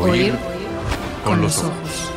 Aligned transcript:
Oír 0.00 0.34
con 1.24 1.42
los 1.42 1.58
ojos. 1.58 2.12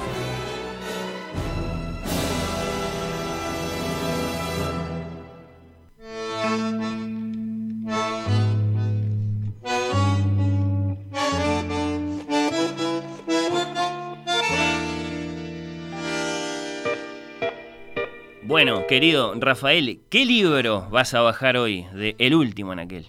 Bueno, 18.43 18.86
querido 18.86 19.34
Rafael, 19.39 20.02
¿qué 20.09 20.25
libro 20.25 20.88
vas 20.91 21.13
a 21.13 21.21
bajar 21.21 21.57
hoy 21.57 21.88
de 21.93 22.16
El 22.20 22.36
último 22.36 22.73
en 22.73 22.79
aquel? 22.79 23.07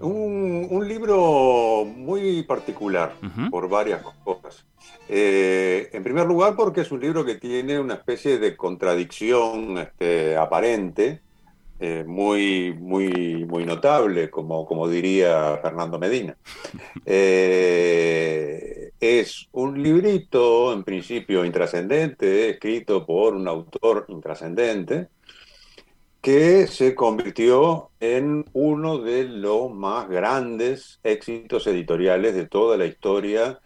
Un, 0.00 0.88
libro 0.88 1.16
muy 1.84 2.42
particular 2.42 3.14
por 3.50 3.68
varias 3.68 4.02
cosas. 4.24 4.64
Eh, 5.08 5.88
en 5.92 6.02
primer 6.02 6.26
lugar, 6.26 6.54
porque 6.54 6.82
es 6.82 6.92
un 6.92 7.00
libro 7.00 7.24
que 7.24 7.36
tiene 7.36 7.78
una 7.78 7.94
especie 7.94 8.38
de 8.38 8.56
contradicción 8.56 9.78
este, 9.78 10.36
aparente, 10.36 11.20
eh, 11.80 12.04
muy, 12.06 12.74
muy, 12.74 13.44
muy 13.46 13.64
notable, 13.64 14.30
como, 14.30 14.66
como 14.66 14.88
diría 14.88 15.58
Fernando 15.62 15.98
Medina. 15.98 16.36
Eh, 17.10 18.90
es 19.00 19.48
un 19.52 19.82
librito, 19.82 20.72
en 20.72 20.84
principio, 20.84 21.44
intrascendente, 21.44 22.50
escrito 22.50 23.06
por 23.06 23.34
un 23.34 23.48
autor 23.48 24.04
intrascendente, 24.08 25.08
que 26.20 26.66
se 26.66 26.94
convirtió 26.94 27.90
en 28.00 28.44
uno 28.52 28.98
de 28.98 29.24
los 29.24 29.72
más 29.72 30.08
grandes 30.08 30.98
éxitos 31.04 31.66
editoriales 31.66 32.34
de 32.34 32.46
toda 32.46 32.76
la 32.76 32.86
historia 32.86 33.60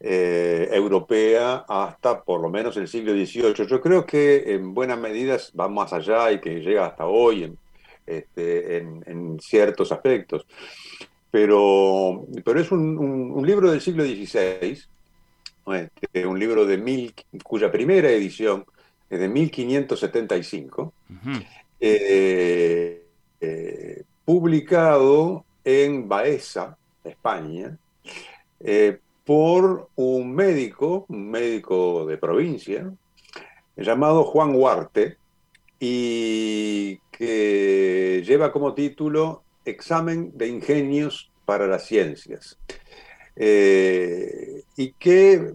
eh, 0.00 0.68
europea 0.72 1.64
hasta 1.68 2.22
por 2.22 2.40
lo 2.40 2.50
menos 2.50 2.76
el 2.76 2.88
siglo 2.88 3.12
XVIII. 3.12 3.66
Yo 3.66 3.80
creo 3.80 4.04
que 4.04 4.54
en 4.54 4.74
buenas 4.74 4.98
medidas 4.98 5.52
va 5.58 5.68
más 5.68 5.92
allá 5.92 6.32
y 6.32 6.40
que 6.40 6.60
llega 6.60 6.86
hasta 6.86 7.06
hoy 7.06 7.44
en, 7.44 7.58
este, 8.06 8.86
ciertos 9.40 9.92
aspectos. 9.92 10.46
Pero, 11.30 12.26
pero 12.44 12.60
es 12.60 12.70
un, 12.70 13.42
libro 13.44 13.70
del 13.70 13.80
siglo 13.80 14.04
XVI, 14.04 14.78
este, 15.74 16.26
un 16.26 16.38
libro 16.38 16.66
de 16.66 16.78
mil, 16.78 17.14
cuya 17.42 17.72
primera 17.72 18.10
edición 18.10 18.64
es 19.10 19.18
de 19.18 19.28
1575. 19.28 20.92
Eh, 21.86 23.04
eh, 23.42 24.04
publicado 24.24 25.44
en 25.64 26.08
Baeza, 26.08 26.78
España, 27.04 27.76
eh, 28.60 28.98
por 29.22 29.90
un 29.94 30.34
médico, 30.34 31.04
un 31.10 31.30
médico 31.30 32.06
de 32.06 32.16
provincia, 32.16 32.90
llamado 33.76 34.24
Juan 34.24 34.54
Huarte, 34.54 35.18
y 35.78 37.00
que 37.10 38.22
lleva 38.26 38.50
como 38.50 38.72
título 38.72 39.42
Examen 39.66 40.32
de 40.34 40.48
Ingenios 40.48 41.30
para 41.44 41.66
las 41.66 41.84
Ciencias. 41.84 42.58
y 43.36 44.92
que 44.92 45.52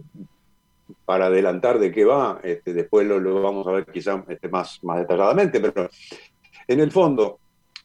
para 1.10 1.26
adelantar 1.26 1.80
de 1.80 1.90
qué 1.90 2.04
va, 2.04 2.38
este, 2.44 2.72
después 2.72 3.04
lo, 3.04 3.42
vamos 3.42 3.66
a 3.66 3.72
ver 3.72 3.84
quizá 3.84 4.24
este, 4.28 4.48
más, 4.48 4.78
más 4.84 5.00
detalladamente, 5.00 5.58
pero 5.58 5.90
en 6.68 6.78
el 6.78 6.92
fondo 6.92 7.40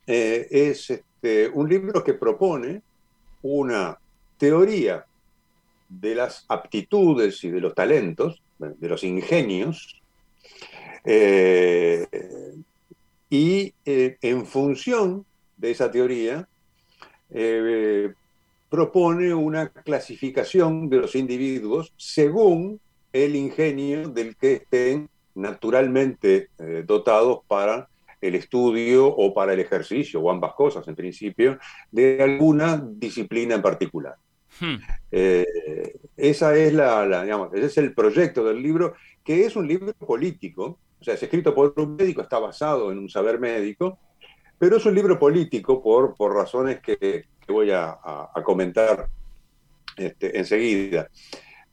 eh, 0.06 0.48
es 0.52 0.92
este, 0.92 1.50
un 1.50 1.68
libro 1.68 2.04
que 2.04 2.14
propone 2.14 2.84
una 3.42 3.98
teoría 4.38 5.08
de 5.90 6.14
las 6.14 6.46
aptitudes 6.50 7.44
y 7.44 7.50
de 7.50 7.62
los 7.62 7.74
talentos, 7.74 8.44
de 8.60 8.88
los 8.88 9.04
ingenios, 9.04 10.00
eh, 11.04 12.06
y 13.28 13.74
eh, 13.88 14.18
en 14.22 14.46
función 14.46 15.26
de 15.58 15.72
esa 15.72 15.90
teoría 15.90 16.48
propone 18.70 19.34
una 19.34 19.70
clasificación 19.70 20.90
de 20.90 20.98
los 20.98 21.16
individuos 21.16 21.92
según 21.98 22.80
el 23.16 23.38
ingenio 23.38 24.10
del 24.10 24.36
que 24.36 24.54
estén 24.56 25.10
naturalmente 25.36 26.50
eh, 26.60 26.84
dotados 26.86 27.40
para 27.48 27.88
el 28.20 28.36
estudio 28.36 29.08
o 29.08 29.34
para 29.34 29.54
el 29.54 29.62
ejercicio, 29.62 30.20
o 30.20 30.30
ambas 30.30 30.54
cosas 30.54 30.86
en 30.90 30.96
principio, 30.96 31.58
de 31.92 32.22
alguna 32.22 32.84
disciplina 32.86 33.56
en 33.56 33.62
particular. 33.62 34.16
Hmm. 34.60 34.76
Eh, 35.12 35.98
esa 36.18 36.58
es 36.58 36.74
la, 36.74 37.24
digamos, 37.24 37.54
ese 37.54 37.68
es 37.68 37.78
el 37.78 37.94
proyecto 37.94 38.44
del 38.44 38.62
libro, 38.62 38.96
que 39.24 39.46
es 39.46 39.56
un 39.56 39.68
libro 39.68 39.94
político, 39.94 40.80
o 41.00 41.04
sea, 41.04 41.14
es 41.14 41.24
escrito 41.24 41.56
por 41.56 41.74
un 41.78 41.96
médico, 41.96 42.22
está 42.22 42.40
basado 42.40 42.92
en 42.92 42.98
un 42.98 43.10
saber 43.10 43.40
médico, 43.40 43.98
pero 44.60 44.76
es 44.76 44.86
un 44.86 44.96
libro 44.96 45.18
político 45.18 45.82
por, 45.82 46.16
por 46.16 46.34
razones 46.34 46.82
que, 46.82 47.26
voy 47.48 47.72
a, 47.72 47.98
comentar 48.44 49.08
este, 49.96 50.38
enseguida. 50.38 51.10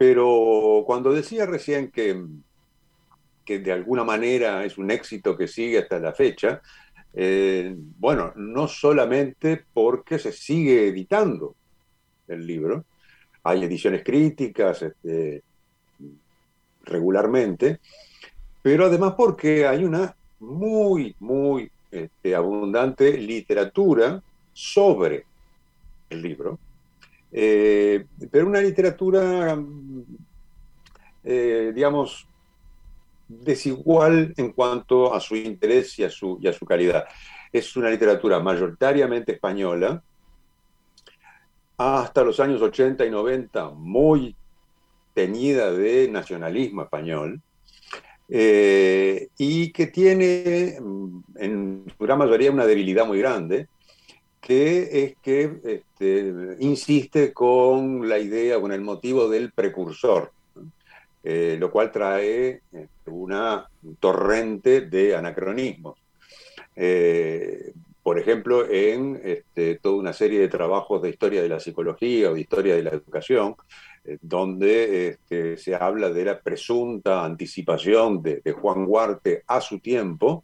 Pero 0.05 0.83
cuando 0.85 1.13
decía 1.13 1.47
recién 1.47 1.93
que, 1.93 2.21
que 3.45 3.61
de 3.61 3.71
alguna 3.71 4.03
manera 4.03 4.65
es 4.65 4.77
un 4.77 4.91
éxito 4.91 5.37
que 5.37 5.47
sigue 5.47 5.79
hasta 5.79 6.01
la 6.01 6.13
fecha, 6.13 6.61
eh, 7.15 7.73
bueno, 8.01 8.33
no 8.35 8.67
solamente 8.67 9.65
porque 9.73 10.19
se 10.19 10.33
sigue 10.33 10.89
editando 10.89 11.55
el 12.27 12.45
libro, 12.45 12.85
hay 13.45 13.63
ediciones 13.63 14.03
críticas 14.03 14.83
este, 14.83 15.45
regularmente, 16.83 17.79
pero 18.61 18.87
además 18.87 19.15
porque 19.17 19.69
hay 19.69 19.85
una 19.85 20.17
muy, 20.41 21.15
muy 21.21 21.71
este, 21.93 22.35
abundante 22.35 23.17
literatura 23.19 24.21
sobre 24.53 25.27
el 26.11 26.23
libro, 26.23 26.59
eh, 27.33 28.05
pero 28.31 28.47
una 28.47 28.61
literatura, 28.61 29.59
eh, 31.25 31.73
digamos, 31.75 32.29
desigual 33.27 34.35
en 34.37 34.53
cuanto 34.53 35.15
a 35.15 35.21
su 35.21 35.35
interés 35.37 35.99
y 35.99 36.05
a 36.05 36.11
su, 36.11 36.39
y 36.41 36.49
a 36.49 36.53
su 36.53 36.67
calidad. 36.67 37.05
Es 37.51 37.75
una 37.77 37.91
literatura 37.91 38.39
mayoritariamente 38.41 39.33
española, 39.33 40.03
hasta 41.79 42.23
los 42.23 42.39
años 42.39 42.61
80 42.61 43.05
y 43.07 43.11
90 43.11 43.71
muy 43.71 44.37
teñida 45.15 45.73
de 45.73 46.09
nacionalismo 46.09 46.83
español, 46.83 47.41
eh, 48.29 49.29
y 49.37 49.73
que 49.73 49.89
tiene 49.89 50.77
en 51.37 51.85
su 51.87 52.05
gran 52.05 52.19
mayoría 52.19 52.51
una 52.51 52.67
debilidad 52.67 53.07
muy 53.07 53.19
grande, 53.19 53.69
que 54.43 55.05
es 55.05 55.17
que 55.23 55.61
este, 55.63 56.57
insiste 56.59 57.33
con 57.33 58.09
la 58.09 58.19
idea, 58.19 58.61
con 58.61 58.73
el 58.73 58.81
motivo 58.81 59.29
del 59.29 59.53
precursor, 59.53 60.33
eh, 61.23 61.57
lo 61.61 61.71
cual 61.71 61.93
trae 61.93 62.61
este, 62.73 63.11
una 63.11 63.69
torrente 64.01 64.81
de 64.81 65.15
anacronismos. 65.15 65.97
Eh, 66.75 67.73
por 68.03 68.19
ejemplo, 68.19 68.69
en 68.69 69.21
este, 69.23 69.79
toda 69.79 69.95
una 69.95 70.13
serie 70.13 70.41
de 70.41 70.49
trabajos 70.49 71.01
de 71.01 71.11
historia 71.11 71.41
de 71.41 71.49
la 71.49 71.61
psicología 71.61 72.29
o 72.29 72.35
de 72.35 72.41
historia 72.41 72.75
de 72.75 72.83
la 72.83 72.91
educación, 72.91 73.55
eh, 74.05 74.19
donde 74.21 75.19
se 75.57 75.75
habla 75.77 76.11
de 76.11 76.25
la 76.25 76.41
presunta 76.41 77.25
anticipación 77.25 78.21
de, 78.21 78.41
de 78.45 78.51
Juan 78.51 78.87
Huarte 78.89 79.45
a 79.47 79.61
su 79.61 79.79
tiempo 79.79 80.43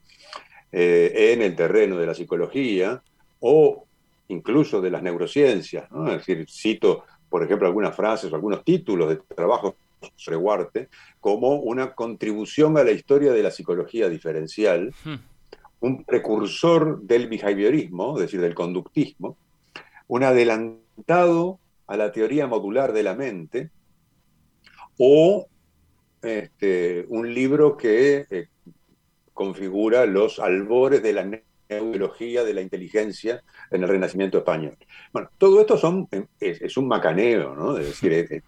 en 0.70 1.40
el 1.40 1.56
terreno 1.56 1.96
de 1.96 2.06
la 2.06 2.14
psicología, 2.14 3.02
o 3.40 3.87
incluso 4.28 4.80
de 4.80 4.90
las 4.90 5.02
neurociencias. 5.02 5.88
Es 6.06 6.26
decir, 6.26 6.46
cito, 6.48 7.04
por 7.28 7.42
ejemplo, 7.42 7.66
algunas 7.66 7.96
frases 7.96 8.32
o 8.32 8.34
algunos 8.34 8.64
títulos 8.64 9.08
de 9.08 9.16
trabajos 9.16 9.74
sobre 10.16 10.36
Huarte 10.36 10.88
como 11.20 11.56
una 11.56 11.94
contribución 11.94 12.78
a 12.78 12.84
la 12.84 12.92
historia 12.92 13.32
de 13.32 13.42
la 13.42 13.50
psicología 13.50 14.08
diferencial, 14.08 14.94
un 15.80 16.04
precursor 16.04 17.02
del 17.02 17.28
behaviorismo, 17.28 18.16
es 18.16 18.22
decir, 18.22 18.40
del 18.40 18.54
conductismo, 18.54 19.36
un 20.06 20.22
adelantado 20.22 21.58
a 21.86 21.96
la 21.96 22.12
teoría 22.12 22.46
modular 22.46 22.92
de 22.92 23.02
la 23.02 23.14
mente, 23.14 23.70
o 24.98 25.46
este, 26.22 27.06
un 27.08 27.32
libro 27.32 27.76
que 27.76 28.26
eh, 28.30 28.48
configura 29.32 30.04
los 30.06 30.40
albores 30.40 31.02
de 31.02 31.12
la 31.12 31.24
neurología 31.68 32.44
de 32.44 32.54
la 32.54 32.62
inteligencia 32.62 33.42
en 33.70 33.82
el 33.82 33.88
Renacimiento 33.88 34.38
español. 34.38 34.76
Bueno, 35.12 35.30
todo 35.38 35.60
esto 35.60 35.76
son, 35.76 36.08
es, 36.40 36.76
un 36.76 36.88
macaneo, 36.88 37.54
¿no? 37.54 37.76
Es 37.76 37.86
decir, 37.86 38.42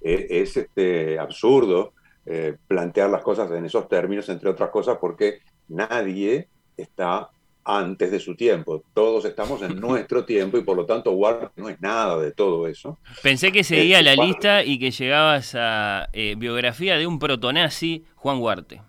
es, 0.00 0.56
este, 0.56 1.18
absurdo 1.18 1.92
eh, 2.26 2.56
plantear 2.68 3.10
las 3.10 3.22
cosas 3.22 3.50
en 3.50 3.64
esos 3.64 3.88
términos, 3.88 4.28
entre 4.28 4.50
otras 4.50 4.70
cosas, 4.70 4.98
porque 5.00 5.40
nadie 5.68 6.48
está 6.76 7.30
antes 7.64 8.10
de 8.10 8.20
su 8.20 8.34
tiempo. 8.34 8.82
Todos 8.92 9.24
estamos 9.24 9.62
en 9.62 9.76
nuestro 9.80 10.24
tiempo 10.24 10.58
y 10.58 10.62
por 10.62 10.76
lo 10.76 10.84
tanto 10.84 11.12
Huarte 11.12 11.48
no 11.56 11.68
es 11.68 11.80
nada 11.80 12.18
de 12.18 12.32
todo 12.32 12.66
eso. 12.66 12.98
Pensé 13.22 13.52
que 13.52 13.64
seguía 13.64 14.02
la 14.02 14.14
lista 14.14 14.64
y 14.64 14.78
que 14.78 14.90
llegabas 14.90 15.54
a 15.54 16.08
eh, 16.12 16.34
biografía 16.36 16.96
de 16.96 17.06
un 17.06 17.18
protonazi, 17.18 18.04
Juan 18.16 18.38
Huarte. 18.38 18.82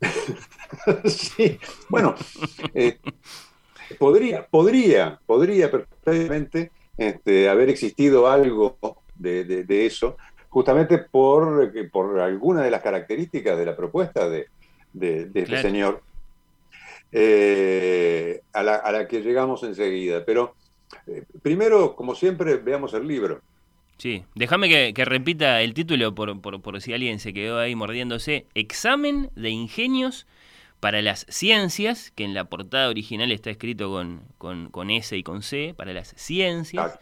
sí, 1.04 1.58
bueno, 1.88 2.14
eh, 2.74 2.98
podría, 3.98 4.46
podría, 4.46 5.18
podría 5.26 5.70
perfectamente 5.70 6.70
este, 6.96 7.48
haber 7.48 7.70
existido 7.70 8.28
algo 8.28 8.76
de, 9.14 9.86
eso, 9.86 10.16
justamente 10.48 10.98
por, 10.98 11.72
por 11.90 12.20
alguna 12.20 12.62
de 12.62 12.70
las 12.70 12.82
características 12.82 13.58
de 13.58 13.66
la 13.66 13.76
propuesta 13.76 14.28
de, 14.28 14.46
este 15.34 15.62
señor, 15.62 16.02
eh, 17.12 18.40
a, 18.52 18.62
la, 18.62 19.08
que 19.08 19.20
llegamos 19.20 19.62
enseguida. 19.62 20.24
Pero 20.24 20.54
eh, 21.06 21.24
primero, 21.42 21.94
como 21.94 22.14
siempre, 22.14 22.56
veamos 22.56 22.94
el 22.94 23.06
libro. 23.06 23.40
Sí, 23.98 24.24
déjame 24.34 24.94
que, 24.94 25.04
repita 25.04 25.60
el 25.60 25.74
título 25.74 26.14
por, 26.14 26.40
por, 26.40 26.80
si 26.80 26.94
alguien 26.94 27.18
se 27.20 27.34
quedó 27.34 27.58
ahí 27.58 27.74
mordiéndose. 27.74 28.46
Examen 28.54 29.30
de 29.36 29.50
ingenios 29.50 30.26
para 30.80 31.02
las 31.02 31.26
ciencias, 31.28 32.10
que 32.10 32.24
en 32.24 32.34
la 32.34 32.46
portada 32.46 32.88
original 32.88 33.30
está 33.30 33.50
escrito 33.50 33.90
con, 33.90 34.68
con, 34.70 34.90
S 34.90 35.16
y 35.16 35.22
con 35.22 35.42
C, 35.42 35.74
para 35.76 35.92
las 35.92 36.14
ciencias. 36.16 36.98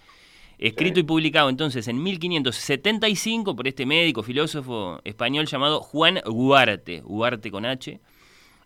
Escrito 0.59 0.99
y 0.99 1.05
publicado 1.05 1.49
entonces 1.49 1.87
en 1.87 2.03
1575 2.03 3.55
por 3.55 3.69
este 3.69 3.87
médico, 3.87 4.25
filósofo 4.25 5.01
español 5.05 5.47
llamado 5.47 5.81
Juan 5.81 6.21
Huarte, 6.27 7.01
Huarte 7.05 7.53
con 7.53 7.65
H. 7.65 8.01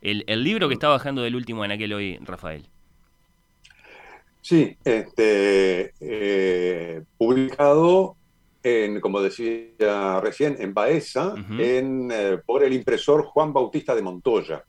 El, 0.00 0.43
libro 0.43 0.69
que 0.69 0.75
está 0.75 0.88
bajando 0.88 1.23
del 1.23 1.37
último 1.37 1.64
en 1.64 1.73
aquel 1.73 1.93
hoy, 1.93 2.19
Rafael. 2.23 2.67
Sí, 4.41 4.76
este, 4.85 5.93
eh, 6.00 7.03
publicado 7.19 8.17
en, 8.62 9.00
como 9.00 9.20
decía 9.20 10.20
recién, 10.20 10.56
en 10.59 10.73
Baeza, 10.73 11.35
en, 11.59 12.11
eh, 12.11 12.38
por 12.44 12.64
el 12.64 12.73
impresor 12.73 13.25
Juan 13.25 13.53
Bautista 13.53 13.94
de 13.94 14.03
Montoya, 14.03 14.64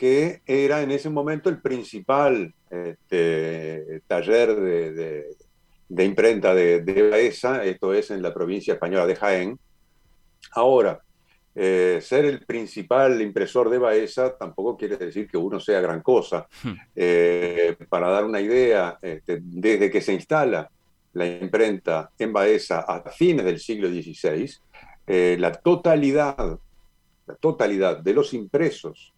que 0.00 0.40
era 0.46 0.80
en 0.80 0.92
ese 0.92 1.10
momento 1.10 1.50
el 1.50 1.60
principal 1.60 2.54
este, 2.70 4.00
taller 4.06 4.56
de, 4.56 6.04
imprenta 6.06 6.54
de, 6.54 7.10
Baeza, 7.10 7.62
esto 7.66 7.92
es 7.92 8.10
en 8.10 8.22
la 8.22 8.32
provincia 8.32 8.72
española 8.72 9.06
de 9.06 9.16
Jaén. 9.16 9.58
Ahora, 10.52 11.02
eh, 11.54 11.98
ser 12.00 12.24
el 12.24 12.46
principal 12.46 13.20
impresor 13.20 13.68
de 13.68 13.76
Baeza 13.76 14.38
tampoco 14.38 14.74
quiere 14.78 14.96
decir 14.96 15.28
que 15.28 15.36
uno 15.36 15.60
sea 15.60 15.82
gran 15.82 16.00
cosa. 16.00 16.48
Hmm. 16.62 16.72
Eh, 16.96 17.76
para 17.90 18.08
dar 18.08 18.24
una 18.24 18.40
idea, 18.40 18.96
este, 19.02 19.40
desde 19.42 19.90
que 19.90 20.00
se 20.00 20.14
instala 20.14 20.70
la 21.12 21.26
imprenta 21.26 22.10
en 22.18 22.32
Baeza 22.32 22.80
a 22.88 23.02
fines 23.10 23.44
del 23.44 23.60
siglo 23.60 23.90
XVI, 23.90 24.50
eh, 25.06 25.36
la 25.38 25.52
totalidad, 25.52 26.58
la 27.26 27.34
totalidad 27.34 27.98
de 27.98 28.14
los 28.14 28.32
impresos 28.32 29.12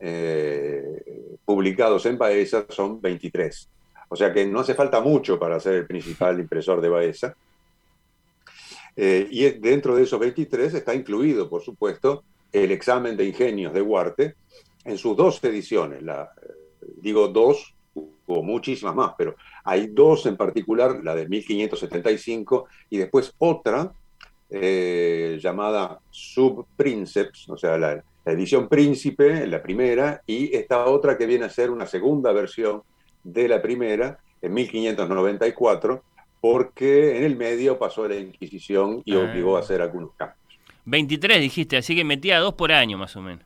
eh, 0.00 1.36
publicados 1.44 2.06
en 2.06 2.18
Baeza 2.18 2.66
son 2.68 3.00
23. 3.00 3.68
O 4.10 4.16
sea 4.16 4.32
que 4.32 4.46
no 4.46 4.60
hace 4.60 4.74
falta 4.74 5.00
mucho 5.00 5.38
para 5.38 5.60
ser 5.60 5.74
el 5.74 5.86
principal 5.86 6.38
impresor 6.40 6.80
de 6.80 6.88
Baeza. 6.88 7.34
Eh, 8.96 9.28
y 9.30 9.48
dentro 9.50 9.94
de 9.94 10.02
esos 10.02 10.18
23 10.18 10.74
está 10.74 10.94
incluido, 10.94 11.48
por 11.48 11.62
supuesto, 11.62 12.24
el 12.52 12.72
examen 12.72 13.16
de 13.16 13.26
ingenios 13.26 13.72
de 13.72 13.82
Huarte 13.82 14.34
en 14.84 14.98
sus 14.98 15.16
dos 15.16 15.42
ediciones. 15.44 16.02
La, 16.02 16.32
digo 16.96 17.28
dos 17.28 17.74
hubo 17.94 18.42
muchísimas 18.42 18.94
más, 18.94 19.12
pero 19.16 19.36
hay 19.64 19.88
dos 19.88 20.26
en 20.26 20.36
particular, 20.36 21.00
la 21.02 21.14
de 21.14 21.28
1575 21.28 22.66
y 22.90 22.98
después 22.98 23.34
otra 23.38 23.92
eh, 24.50 25.38
llamada 25.40 26.00
Subprinceps, 26.10 27.48
o 27.48 27.56
sea, 27.56 27.78
la, 27.78 28.02
edición 28.32 28.68
Príncipe, 28.68 29.46
la 29.46 29.62
primera, 29.62 30.22
y 30.26 30.54
esta 30.56 30.86
otra 30.86 31.16
que 31.16 31.26
viene 31.26 31.44
a 31.44 31.50
ser 31.50 31.70
una 31.70 31.86
segunda 31.86 32.32
versión 32.32 32.82
de 33.24 33.48
la 33.48 33.60
primera, 33.62 34.18
en 34.40 34.54
1594, 34.54 36.02
porque 36.40 37.16
en 37.16 37.24
el 37.24 37.36
medio 37.36 37.78
pasó 37.78 38.06
la 38.06 38.16
Inquisición 38.16 39.02
y 39.04 39.14
ah. 39.14 39.20
obligó 39.20 39.56
a 39.56 39.60
hacer 39.60 39.82
algunos 39.82 40.12
cambios. 40.16 40.38
23 40.84 41.40
dijiste, 41.40 41.76
así 41.76 41.94
que 41.94 42.04
metía 42.04 42.38
dos 42.38 42.54
por 42.54 42.72
año 42.72 42.96
más 42.96 43.14
o 43.16 43.20
menos. 43.22 43.44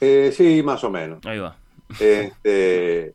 Eh, 0.00 0.32
sí, 0.34 0.62
más 0.62 0.82
o 0.84 0.90
menos. 0.90 1.24
Ahí 1.26 1.38
va. 1.38 1.56
Este, 2.00 3.14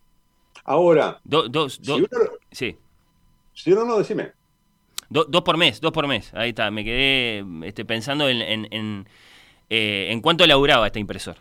Ahora, 0.69 1.19
dos, 1.24 1.51
dos, 1.51 1.80
si 1.81 2.06
sí. 2.51 2.77
Si 3.56 3.71
uno 3.71 3.85
no, 3.85 3.97
decime. 3.97 4.33
dos 5.09 5.42
por 5.42 5.57
mes, 5.57 5.81
dos 5.81 5.92
por 5.92 6.07
mes. 6.07 6.31
Ahí 6.35 6.50
está, 6.50 6.69
me 6.69 6.83
quedé 6.83 7.44
este, 7.65 7.85
pensando 7.85 8.30
en, 8.30 8.39
en, 8.39 8.68
en, 8.69 9.07
eh, 9.69 10.07
en 10.12 10.21
cuánto 10.21 10.45
laburaba 10.48 10.88
este 10.88 11.00
impresor. 11.00 11.38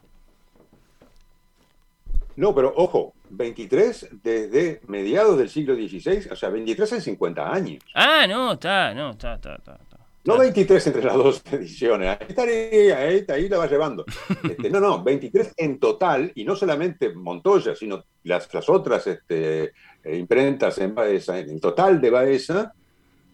No, 2.37 2.55
pero 2.55 2.73
ojo, 2.77 3.15
23 3.31 4.11
desde 4.23 4.81
mediados 4.87 5.39
del 5.39 5.49
siglo 5.51 5.75
XVI, 5.75 6.31
o 6.31 6.37
sea, 6.37 6.51
23 6.51 6.93
en 6.93 7.01
50 7.01 7.53
años. 7.53 7.83
Ah, 7.95 8.27
no, 8.29 8.53
está, 8.53 8.95
no, 8.95 9.11
está, 9.11 9.35
está, 9.35 9.57
está. 9.57 9.79
No 10.25 10.37
23 10.37 10.87
entre 10.89 11.05
las 11.05 11.15
dos 11.15 11.43
ediciones, 11.53 12.09
ahí, 12.09 12.27
estaría, 12.29 12.99
ahí, 12.99 13.25
ahí 13.29 13.49
la 13.49 13.59
va 13.59 13.67
llevando. 13.67 14.05
Este, 14.45 14.71
no, 14.71 14.79
no, 14.79 15.03
23 15.03 15.55
en 15.57 15.79
total, 15.79 16.31
y 16.35 16.45
no 16.45 16.55
solamente 16.55 17.15
Montoya, 17.15 17.75
sino 17.75 18.05
las, 18.25 18.53
las 18.53 18.69
otras 18.69 19.07
este, 19.07 19.73
eh, 20.05 20.17
imprentas 20.17 20.79
en 20.79 20.95
Baeza, 20.95 21.39
en 21.39 21.59
total 21.61 22.01
de 22.01 22.11
Baeza, 22.11 22.73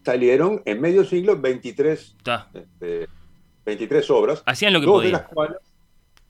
salieron 0.03 0.61
en 0.65 0.79
medio 0.79 1.03
siglo 1.03 1.39
23, 1.39 2.15
este, 2.53 3.07
23 3.65 4.09
obras. 4.11 4.43
Hacían 4.45 4.73
lo 4.73 4.79
que 4.79 4.85
dos 4.85 5.03
De 5.03 5.11
las 5.11 5.27
cuales, 5.27 5.57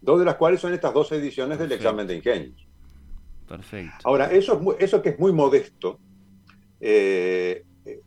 dos 0.02 0.20
de 0.20 0.26
las 0.26 0.36
cuales 0.36 0.60
son 0.60 0.74
estas 0.74 0.94
dos 0.94 1.12
ediciones 1.12 1.60
del 1.60 1.72
examen 1.72 2.08
de 2.08 2.16
ingenios. 2.16 2.66
Perfecto. 3.48 3.98
Ahora, 4.04 4.32
eso, 4.32 4.76
eso 4.80 5.02
que 5.02 5.10
es 5.10 5.20
muy 5.20 5.32
modesto, 5.32 6.00
eh, 6.80 7.64
eh, 7.86 8.02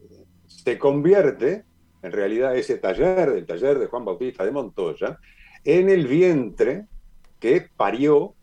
se 0.46 0.78
convierte 0.78 1.64
en 2.02 2.12
realidad 2.12 2.56
ese 2.56 2.78
taller, 2.78 3.30
el 3.30 3.46
taller 3.46 3.78
de 3.78 3.86
Juan 3.86 4.04
Bautista 4.04 4.44
de 4.44 4.52
Montoya, 4.52 5.18
en 5.64 5.88
el 5.88 6.06
vientre 6.06 6.86
que 7.40 7.68
parió 7.76 8.34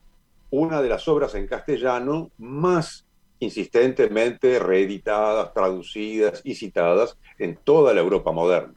una 0.49 0.81
de 0.81 0.89
las 0.89 1.07
obras 1.07 1.35
en 1.35 1.47
castellano 1.47 2.31
más 2.37 3.05
insistentemente 3.39 4.59
reeditadas, 4.59 5.53
traducidas 5.53 6.41
y 6.43 6.55
citadas 6.55 7.17
en 7.37 7.57
toda 7.57 7.93
la 7.93 8.01
Europa 8.01 8.31
moderna. 8.31 8.73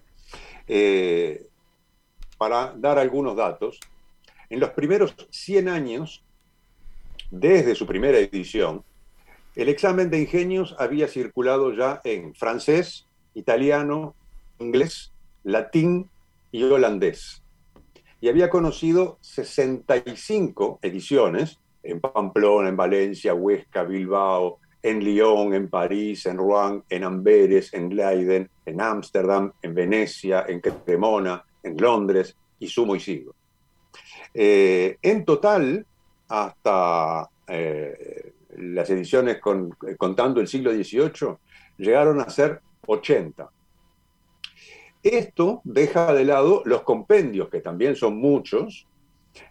Eh, 0.66 1.47
para 2.38 2.72
dar 2.76 2.98
algunos 2.98 3.36
datos, 3.36 3.80
en 4.48 4.60
los 4.60 4.70
primeros 4.70 5.14
100 5.30 5.68
años, 5.68 6.24
desde 7.30 7.74
su 7.74 7.86
primera 7.86 8.18
edición, 8.18 8.82
el 9.54 9.68
examen 9.68 10.08
de 10.08 10.20
ingenios 10.20 10.74
había 10.78 11.08
circulado 11.08 11.74
ya 11.74 12.00
en 12.04 12.34
francés, 12.34 13.06
italiano, 13.34 14.14
inglés, 14.58 15.12
latín 15.42 16.08
y 16.52 16.62
holandés. 16.62 17.42
Y 18.20 18.28
había 18.28 18.50
conocido 18.50 19.18
65 19.20 20.78
ediciones 20.82 21.58
en 21.82 22.00
Pamplona, 22.00 22.68
en 22.68 22.76
Valencia, 22.76 23.34
Huesca, 23.34 23.84
Bilbao, 23.84 24.58
en 24.82 25.04
Lyon, 25.04 25.54
en 25.54 25.68
París, 25.68 26.26
en 26.26 26.36
Rouen, 26.36 26.84
en 26.88 27.04
Amberes, 27.04 27.74
en 27.74 27.94
Leiden, 27.94 28.48
en 28.64 28.80
Ámsterdam, 28.80 29.52
en 29.62 29.74
Venecia, 29.74 30.44
en 30.48 30.60
Cremona, 30.60 31.44
en 31.68 31.76
Londres 31.76 32.36
y 32.58 32.66
sumo 32.66 32.96
y 32.96 33.00
sigo. 33.00 33.34
Eh, 34.34 34.98
en 35.02 35.24
total, 35.24 35.86
hasta 36.28 37.28
eh, 37.46 38.32
las 38.56 38.90
ediciones 38.90 39.38
contando 39.96 40.40
el 40.40 40.48
siglo 40.48 40.72
XVIII, 40.72 41.36
llegaron 41.78 42.20
a 42.20 42.28
ser 42.28 42.60
80. 42.86 43.50
Esto 45.02 45.60
deja 45.64 46.12
de 46.12 46.24
lado 46.24 46.62
los 46.64 46.82
compendios, 46.82 47.48
que 47.48 47.60
también 47.60 47.94
son 47.96 48.16
muchos, 48.16 48.86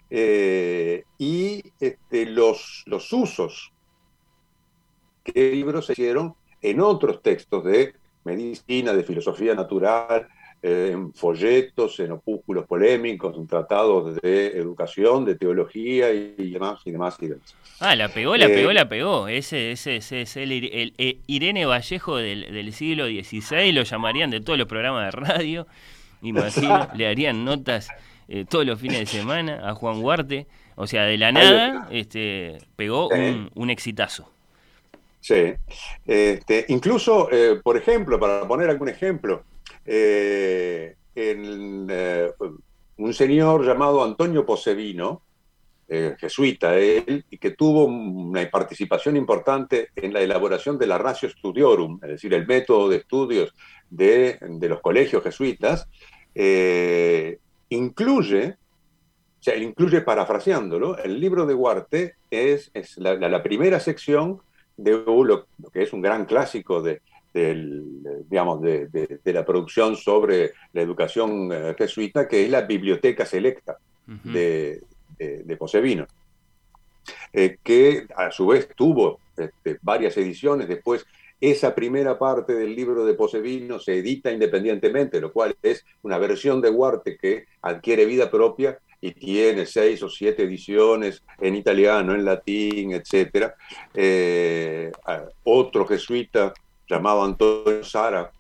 eh, 0.10 1.04
y 1.18 1.64
este, 1.80 2.26
los, 2.26 2.84
los 2.86 3.12
usos 3.14 3.74
que 5.24 5.52
libros 5.52 5.86
se 5.86 5.94
hicieron 5.94 6.36
en 6.62 6.82
otros 6.82 7.22
textos 7.22 7.64
de 7.64 7.94
medicina, 8.24 8.94
de 8.94 9.04
filosofía 9.04 9.56
natural, 9.56 10.28
eh, 10.64 10.90
en 10.92 11.14
folletos, 11.14 12.00
en 12.00 12.12
opúsculos 12.14 12.66
polémicos, 12.66 13.38
en 13.38 13.48
tratados 13.48 14.16
de 14.22 14.48
educación, 14.48 15.24
de 15.24 15.36
teología 15.36 16.12
y, 16.12 16.52
demás 16.52 16.82
y 16.86 16.92
demás 16.92 17.16
y 17.22 17.28
demás. 17.28 17.56
Ah, 17.80 17.96
la 17.96 18.10
pegó, 18.10 18.36
la 18.36 18.48
pegó, 18.48 18.72
eh, 18.72 18.74
la 18.74 18.90
pegó. 18.90 19.28
Ese, 19.28 19.72
ese, 19.72 19.98
ese 19.98 20.22
es 20.22 20.36
el, 20.38 20.52
Irene 21.28 21.66
Vallejo 21.66 22.18
del, 22.18 22.74
siglo 22.74 23.06
XVI, 23.06 23.72
lo 23.72 23.84
llamarían 23.84 24.32
de 24.32 24.42
todos 24.42 24.58
los 24.58 24.68
programas 24.68 25.06
de 25.06 25.20
radio. 25.20 25.68
Imagino, 26.24 26.88
le 26.96 27.08
harían 27.08 27.46
notas 27.46 27.90
eh, 28.28 28.46
todos 28.50 28.66
los 28.66 28.80
fines 28.80 29.00
de 29.00 29.06
semana 29.06 29.62
a 29.70 29.76
Juan 29.76 30.02
Huarte. 30.04 30.48
O 30.76 30.88
sea, 30.88 31.04
de 31.06 31.18
la 31.18 31.32
nada 31.32 31.88
este, 31.92 32.58
pegó 32.76 33.10
un, 33.10 33.50
un, 33.56 33.70
exitazo. 33.70 34.32
Sí. 35.22 35.54
Este, 36.06 36.66
incluso, 36.70 37.30
eh, 37.32 37.60
por 37.64 37.78
ejemplo, 37.78 38.20
para 38.20 38.48
poner 38.48 38.70
algún 38.70 38.90
ejemplo, 38.90 39.44
eh, 39.88 40.96
en, 41.16 41.88
eh, 41.90 42.32
un 42.98 43.14
señor 43.14 43.66
llamado 43.66 44.04
Antonio 44.04 44.46
Posevino, 44.46 45.24
jesuita 46.20 46.78
él, 46.78 47.24
y 47.30 47.38
que 47.38 47.52
tuvo 47.52 47.86
una 47.86 48.50
participación 48.50 49.16
importante 49.16 49.92
en 49.96 50.12
la 50.12 50.20
elaboración 50.20 50.78
de 50.78 50.86
la 50.86 50.98
Ratio 50.98 51.30
Studiorum, 51.30 52.00
es 52.04 52.10
decir, 52.10 52.34
el 52.34 52.46
método 52.46 52.90
de 52.90 52.98
estudios 52.98 53.54
de, 53.90 54.38
los 54.64 54.82
colegios 54.82 55.24
jesuitas, 55.24 55.88
incluye 57.70 58.58
o 59.40 59.44
sea, 59.44 59.56
incluye, 59.56 60.02
parafraseándolo, 60.02 60.98
el 60.98 61.20
libro 61.20 61.46
de 61.46 61.54
Huarte 61.54 62.16
es, 62.32 62.72
es 62.74 62.98
la, 62.98 63.44
primera 63.44 63.80
sección 63.80 64.42
de 64.76 64.92
lo, 64.92 65.48
que 65.72 65.84
es 65.84 65.94
un 65.94 66.02
gran 66.02 66.26
clásico 66.26 66.82
de, 66.82 67.02
digamos, 68.30 68.62
de, 68.62 69.20
la 69.26 69.46
producción 69.46 69.96
sobre 69.96 70.54
la 70.74 70.82
educación 70.82 71.52
eh, 71.52 71.76
jesuita, 71.78 72.28
que 72.28 72.46
es 72.46 72.50
la 72.50 72.62
Biblioteca 72.62 73.26
Selecta 73.26 73.78
de, 74.24 74.82
de, 75.18 75.58
Posevino, 75.58 76.08
eh, 77.34 77.58
que 77.64 78.08
a 78.16 78.32
su 78.32 78.48
vez 78.48 78.70
tuvo 78.76 79.20
este, 79.36 79.80
varias 79.82 80.18
ediciones. 80.18 80.68
Después, 80.68 81.06
esa 81.40 81.76
primera 81.76 82.18
parte 82.18 82.54
del 82.54 82.76
libro 82.76 83.06
de 83.06 83.14
Posevino 83.14 83.80
se 83.80 83.98
edita 84.00 84.32
independientemente, 84.32 85.22
lo 85.22 85.32
cual 85.32 85.56
es 85.62 85.86
una 86.02 86.18
versión 86.18 86.62
de 86.62 86.70
Huarte 86.70 87.18
que 87.18 87.46
adquiere 87.62 88.06
vida 88.06 88.32
propia 88.32 88.80
y 89.00 89.12
tiene 89.12 89.66
seis 89.66 90.02
o 90.02 90.10
siete 90.10 90.44
ediciones 90.44 91.24
en 91.40 91.56
italiano, 91.56 92.16
en 92.16 92.26
latín, 92.26 92.94
etc. 92.94 93.52
Eh, 93.94 94.92
otro 95.44 95.86
jesuita 95.86 96.54
llamado 96.88 97.24
Antonio 97.24 97.84
Sara 97.84 98.32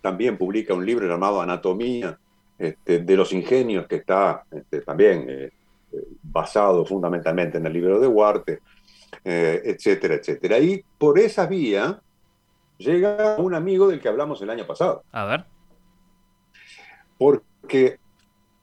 también 0.00 0.36
publica 0.36 0.74
un 0.74 0.84
libro 0.84 1.08
llamado 1.08 1.40
Anatomía 1.40 2.18
este, 2.58 3.00
de 3.00 3.16
los 3.16 3.32
ingenios, 3.32 3.86
que 3.86 3.96
está 3.96 4.44
este, 4.50 4.80
también 4.80 5.26
eh, 5.28 5.50
basado 6.22 6.84
fundamentalmente 6.84 7.58
en 7.58 7.66
el 7.66 7.72
libro 7.72 8.00
de 8.00 8.06
Huarte, 8.06 8.60
eh, 9.24 9.62
etcétera, 9.64 10.14
etcétera. 10.14 10.58
Y 10.58 10.84
por 10.98 11.18
esa 11.18 11.46
vía 11.46 12.00
llega 12.78 13.36
un 13.36 13.54
amigo 13.54 13.88
del 13.88 14.00
que 14.00 14.08
hablamos 14.08 14.40
el 14.42 14.50
año 14.50 14.66
pasado. 14.66 15.02
A 15.12 15.24
ver. 15.24 15.44
Porque 17.18 17.98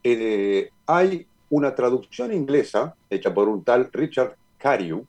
eh, 0.02 0.70
hay 0.86 1.26
una 1.50 1.74
traducción 1.74 2.32
inglesa 2.32 2.94
hecha 3.10 3.32
por 3.32 3.48
un 3.48 3.64
tal 3.64 3.90
Richard 3.92 4.36
Carew 4.58 5.06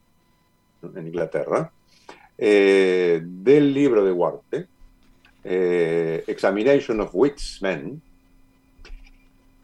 en 0.83 1.07
Inglaterra 1.07 1.71
eh, 2.37 3.21
del 3.23 3.73
libro 3.73 4.03
de 4.03 4.11
Huarte, 4.11 4.67
eh, 5.43 6.23
Examination 6.27 7.01
of 7.01 7.11
Wits 7.13 7.59
Men, 7.61 8.01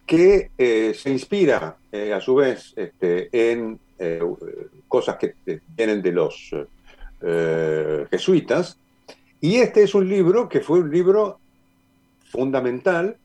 que 0.05 0.49
se 0.93 1.09
inspira 1.09 1.77
a 2.13 2.19
su 2.19 2.35
vez 2.35 2.73
este, 2.75 3.29
en 3.31 3.79
cosas 4.89 5.15
que 5.15 5.35
vienen 5.77 6.01
de 6.01 6.11
los 6.11 6.53
jesuitas, 8.09 8.77
y 9.39 9.55
este 9.55 9.83
es 9.83 9.95
un 9.95 10.09
libro 10.09 10.49
que 10.49 10.59
fue 10.59 10.81
un 10.81 10.91
libro 10.91 11.39
fundamental 12.29 13.15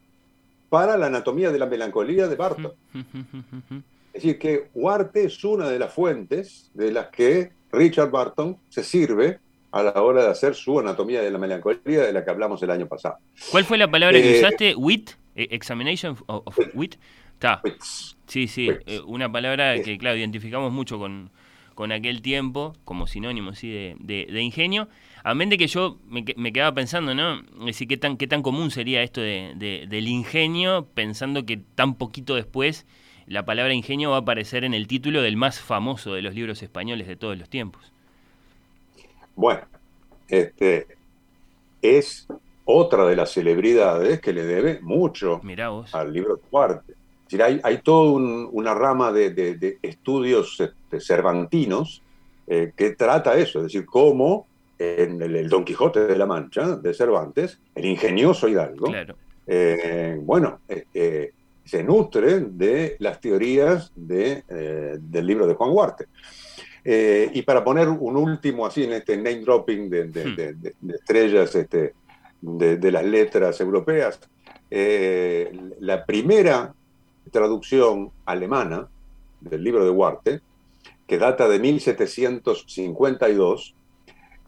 para 0.68 0.96
la 0.96 1.06
anatomía 1.06 1.50
de 1.50 1.58
la 1.58 1.66
melancolía 1.66 2.28
de 2.28 2.36
Barton. 2.36 2.72
Es 4.16 4.22
decir, 4.22 4.38
que 4.38 4.68
Huarte 4.72 5.24
es 5.24 5.44
una 5.44 5.68
de 5.68 5.78
las 5.78 5.92
fuentes 5.92 6.70
de 6.72 6.90
las 6.90 7.08
que 7.08 7.50
Richard 7.70 8.10
Barton 8.10 8.56
se 8.70 8.82
sirve 8.82 9.40
a 9.72 9.82
la 9.82 10.00
hora 10.00 10.24
de 10.24 10.30
hacer 10.30 10.54
su 10.54 10.80
anatomía 10.80 11.20
de 11.20 11.30
la 11.30 11.36
melancolía 11.36 12.00
de 12.00 12.14
la 12.14 12.24
que 12.24 12.30
hablamos 12.30 12.62
el 12.62 12.70
año 12.70 12.86
pasado. 12.86 13.18
¿Cuál 13.50 13.66
fue 13.66 13.76
la 13.76 13.90
palabra 13.90 14.18
que 14.18 14.36
eh, 14.36 14.38
usaste? 14.38 14.74
¿Wit? 14.74 15.10
Eh, 15.34 15.48
¿Examination 15.50 16.16
of, 16.28 16.58
wit? 16.72 16.94
Está. 17.34 17.60
Sí, 18.26 18.48
sí, 18.48 18.70
eh, 18.86 19.00
una 19.04 19.30
palabra 19.30 19.78
que, 19.82 19.98
claro, 19.98 20.16
identificamos 20.16 20.72
mucho 20.72 20.98
con, 20.98 21.30
con 21.74 21.92
aquel 21.92 22.22
tiempo, 22.22 22.72
como 22.86 23.06
sinónimo 23.06 23.54
¿sí? 23.54 23.68
de, 23.68 23.96
de, 24.30 24.40
ingenio. 24.40 24.88
A 25.24 25.34
de 25.34 25.58
que 25.58 25.66
yo 25.66 25.98
me, 26.08 26.24
me, 26.38 26.54
quedaba 26.54 26.74
pensando, 26.74 27.14
¿no? 27.14 27.40
Es 27.60 27.66
decir, 27.66 27.86
qué 27.86 27.98
tan, 27.98 28.16
qué 28.16 28.26
tan 28.26 28.40
común 28.40 28.70
sería 28.70 29.02
esto 29.02 29.20
de, 29.20 29.52
del 29.86 30.08
ingenio, 30.08 30.88
pensando 30.94 31.44
que 31.44 31.58
tan 31.74 31.96
poquito 31.96 32.34
después 32.34 32.86
la 33.26 33.44
palabra 33.44 33.74
ingenio 33.74 34.10
va 34.10 34.16
a 34.16 34.20
aparecer 34.20 34.64
en 34.64 34.74
el 34.74 34.86
título 34.86 35.22
del 35.22 35.36
más 35.36 35.60
famoso 35.60 36.14
de 36.14 36.22
los 36.22 36.34
libros 36.34 36.62
españoles 36.62 37.06
de 37.06 37.16
todos 37.16 37.36
los 37.36 37.48
tiempos. 37.48 37.92
Bueno, 39.34 39.62
este 40.28 40.86
es 41.82 42.26
otra 42.64 43.06
de 43.06 43.16
las 43.16 43.30
celebridades 43.32 44.20
que 44.20 44.32
le 44.32 44.44
debe 44.44 44.80
mucho 44.80 45.40
al 45.92 46.12
libro 46.12 46.40
Cuarte 46.50 46.94
decir, 47.26 47.42
hay, 47.42 47.60
hay 47.62 47.78
toda 47.78 48.12
una 48.12 48.74
rama 48.74 49.12
de, 49.12 49.78
estudios 49.82 50.60
este, 50.60 51.00
cervantinos 51.00 52.02
eh, 52.46 52.72
que 52.76 52.90
trata 52.90 53.36
eso, 53.36 53.58
es 53.58 53.64
decir, 53.64 53.84
cómo 53.84 54.46
en 54.78 55.20
el, 55.20 55.48
Don 55.48 55.64
Quijote 55.64 56.06
de 56.06 56.16
la 56.16 56.26
Mancha 56.26 56.76
de 56.76 56.94
Cervantes, 56.94 57.58
el 57.74 57.86
ingenioso 57.86 58.46
Hidalgo, 58.46 58.92
eh, 59.46 60.18
bueno, 60.22 60.60
este, 60.68 61.32
se 61.66 61.82
nutre 61.82 62.40
de 62.40 62.96
las 63.00 63.20
teorías 63.20 63.92
de, 63.94 64.44
eh, 64.48 64.96
del 64.98 65.26
libro 65.26 65.46
de 65.46 65.54
Juan 65.54 65.70
Huarte. 65.72 66.06
y 66.84 67.42
para 67.42 67.64
poner 67.64 67.88
un 67.88 68.16
último 68.16 68.64
así 68.64 68.84
en 68.84 68.92
este 68.92 69.16
name 69.16 69.40
dropping 69.40 69.90
de, 69.90 70.04
hmm. 70.04 70.90
estrellas 70.90 71.52
este, 71.56 71.94
de, 72.40 72.92
las 72.92 73.04
letras 73.04 73.60
europeas, 73.60 74.20
la 74.70 76.06
primera 76.06 76.72
traducción 77.32 78.12
alemana 78.24 78.86
del 79.40 79.64
libro 79.64 79.84
de 79.84 79.90
Huarte, 79.90 80.40
que 81.06 81.18
data 81.18 81.46
de 81.48 81.58
1752, 81.58 83.74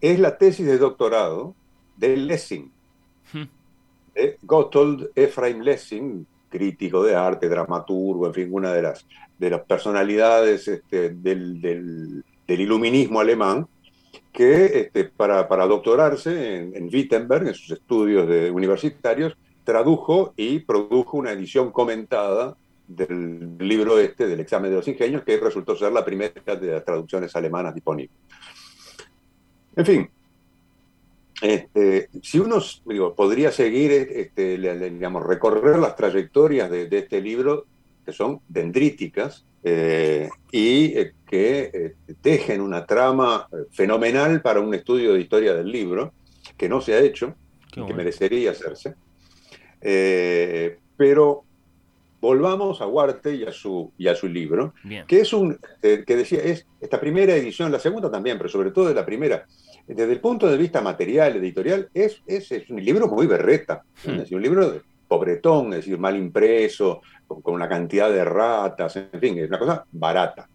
es 0.01 0.21
la 0.21 0.39
tesis 0.39 0.67
de 0.67 0.79
doctorado 0.79 1.55
de 1.97 2.17
Lessing, 2.17 2.73
hmm. 3.33 3.45
de 4.15 4.39
Gotthold 4.43 5.11
Ephraim 5.15 5.61
Lessing, 5.61 6.27
crítico 6.49 7.03
de 7.03 7.15
arte, 7.15 7.49
dramaturgo, 7.49 8.27
en 8.27 8.35
fin, 8.35 8.49
una 8.51 8.73
de 8.73 8.83
las, 8.83 9.07
de 9.39 9.51
las 9.51 9.61
personalidades 9.63 10.69
este, 10.69 11.11
del, 11.11 12.25
iluminismo 12.47 13.21
alemán, 13.21 13.67
que 14.33 14.81
este, 14.81 15.05
para, 15.05 15.45
doctorarse 15.67 16.57
en, 16.57 16.77
en, 16.77 16.85
Wittenberg, 16.85 17.49
en 17.49 17.55
sus 17.55 17.73
estudios 17.73 18.29
universitarios, 18.51 19.37
tradujo 19.65 20.33
y 20.37 20.61
produjo 20.61 21.19
una 21.19 21.33
edición 21.33 21.71
comentada 21.73 22.57
del 22.87 23.59
libro 23.59 23.99
este, 23.99 24.27
del 24.27 24.41
examen 24.41 24.71
de 24.71 24.77
los 24.79 24.89
ingenios, 24.89 25.23
que 25.23 25.37
resultó 25.39 25.77
ser 25.77 25.93
la 25.93 26.05
primera 26.05 26.57
de 26.57 26.73
las 26.73 26.85
traducciones 26.85 27.37
alemanas 27.37 27.75
disponibles. 27.75 28.17
En 29.77 29.87
fin, 29.87 30.11
este, 31.41 32.09
si 32.23 32.39
uno 32.39 32.59
podría 33.15 33.53
seguir, 33.53 33.93
este, 33.93 34.59
digamos, 34.91 35.27
recorrer 35.27 35.79
las 35.79 35.97
trayectorias 35.97 36.71
de, 36.71 36.89
este 36.91 37.21
libro, 37.21 37.67
que 38.05 38.13
son 38.13 38.41
dendríticas 38.49 39.45
eh, 39.63 40.29
y 40.51 40.99
eh, 40.99 41.13
que 41.29 41.71
eh, 41.73 42.15
tejen 42.21 42.61
una 42.61 42.87
trama 42.87 43.49
fenomenal 43.71 44.41
para 44.41 44.61
un 44.61 44.75
estudio 44.75 45.15
de 45.15 45.21
historia 45.21 45.55
del 45.55 45.71
libro, 45.71 46.13
que 46.57 46.69
no 46.69 46.81
se 46.81 46.95
ha 46.95 47.01
hecho, 47.01 47.35
que 47.71 47.95
merecería 47.95 48.51
hacerse. 48.51 48.95
pero 50.97 51.45
volvamos 52.21 52.81
a 52.81 52.87
Huarte 52.87 53.35
y 53.35 53.45
a 53.45 53.53
su, 53.53 53.93
y 53.97 54.09
a 54.09 54.15
su 54.15 54.29
libro, 54.29 54.75
que 55.07 55.21
es 55.21 55.33
un, 55.33 55.59
eh, 55.83 56.05
que 56.07 56.17
decía, 56.17 56.41
es 56.41 56.67
esta 56.81 57.01
primera 57.01 57.35
edición, 57.35 57.71
la 57.71 57.79
segunda 57.79 58.11
también, 58.11 58.39
pero 58.39 58.49
sobre 58.49 58.71
todo 58.71 58.89
de 58.89 58.95
la 58.95 59.07
primera, 59.07 59.47
desde 59.95 60.13
el 60.13 60.21
punto 60.21 60.49
de 60.49 60.57
vista 60.57 60.81
material, 60.81 61.37
editorial, 61.37 61.89
es, 61.95 62.23
es, 62.27 62.51
un 62.69 62.85
libro 62.85 63.09
muy 63.09 63.27
berreta, 63.27 63.83
hmm. 64.05 64.11
es 64.11 64.19
decir, 64.19 64.37
un 64.37 64.43
libro 64.43 64.71
de 64.71 64.81
pobretón, 65.09 65.73
es 65.73 65.81
decir, 65.81 65.99
mal 65.99 66.17
impreso, 66.17 67.01
con, 67.27 67.55
una 67.55 67.69
cantidad 67.69 68.11
de 68.11 68.25
ratas, 68.25 68.97
en 68.97 69.21
fin, 69.21 69.39
es 69.39 69.49
una 69.49 69.59
cosa 69.59 69.85
barata. 69.91 70.49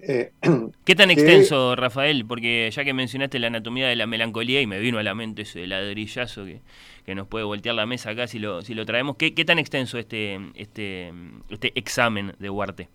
Eh, 0.00 0.32
¿Qué 0.84 0.94
tan 0.94 1.10
extenso, 1.10 1.76
Rafael? 1.76 2.24
Porque 2.26 2.70
ya 2.72 2.84
que 2.84 2.92
mencionaste 2.92 3.38
la 3.38 3.48
anatomía 3.48 3.86
de 3.86 3.96
la 3.96 4.06
melancolía 4.06 4.60
y 4.60 4.66
me 4.66 4.80
vino 4.80 4.98
a 4.98 5.02
la 5.02 5.14
mente 5.14 5.42
ese 5.42 5.66
ladrillazo 5.66 6.44
que, 6.44 6.60
que 7.04 7.14
nos 7.14 7.28
puede 7.28 7.44
voltear 7.44 7.74
la 7.74 7.86
mesa 7.86 8.10
acá 8.10 8.26
si 8.26 8.38
lo, 8.38 8.62
si 8.62 8.74
lo 8.74 8.86
traemos. 8.86 9.16
¿Qué, 9.16 9.32
tan 9.44 9.58
extenso 9.58 9.98
este, 9.98 10.40
este, 10.54 11.12
este 11.50 11.72
examen 11.74 12.34
de 12.38 12.50
Huarte? 12.50 12.88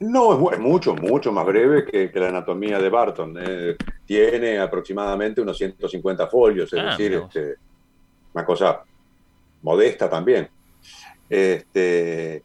No, 0.00 0.50
es, 0.52 0.58
mucho, 0.58 0.94
mucho 0.94 1.32
más 1.32 1.44
breve 1.44 1.84
que, 1.84 2.20
la 2.20 2.28
anatomía 2.28 2.78
de 2.78 2.88
Barton. 2.88 3.36
Eh, 3.40 3.76
tiene 4.06 4.58
aproximadamente 4.58 5.40
unos 5.40 5.58
150 5.58 6.28
folios, 6.28 6.72
es 6.72 6.78
ah, 6.78 6.90
decir, 6.90 7.14
este, 7.14 7.56
una 8.32 8.44
cosa 8.44 8.84
modesta 9.62 10.08
también. 10.08 10.48
Este, 11.28 12.42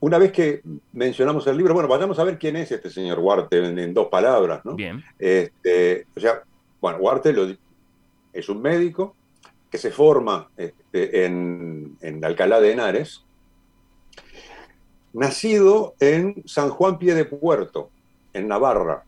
una 0.00 0.18
vez 0.18 0.32
que 0.32 0.62
mencionamos 0.92 1.46
el 1.46 1.56
libro, 1.56 1.74
bueno, 1.74 1.88
vayamos 1.88 2.18
a 2.18 2.24
ver 2.24 2.38
quién 2.38 2.56
es 2.56 2.72
este 2.72 2.90
señor 2.90 3.18
Huarte 3.18 3.58
en, 3.58 3.94
dos 3.94 4.08
palabras, 4.08 4.64
¿no? 4.64 4.74
Bien. 4.74 5.04
Este, 5.18 6.06
o 6.16 6.20
sea, 6.20 6.42
bueno, 6.80 6.98
Huarte 6.98 7.34
es 8.32 8.48
un 8.48 8.62
médico 8.62 9.14
que 9.70 9.78
se 9.78 9.90
forma 9.90 10.50
este, 10.56 11.24
en, 11.24 11.96
Alcalá 12.22 12.60
de 12.60 12.72
Henares, 12.72 13.24
nacido 15.12 15.94
en 16.00 16.42
San 16.46 16.70
Juan 16.70 16.98
Pie 16.98 17.14
de 17.14 17.24
Puerto, 17.24 17.90
en 18.32 18.48
Navarra. 18.48 19.04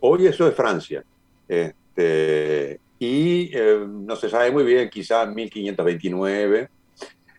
hoy 0.00 0.26
eso 0.26 0.48
es 0.48 0.54
Francia. 0.54 1.04
Este, 1.48 2.80
y 2.98 3.50
eh, 3.56 3.86
no 3.86 4.16
se 4.16 4.30
sabe 4.30 4.50
muy 4.50 4.64
bien, 4.64 4.88
quizás 4.88 5.28
1529. 5.32 6.68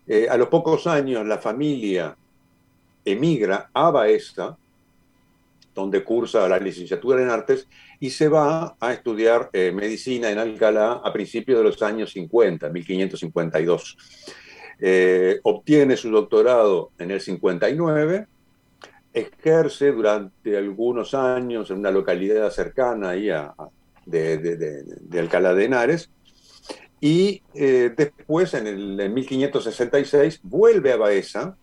Eh, 0.07 0.27
a 0.29 0.37
los 0.37 0.47
pocos 0.47 0.87
años 0.87 1.25
la 1.25 1.37
familia 1.37 2.15
emigra 3.03 3.69
a 3.73 3.91
Baeza, 3.91 4.57
donde 5.73 6.03
cursa 6.03 6.47
la 6.47 6.59
licenciatura 6.59 7.21
en 7.21 7.29
artes, 7.29 7.67
y 7.99 8.09
se 8.09 8.27
va 8.27 8.75
a 8.79 8.93
estudiar 8.93 9.49
eh, 9.53 9.71
medicina 9.71 10.29
en 10.29 10.39
Alcalá 10.39 11.01
a 11.03 11.13
principios 11.13 11.59
de 11.59 11.63
los 11.63 11.81
años 11.81 12.11
50, 12.11 12.69
1552. 12.69 13.97
Eh, 14.79 15.39
obtiene 15.43 15.97
su 15.97 16.11
doctorado 16.11 16.91
en 16.99 17.11
el 17.11 17.19
59, 17.19 18.27
ejerce 19.13 19.91
durante 19.91 20.55
algunos 20.55 21.15
años 21.15 21.71
en 21.71 21.79
una 21.79 21.89
localidad 21.89 22.51
cercana 22.51 23.09
ahí 23.09 23.31
a, 23.31 23.55
de, 24.05 24.85
Alcalá 25.17 25.55
de 25.55 25.65
Henares, 25.65 26.11
y 26.99 27.41
eh, 27.53 27.91
después, 27.95 28.53
en, 28.53 28.67
el, 28.67 28.99
en 28.99 29.13
1566, 29.13 30.39
vuelve 30.43 30.91
a 30.91 30.97
Baeza, 30.97 31.57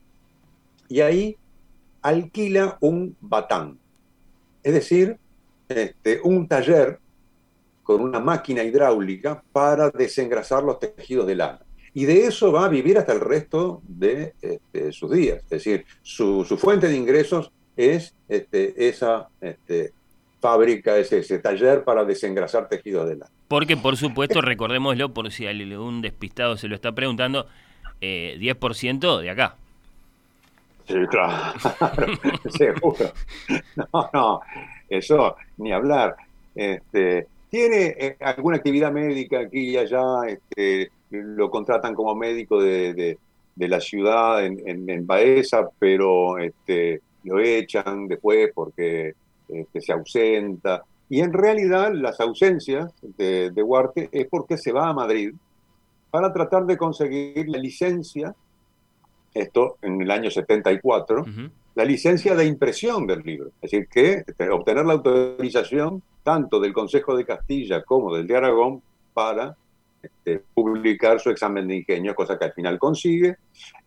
y 0.88 1.00
ahí 1.00 1.37
alquila 2.02 2.78
un 2.80 3.16
batán, 3.21 3.78
es 4.62 4.75
decir, 4.75 5.18
este, 5.68 6.21
un 6.23 6.47
taller 6.47 6.99
con 7.83 8.00
una 8.00 8.18
máquina 8.18 8.62
hidráulica 8.62 9.42
para 9.52 9.90
desengrasar 9.90 10.62
los 10.64 10.78
tejidos 10.80 11.26
de 11.26 11.35
lana. 11.37 11.63
Y 11.94 12.06
de 12.06 12.26
eso 12.26 12.50
va 12.50 12.64
a 12.64 12.68
vivir 12.68 12.98
hasta 12.98 13.12
el 13.12 13.20
resto 13.20 13.80
de 13.86 14.34
este, 14.42 14.92
sus 14.92 15.12
días. 15.12 15.38
Es 15.44 15.50
decir, 15.50 15.86
su, 16.02 16.44
fuente 16.58 16.88
de 16.88 16.96
ingresos 16.96 17.52
es 17.76 18.14
este, 18.28 18.88
esa 18.88 19.28
fábrica, 20.40 20.98
ese, 20.98 21.18
ese, 21.20 21.38
taller 21.38 21.84
para 21.84 22.04
desengrasar 22.04 22.68
tejidos 22.68 23.08
de 23.08 23.16
lana. 23.16 23.30
Porque, 23.48 23.76
por 23.76 23.96
supuesto, 23.96 24.40
recordémoslo, 24.40 25.14
por 25.14 25.30
si 25.30 25.46
algún 25.46 26.02
despistado 26.02 26.56
se 26.56 26.68
lo 26.68 26.74
está 26.74 26.92
preguntando, 26.92 27.46
10% 28.00 28.00
eh, 28.00 29.22
de 29.22 29.30
acá. 29.30 29.56
Sí, 30.86 30.94
claro, 31.08 31.58
seguro. 32.50 33.12
No, 33.76 34.10
no, 34.12 34.40
eso 34.88 35.36
ni 35.56 35.72
hablar. 35.72 36.16
Este, 36.54 37.26
tiene 37.48 37.94
eh, 37.98 38.16
alguna 38.20 38.58
actividad 38.58 38.92
médica 38.92 39.40
aquí 39.40 39.70
y 39.70 39.76
allá, 39.78 40.02
este, 40.28 40.90
lo 41.11 41.50
contratan 41.50 41.94
como 41.94 42.14
médico 42.14 42.61
de, 42.61 43.18
la 43.56 43.80
ciudad 43.80 44.44
en, 44.44 44.88
en, 44.88 45.06
Baeza, 45.06 45.68
pero 45.78 46.38
este, 46.38 47.00
lo 47.25 47.38
echan 47.40 48.08
después 48.08 48.50
porque 48.54 49.14
este, 49.49 49.80
se 49.80 49.92
ausenta. 49.92 50.82
Y 51.08 51.20
en 51.20 51.32
realidad 51.32 51.92
las 51.92 52.20
ausencias 52.20 52.92
de, 53.16 53.50
de 53.50 53.62
Huarte 53.62 54.08
es 54.11 54.26
porque 54.28 54.56
se 54.56 54.73
va 54.73 54.88
a 54.88 54.94
Madrid 54.94 55.32
para 56.11 56.32
tratar 56.32 56.64
de 56.64 56.76
conseguir 56.76 57.49
la 57.49 57.58
licencia 57.58 58.34
esto 59.34 59.78
en 59.82 60.00
el 60.00 60.11
año 60.11 60.30
74, 60.30 61.25
la 61.75 61.84
licencia 61.84 62.34
de 62.34 62.46
impresión 62.46 63.06
del 63.06 63.23
libro. 63.23 63.49
Es 63.61 63.70
decir, 63.70 63.88
que 63.88 64.25
este, 64.26 64.49
obtener 64.49 64.87
la 64.87 64.94
autorización 64.94 66.02
tanto 66.23 66.61
del 66.61 66.73
Consejo 66.73 67.16
de 67.16 67.26
Castilla 67.26 67.82
como 67.82 68.14
del 68.14 68.26
de 68.26 68.37
Aragón 68.37 68.80
para 69.12 69.56
este, 70.04 70.42
publicar 70.54 71.21
su 71.21 71.30
examen 71.30 71.67
de 71.69 71.76
ingenio, 71.76 72.14
cosa 72.14 72.38
que 72.38 72.47
al 72.47 72.52
final 72.52 72.78
consigue. 72.78 73.36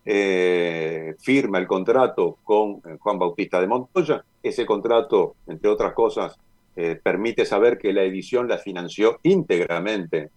Eh, 0.04 1.14
firma 1.20 1.58
el 1.58 1.66
contrato 1.66 2.38
con 2.44 2.80
eh, 2.84 2.96
Juan 2.98 3.18
Bautista 3.18 3.60
de 3.60 3.66
Montoya. 3.66 4.24
Ese 4.42 4.64
contrato, 4.64 5.36
entre 5.46 5.70
otras 5.70 5.92
cosas, 5.92 6.38
eh, 6.76 6.98
permite 7.02 7.44
saber 7.44 7.78
que 7.78 7.92
la 7.92 8.02
edición 8.02 8.48
la 8.48 8.58
financió 8.58 9.18
íntegramente 9.22 10.30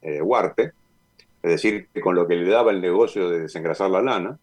Huarte 0.00 0.72
es 1.42 1.50
decir, 1.50 1.88
con 2.02 2.14
lo 2.14 2.26
que 2.26 2.36
le 2.36 2.50
daba 2.50 2.72
el 2.72 2.80
negocio 2.80 3.30
de 3.30 3.40
desengrasar 3.40 3.90
la 3.90 4.02
lana. 4.02 4.38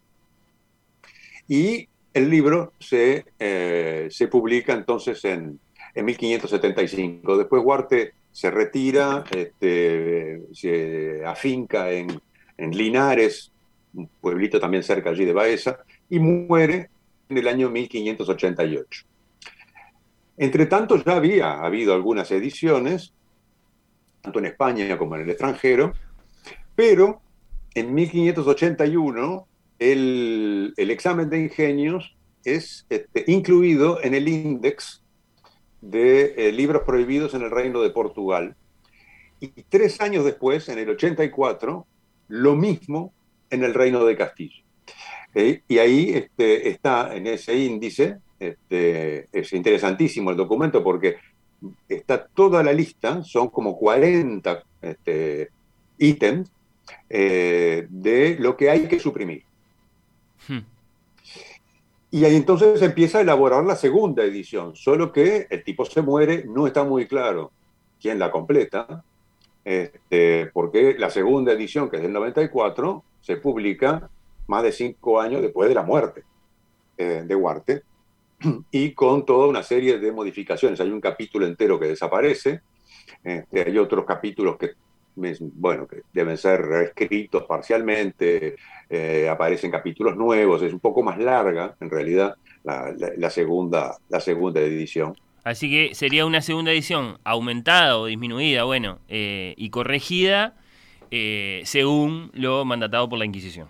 Y 1.48 1.88
el 2.14 2.30
libro 2.30 2.74
se, 2.80 3.26
eh, 3.38 4.08
se 4.10 4.28
publica 4.28 4.74
entonces 4.74 5.24
en, 5.26 5.60
en, 5.94 6.06
1575. 6.06 7.38
Después 7.38 7.62
Huarte 7.64 8.14
se 8.36 8.52
retira, 8.52 9.24
este, 9.32 10.42
se 10.52 11.26
afinca 11.26 11.90
en, 11.90 12.20
en 12.58 12.72
Linares, 12.72 13.50
un 13.94 14.10
pueblito 14.20 14.60
también 14.60 14.84
cerca 14.84 15.12
allí 15.12 15.24
de 15.24 15.32
Baeza, 15.32 15.78
y 16.10 16.20
muere 16.20 16.90
en 17.30 17.38
el 17.38 17.48
año 17.48 17.70
1588. 17.70 19.06
Entre 20.36 20.66
tanto, 20.66 21.02
ya 21.02 21.16
había 21.16 21.62
habido 21.62 21.94
algunas 21.94 22.30
ediciones, 22.30 23.14
tanto 24.20 24.40
en 24.40 24.48
España 24.48 24.98
como 24.98 25.16
en 25.16 25.22
el 25.22 25.30
extranjero, 25.30 25.94
pero 26.76 27.22
en 27.74 27.94
1581 27.94 29.48
el, 29.80 30.74
examen 30.76 31.30
de 31.30 31.40
ingenios 31.40 32.18
es 32.44 32.86
este, 32.90 33.24
incluido 33.28 34.04
en 34.04 34.14
el 34.14 34.28
índice 34.28 35.05
de 35.82 36.34
eh, 36.38 36.52
libros 36.52 36.84
prohibidos 36.84 37.34
en 37.34 37.42
el 37.44 37.52
Reino 37.52 37.82
de 37.82 37.90
Portugal. 37.90 38.56
Y 39.40 39.48
tres 39.64 40.02
años 40.02 40.26
después, 40.26 40.70
en 40.70 40.80
el 40.80 40.90
84, 40.90 41.86
lo 42.30 42.56
mismo 42.56 43.14
en 43.50 43.64
el 43.64 43.74
Reino 43.74 44.06
de 44.06 44.16
Castilla. 44.16 44.64
¿Eh? 45.34 45.62
Y 45.68 45.78
ahí 45.80 46.12
este, 46.14 46.70
está 46.70 47.16
en 47.16 47.28
ese 47.28 47.58
índice, 47.58 48.20
este, 48.40 49.28
es 49.32 49.52
interesantísimo 49.54 50.32
el 50.32 50.38
documento 50.38 50.84
porque 50.84 51.18
está 51.90 52.26
toda 52.26 52.64
la 52.64 52.74
lista, 52.74 53.24
son 53.24 53.50
como 53.50 53.78
40 53.78 54.64
este, 54.82 55.50
ítems 55.98 56.52
eh, 57.10 57.88
de 57.90 58.38
lo 58.40 58.56
que 58.56 58.70
hay 58.70 58.88
que 58.88 59.00
suprimir. 59.00 59.44
Hmm. 60.48 60.60
Y 62.16 62.24
ahí 62.24 62.38
entonces 62.38 62.82
empieza 62.82 63.18
a 63.18 63.22
elaborar 63.22 63.66
la 63.66 63.76
segunda 63.76 64.24
edición, 64.24 64.74
solo 64.74 65.12
que 65.12 65.48
el 65.50 65.66
tipo 65.66 65.84
se 65.84 66.02
muere, 66.02 66.46
no 66.48 66.66
está 66.66 66.86
muy 66.86 67.08
claro 67.08 67.52
quién 68.00 68.20
la 68.20 68.32
completa, 68.32 69.04
este, 69.66 70.50
porque 70.54 70.96
la 70.98 71.10
segunda 71.10 71.52
edición, 71.52 71.90
que 71.90 71.98
es 71.98 72.04
del 72.04 72.14
94, 72.14 73.04
se 73.20 73.36
publica 73.36 74.10
más 74.48 74.64
de 74.64 74.72
cinco 74.72 75.20
años 75.20 75.42
después 75.42 75.68
de 75.68 75.76
la 75.76 75.84
muerte 75.84 76.24
eh, 76.98 77.26
de 77.28 77.36
Huarte, 77.36 77.84
y 78.72 78.94
con 78.94 79.26
toda 79.26 79.48
una 79.48 79.62
serie 79.62 80.00
de 80.00 80.12
modificaciones. 80.14 80.80
Hay 80.80 80.92
un 80.92 81.02
capítulo 81.02 81.46
entero 81.46 81.78
que 81.78 81.88
desaparece, 81.88 82.62
este, 83.26 83.62
hay 83.62 83.78
otros 83.78 84.06
capítulos 84.06 84.56
que 84.56 84.70
bueno, 85.16 85.88
que 85.88 86.02
deben 86.14 86.38
ser 86.38 86.62
reescritos 86.62 87.44
parcialmente, 87.44 88.56
eh, 88.90 89.28
aparecen 89.30 89.72
capítulos 89.72 90.16
nuevos, 90.16 90.62
es 90.62 90.72
un 90.72 90.80
poco 90.80 91.02
más 91.02 91.18
larga 91.18 91.76
en 91.80 91.90
realidad 91.90 92.36
la, 92.64 93.30
segunda, 93.30 93.98
la 94.10 94.20
segunda 94.20 94.60
edición. 94.62 95.16
Así 95.44 95.70
que 95.70 95.96
sería 95.96 96.26
una 96.26 96.42
segunda 96.42 96.72
edición 96.72 97.20
aumentada 97.24 97.98
o 97.98 98.06
disminuida, 98.08 98.64
bueno, 98.64 99.00
eh, 99.08 99.54
y 99.58 99.70
corregida 99.70 100.56
eh, 101.12 101.62
según 101.66 102.32
lo 102.34 102.66
mandatado 102.66 103.08
por 103.08 103.20
la 103.20 103.26
Inquisición. 103.26 103.68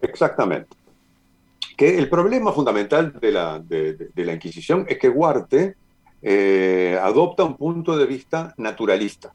Exactamente. 0.00 0.76
Que 1.76 1.98
el 1.98 2.08
problema 2.08 2.52
fundamental 2.52 3.12
de 3.20 3.32
la, 3.32 3.58
de, 3.58 4.10
la 4.16 4.32
Inquisición 4.32 4.86
es 4.88 4.98
que 4.98 5.08
Huarte 5.08 5.76
adopta 7.00 7.44
un 7.44 7.56
punto 7.56 7.96
de 7.96 8.06
vista 8.06 8.54
naturalista. 8.58 9.32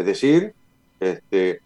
Es 0.00 0.06
decir, 0.06 0.54
este, 0.98 1.60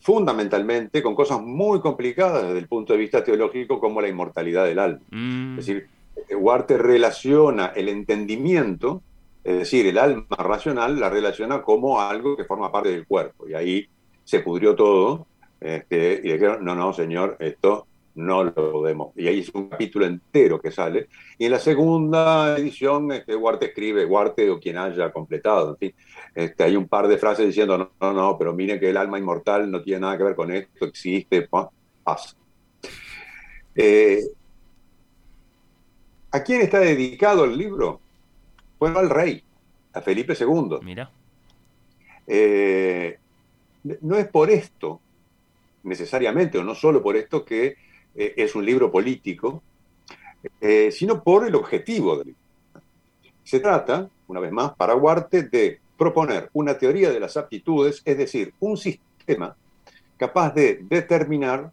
fundamentalmente 0.00 1.02
con 1.02 1.16
cosas 1.16 1.40
muy 1.42 1.80
complicadas 1.80 2.44
desde 2.44 2.58
el 2.58 2.68
punto 2.68 2.92
de 2.92 3.00
vista 3.00 3.24
teológico 3.24 3.80
como 3.80 4.00
la 4.00 4.08
inmortalidad 4.08 4.64
del 4.64 4.78
alma. 4.78 5.00
Mm. 5.10 5.58
Es 5.58 5.66
decir, 5.66 5.88
Huarte 6.30 6.78
relaciona 6.78 7.72
el 7.74 7.88
entendimiento, 7.88 9.02
es 9.42 9.58
decir, 9.58 9.86
el 9.86 9.98
alma 9.98 10.36
racional, 10.38 11.00
la 11.00 11.10
relaciona 11.10 11.62
como 11.62 12.00
algo 12.00 12.36
que 12.36 12.44
forma 12.44 12.70
parte 12.70 12.90
del 12.90 13.06
cuerpo. 13.06 13.48
Y 13.48 13.54
ahí 13.54 13.88
se 14.24 14.40
pudrió 14.40 14.76
todo 14.76 15.26
este, 15.60 16.20
y 16.22 16.32
dijeron, 16.32 16.64
no, 16.64 16.76
no, 16.76 16.92
señor, 16.92 17.36
esto 17.40 17.88
no 18.16 18.44
lo 18.44 18.54
podemos. 18.54 19.12
Y 19.14 19.28
ahí 19.28 19.40
es 19.40 19.50
un 19.50 19.68
capítulo 19.68 20.06
entero 20.06 20.60
que 20.60 20.70
sale. 20.70 21.08
Y 21.38 21.44
en 21.44 21.52
la 21.52 21.58
segunda 21.58 22.56
edición, 22.56 23.12
este, 23.12 23.36
Huarte 23.36 23.66
escribe, 23.66 24.04
Huarte 24.04 24.50
o 24.50 24.58
quien 24.58 24.78
haya 24.78 25.12
completado, 25.12 25.70
en 25.70 25.76
fin, 25.76 25.94
este, 26.34 26.64
hay 26.64 26.76
un 26.76 26.88
par 26.88 27.06
de 27.08 27.18
frases 27.18 27.46
diciendo, 27.46 27.78
no, 27.78 27.90
no, 28.00 28.12
no, 28.12 28.38
pero 28.38 28.54
miren 28.54 28.80
que 28.80 28.90
el 28.90 28.96
alma 28.96 29.18
inmortal 29.18 29.70
no 29.70 29.82
tiene 29.82 30.00
nada 30.00 30.16
que 30.16 30.24
ver 30.24 30.34
con 30.34 30.50
esto, 30.50 30.86
existe, 30.86 31.48
pasa. 32.02 32.34
Eh, 33.74 34.22
¿A 36.30 36.42
quién 36.42 36.62
está 36.62 36.80
dedicado 36.80 37.44
el 37.44 37.56
libro? 37.56 38.00
Bueno, 38.78 38.98
al 38.98 39.10
rey, 39.10 39.42
a 39.92 40.00
Felipe 40.00 40.34
II. 40.38 40.78
Mira. 40.82 41.10
Eh, 42.26 43.18
no 44.00 44.16
es 44.16 44.26
por 44.28 44.50
esto, 44.50 45.00
necesariamente, 45.82 46.58
o 46.58 46.64
no 46.64 46.74
solo 46.74 47.02
por 47.02 47.16
esto, 47.16 47.44
que 47.44 47.76
eh, 48.16 48.34
es 48.36 48.54
un 48.54 48.64
libro 48.64 48.90
político, 48.90 49.62
eh, 50.60 50.90
sino 50.90 51.22
por 51.22 51.46
el 51.46 51.54
objetivo 51.54 52.16
del 52.16 52.28
libro. 52.28 52.40
Se 53.44 53.60
trata, 53.60 54.08
una 54.28 54.40
vez 54.40 54.52
más, 54.52 54.74
para 54.74 54.94
Huarte, 54.94 55.42
de 55.44 55.80
proponer 55.96 56.50
una 56.52 56.76
teoría 56.76 57.10
de 57.10 57.20
las 57.20 57.36
aptitudes, 57.36 58.02
es 58.04 58.18
decir, 58.18 58.52
un 58.60 58.76
sistema 58.76 59.56
capaz 60.16 60.54
de 60.54 60.80
determinar 60.88 61.72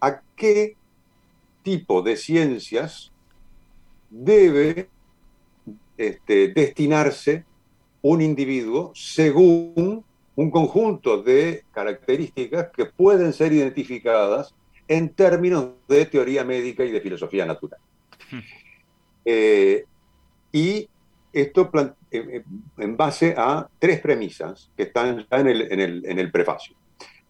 a 0.00 0.20
qué 0.36 0.76
tipo 1.62 2.02
de 2.02 2.16
ciencias 2.16 3.10
debe 4.10 4.88
este, 5.96 6.48
destinarse 6.48 7.44
un 8.02 8.20
individuo 8.20 8.92
según 8.94 10.04
un 10.36 10.50
conjunto 10.50 11.22
de 11.22 11.64
características 11.72 12.68
que 12.74 12.84
pueden 12.84 13.32
ser 13.32 13.52
identificadas 13.52 14.54
en 14.88 15.10
términos 15.10 15.70
de 15.88 16.06
teoría 16.06 16.44
médica 16.44 16.84
y 16.84 16.90
de 16.90 17.00
filosofía 17.00 17.46
natural. 17.46 17.80
Hmm. 18.30 18.40
Eh, 19.24 19.84
y 20.52 20.88
esto 21.32 21.70
eh, 21.74 21.90
eh, 22.10 22.44
en 22.78 22.96
base 22.96 23.34
a 23.36 23.66
tres 23.78 24.00
premisas 24.00 24.70
que 24.76 24.84
están 24.84 25.26
ya 25.30 25.40
en 25.40 25.48
el, 26.18 26.30
prefacio, 26.30 26.76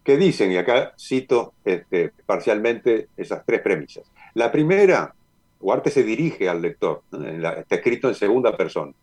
que 0.03 0.17
dicen, 0.17 0.51
y 0.51 0.57
acá 0.57 0.93
cito 0.99 1.53
este, 1.63 2.11
parcialmente 2.25 3.07
esas 3.17 3.43
tres 3.45 3.61
premisas. 3.61 4.03
La 4.35 4.51
primera, 4.51 5.13
Huarte 5.59 5.89
se 5.89 6.03
dirige 6.03 6.47
al 6.49 6.61
lector, 6.61 7.01
está 7.11 7.75
escrito 7.75 8.09
en 8.09 8.15
segunda 8.15 8.55
persona. 8.55 8.93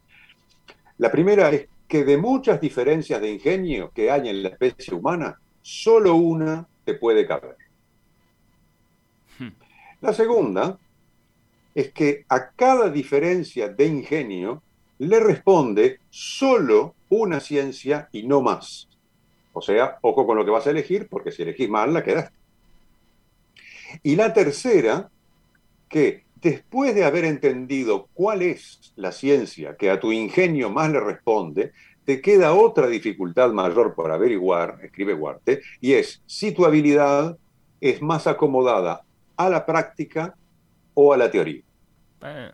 La 0.99 1.11
primera 1.11 1.51
es 1.51 1.67
que 1.88 2.05
de 2.05 2.17
muchas 2.17 2.61
diferencias 2.61 3.21
de 3.21 3.33
ingenio 3.33 3.91
que 3.95 4.11
hay 4.11 4.29
en 4.29 4.43
la 4.43 4.51
especie 4.51 4.95
humana, 4.95 5.41
solo 5.62 6.15
una 6.15 6.67
te 6.85 6.95
puede 6.95 7.27
caber. 7.27 7.57
La 10.03 10.12
segunda 10.12 10.79
es 11.77 11.93
que 11.93 12.25
a 12.29 12.51
cada 12.51 12.91
diferencia 12.91 13.69
de 13.69 13.87
ingenio 13.87 14.61
le 14.99 15.21
responde 15.21 16.01
solo 16.11 16.97
una 17.09 17.38
ciencia 17.38 18.09
y 18.11 18.25
no 18.25 18.43
más. 18.43 18.88
O 19.53 19.62
sea, 19.62 19.99
ojo 20.03 20.27
con 20.27 20.37
lo 20.37 20.45
que 20.45 20.51
vas 20.51 20.67
a 20.67 20.71
elegir, 20.71 21.07
porque 21.09 21.31
si 21.31 21.43
elegís 21.43 21.69
mal, 21.69 21.95
la 21.95 22.03
quedaste. 22.03 22.35
Y 24.03 24.17
la 24.17 24.33
tercera, 24.33 25.09
que 25.88 26.25
después 26.35 26.97
de 26.97 27.05
haber 27.05 27.25
entendido 27.25 28.09
cuál 28.12 28.43
es 28.43 28.93
la 28.97 29.12
ciencia 29.12 29.77
que 29.77 29.88
a 29.88 30.01
tu 30.01 30.11
ingenio 30.11 30.69
más 30.69 30.91
le 30.91 30.99
responde, 30.99 31.73
te 32.05 32.21
queda 32.21 32.55
otra 32.55 32.88
dificultad 32.88 33.53
mayor 33.53 33.95
por 33.95 34.11
averiguar, 34.11 34.81
escribe 34.83 35.15
Huarte, 35.15 35.61
y 35.81 35.93
es 35.93 36.23
si 36.27 36.51
tu 36.51 36.65
habilidad 36.65 37.38
es 37.81 38.03
más 38.03 38.27
acomodada 38.27 39.05
a 39.47 39.51
la 39.51 39.67
práctica 39.67 40.35
o 40.95 41.13
a 41.13 41.17
la 41.17 41.31
teoría. 41.31 41.63
Ah. 42.21 42.53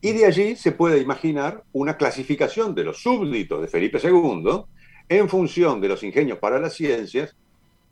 Y 0.00 0.12
de 0.12 0.26
allí 0.26 0.56
se 0.56 0.72
puede 0.72 1.00
imaginar 1.00 1.64
una 1.72 1.96
clasificación 1.96 2.74
de 2.74 2.84
los 2.84 3.02
súbditos 3.02 3.62
de 3.62 3.68
Felipe 3.68 3.98
II 4.02 4.64
en 5.08 5.28
función 5.28 5.80
de 5.80 5.88
los 5.88 6.02
ingenios 6.02 6.38
para 6.38 6.58
las 6.58 6.74
ciencias, 6.74 7.34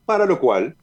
para 0.04 0.26
lo 0.26 0.38
cual 0.38 0.76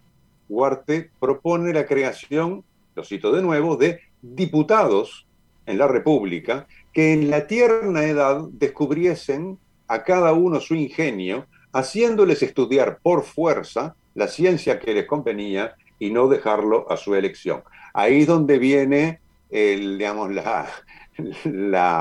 Huarte 0.48 1.12
propone 1.20 1.72
la 1.72 1.86
creación, 1.86 2.63
lo 2.96 3.04
cito 3.04 3.32
de 3.32 3.44
nuevo, 3.44 3.76
de 3.76 4.02
diputados 4.22 5.28
en 5.65 5.78
la 5.78 5.88
República 5.88 6.68
que 6.94 7.13
en 7.13 7.30
la 7.30 7.46
tierna 7.46 8.06
edad 8.06 8.42
descubriesen 8.52 9.60
a 9.88 10.04
cada 10.04 10.34
uno 10.34 10.60
su 10.60 10.76
ingenio, 10.76 11.46
haciéndoles 11.72 12.42
estudiar 12.42 13.00
por 13.04 13.24
fuerza 13.24 13.96
la 14.15 14.28
ciencia 14.28 14.80
que 14.80 14.94
les 14.94 15.06
convenía 15.06 15.76
y 15.99 16.12
no 16.12 16.27
dejarlo 16.27 16.89
a 16.91 16.97
su 16.97 17.13
elección. 17.15 17.63
Ahí 17.93 18.21
es 18.21 18.27
donde 18.27 18.57
viene 18.57 19.19
el, 19.49 19.97
digamos, 19.97 20.31
la, 20.31 20.67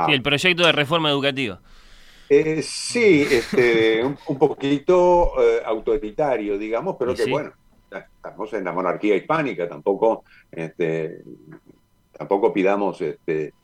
el 0.09 0.23
proyecto 0.23 0.65
de 0.65 0.73
reforma 0.73 1.11
educativa. 1.11 1.61
Eh, 2.31 2.61
sí, 2.63 3.27
este, 3.31 4.05
un, 4.05 4.39
poquito 4.39 5.33
eh, 5.41 5.63
autoritario, 5.65 6.59
digamos, 6.59 6.97
pero 6.99 7.15
que 7.15 7.25
bueno, 7.25 7.53
estamos 7.91 8.53
en 8.53 8.65
la 8.65 8.73
monarquía 8.73 9.17
hispánica, 9.17 9.67
tampoco, 9.67 10.25
este, 10.53 11.23
tampoco 12.13 12.53
pidamos 12.53 13.01
este, 13.01 13.55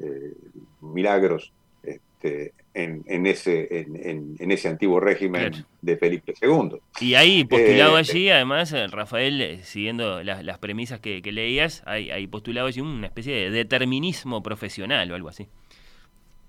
eh, 0.00 0.32
milagros 0.80 1.52
este, 1.82 2.54
en, 2.74 3.26
ese, 3.26 3.68
en, 3.70 4.50
ese 4.50 4.68
antiguo 4.68 4.98
régimen 4.98 5.64
de 5.80 5.96
Felipe 5.96 6.34
II. 6.40 6.80
Y 7.00 7.14
ahí 7.14 7.44
postulado 7.44 7.96
eh, 7.96 8.00
allí, 8.00 8.30
además, 8.30 8.72
eh, 8.72 8.88
Rafael, 8.88 9.40
eh, 9.40 9.60
siguiendo 9.62 10.22
las, 10.22 10.58
premisas 10.58 10.98
que, 11.00 11.20
leías, 11.20 11.82
hay, 11.86 12.10
hay, 12.10 12.26
postulado 12.26 12.66
allí 12.66 12.80
una 12.80 13.06
especie 13.06 13.34
de 13.34 13.50
determinismo 13.50 14.42
profesional 14.42 15.10
o 15.10 15.14
algo 15.14 15.28
así. 15.28 15.46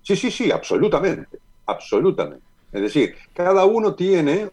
Sí, 0.02 0.16
sí, 0.16 0.30
sí, 0.30 0.50
absolutamente, 0.50 1.38
absolutamente. 1.66 2.44
Es 2.72 2.82
decir, 2.82 3.14
cada 3.32 3.64
uno 3.64 3.94
tiene 3.94 4.50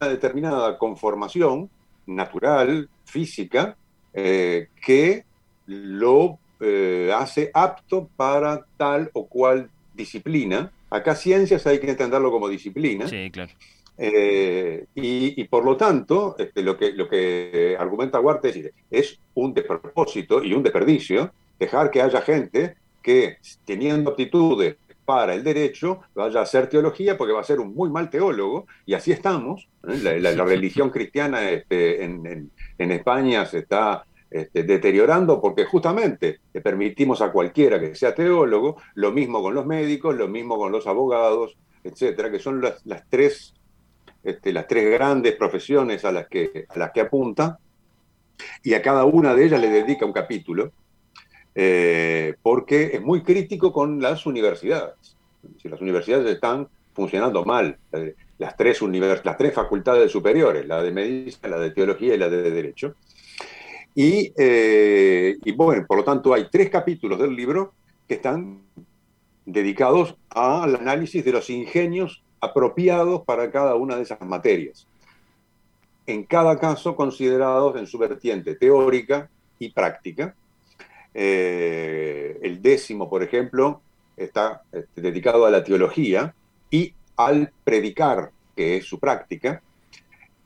una 0.00 0.10
determinada 0.10 0.76
conformación 0.76 1.70
natural, 2.06 2.88
física, 3.04 3.76
que 4.12 5.24
lo 5.66 6.38
hace 7.14 7.50
apto 7.52 8.08
para 8.16 8.64
tal 8.76 9.10
o 9.12 9.26
cual 9.26 9.68
disciplina 9.94 10.70
Acá 10.94 11.16
ciencias 11.16 11.66
hay 11.66 11.80
que 11.80 11.90
entenderlo 11.90 12.30
como 12.30 12.48
disciplina. 12.48 13.08
Sí, 13.08 13.28
claro. 13.32 13.50
Eh, 13.98 14.86
y, 14.94 15.42
por 15.44 15.64
lo 15.64 15.76
tanto, 15.76 16.36
este, 16.38 16.62
lo, 16.62 16.76
que, 16.76 16.92
lo 16.92 17.08
que 17.08 17.76
argumenta 17.76 18.20
Huarte 18.20 18.50
es, 18.50 18.72
es 18.92 19.18
un 19.34 19.52
despropósito 19.52 20.44
y 20.44 20.54
un 20.54 20.62
desperdicio 20.62 21.32
dejar 21.58 21.90
que 21.90 22.00
haya 22.00 22.20
gente 22.20 22.76
que, 23.02 23.38
teniendo 23.64 24.10
aptitudes 24.10 24.76
para 25.04 25.34
el 25.34 25.42
derecho, 25.42 26.02
vaya 26.14 26.38
a 26.38 26.42
hacer 26.44 26.68
teología 26.68 27.18
porque 27.18 27.32
va 27.32 27.40
a 27.40 27.44
ser 27.44 27.58
un 27.58 27.74
muy 27.74 27.90
mal 27.90 28.08
teólogo, 28.08 28.68
y 28.86 28.94
así 28.94 29.10
estamos. 29.10 29.66
¿eh? 29.88 30.20
La, 30.20 30.30
religión 30.44 30.90
cristiana 30.90 31.50
este, 31.50 32.04
en, 32.04 32.52
en 32.78 32.90
España 32.92 33.46
se 33.46 33.58
está 33.58 34.04
este, 34.34 34.64
deteriorando 34.64 35.40
porque 35.40 35.64
justamente 35.64 36.40
le 36.52 36.60
permitimos 36.60 37.22
a 37.22 37.30
cualquiera 37.30 37.78
que 37.78 37.94
sea 37.94 38.16
teólogo, 38.16 38.82
lo 38.96 39.12
mismo 39.12 39.40
con 39.40 39.54
los 39.54 39.64
médicos, 39.64 40.16
lo 40.16 40.26
mismo 40.26 40.58
con 40.58 40.72
los 40.72 40.88
abogados, 40.88 41.56
etcétera, 41.84 42.32
que 42.32 42.40
son 42.40 42.60
las, 42.60 42.82
tres, 43.08 43.54
este, 44.24 44.52
las 44.52 44.66
tres 44.66 44.90
grandes 44.90 45.36
profesiones 45.36 46.04
a 46.04 46.10
las, 46.10 46.26
que, 46.26 46.66
a 46.68 46.76
las 46.76 46.90
que 46.90 47.02
apunta, 47.02 47.60
y 48.64 48.74
a 48.74 48.82
cada 48.82 49.04
una 49.04 49.36
de 49.36 49.44
ellas 49.44 49.60
le 49.60 49.70
dedica 49.70 50.04
un 50.04 50.12
capítulo, 50.12 50.72
eh, 51.54 52.34
porque 52.42 52.90
es 52.92 53.02
muy 53.02 53.22
crítico 53.22 53.72
con 53.72 54.02
las 54.02 54.26
universidades. 54.26 55.16
Si 55.62 55.68
las 55.68 55.80
universidades 55.80 56.28
están 56.28 56.66
funcionando 56.92 57.44
mal, 57.44 57.78
las 58.38 58.56
tres, 58.56 58.82
las 58.82 59.36
tres 59.36 59.54
facultades 59.54 60.10
superiores, 60.10 60.66
la 60.66 60.82
de 60.82 60.90
medicina, 60.90 61.50
la 61.50 61.60
de 61.60 61.70
teología 61.70 62.16
y 62.16 62.18
la 62.18 62.28
de 62.28 62.50
derecho, 62.50 62.96
eh, 63.96 65.36
y, 65.44 65.52
bueno, 65.52 65.84
por 65.86 65.98
lo 65.98 66.04
tanto 66.04 66.34
hay 66.34 66.48
tres 66.50 66.70
capítulos 66.70 67.18
del 67.18 67.34
libro 67.34 67.74
que 68.08 68.14
están 68.14 68.62
dedicados 69.46 70.16
al 70.30 70.76
análisis 70.76 71.24
de 71.24 71.32
los 71.32 71.48
ingenios 71.50 72.22
apropiados 72.40 73.22
para 73.22 73.50
cada 73.50 73.74
una 73.76 73.96
de 73.96 74.02
esas 74.02 74.20
materias. 74.22 74.86
En 76.06 76.24
cada 76.24 76.58
caso 76.58 76.96
considerados 76.96 77.76
en 77.76 77.86
su 77.86 77.98
vertiente 77.98 78.56
teórica 78.56 79.30
y 79.58 79.70
práctica. 79.70 80.34
Eh, 81.14 82.38
el 82.42 82.60
décimo, 82.60 83.08
por 83.08 83.22
ejemplo, 83.22 83.80
está 84.16 84.62
este, 84.72 85.00
dedicado 85.00 85.46
a 85.46 85.50
la 85.50 85.62
teología 85.62 86.34
y 86.70 86.92
al 87.16 87.52
predicar, 87.62 88.32
que 88.56 88.76
es 88.76 88.86
su 88.86 88.98
práctica. 88.98 89.62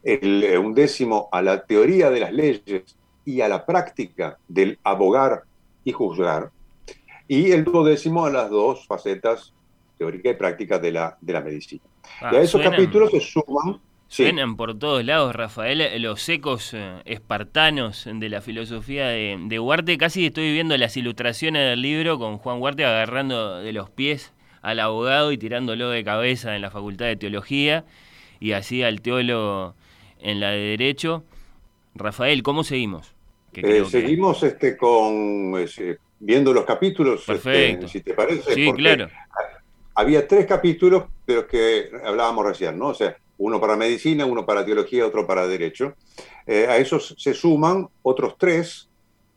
El 0.05 0.57
undécimo 0.59 1.29
a 1.33 1.43
la 1.43 1.65
teoría 1.65 2.11
de 2.11 2.21
las 2.21 2.33
leyes 2.33 2.98
y 3.29 3.43
a 3.43 3.49
la 3.49 3.67
práctica 3.67 4.39
del 4.49 4.79
abogar 4.83 5.43
y 5.85 5.93
juzgar, 5.93 6.51
y 7.29 7.51
el 7.51 7.63
duodécimo 7.63 8.25
a 8.25 8.31
las 8.31 8.49
dos 8.49 8.87
facetas 8.87 9.53
teórica 9.99 10.31
y 10.31 10.35
práctica 10.35 10.79
de 10.79 10.93
la, 10.93 11.19
de 11.21 11.33
la 11.35 11.43
medicina. 11.43 11.83
y 12.33 12.37
a 12.37 12.41
esos 12.41 12.63
capítulos 12.63 13.11
se 13.11 13.21
suman... 13.21 13.81
Suenan 14.11 14.57
por 14.57 14.79
todos 14.79 15.05
lados, 15.05 15.37
Rafael, 15.37 16.01
los 16.01 16.27
ecos 16.31 16.73
eh, 16.73 17.03
espartanos 17.05 18.09
de 18.11 18.29
la 18.31 18.41
filosofía 18.41 19.09
de, 19.09 19.37
de 19.39 19.61
Huarte. 19.61 19.99
Casi 19.99 20.25
estoy 20.25 20.51
viendo 20.51 20.75
las 20.79 20.97
ilustraciones 20.97 21.69
del 21.69 21.83
libro 21.83 22.19
con 22.19 22.39
Juan 22.39 22.63
Huarte 22.63 22.87
agarrando 22.87 23.59
de 23.59 23.75
los 23.75 23.91
pies 23.91 24.33
al 24.63 24.81
abogado 24.81 25.33
y 25.33 25.37
tirándolo 25.37 25.91
de 25.91 26.03
cabeza 26.03 26.57
en 26.57 26.63
la 26.63 26.71
Facultad 26.71 27.05
de 27.05 27.17
Teología 27.17 27.85
y 28.41 28.53
así 28.53 28.83
al 28.83 29.03
teólogo 29.03 29.75
en 30.21 30.41
la 30.41 30.53
de 30.53 30.61
Derecho. 30.61 31.25
Rafael, 31.95 32.43
¿cómo 32.43 32.65
seguimos? 32.65 33.18
Eh, 33.55 33.85
seguimos 33.89 34.43
este, 34.43 34.77
con 34.77 35.55
viendo 36.21 36.53
los 36.53 36.65
capítulos, 36.65 37.29
este, 37.29 37.89
si 37.89 38.01
te 38.01 38.15
parece. 38.15 38.55
Sí, 38.55 38.73
claro. 38.73 39.09
Había 39.95 40.27
tres 40.29 40.47
capítulos 40.47 41.05
de 41.27 41.35
los 41.35 41.45
que 41.47 41.91
hablábamos 42.05 42.47
recién, 42.47 42.79
¿no? 42.79 42.89
O 42.89 42.95
sea, 42.95 43.17
uno 43.39 43.61
para 43.61 43.77
medicina, 43.77 44.27
uno 44.27 44.45
para 44.45 44.65
teología, 44.65 45.07
otro 45.07 45.27
para 45.27 45.47
derecho. 45.47 45.95
Eh, 46.47 46.67
a 46.69 46.77
esos 46.77 47.15
se 47.19 47.35
suman 47.35 47.89
otros 48.03 48.37
tres. 48.39 48.89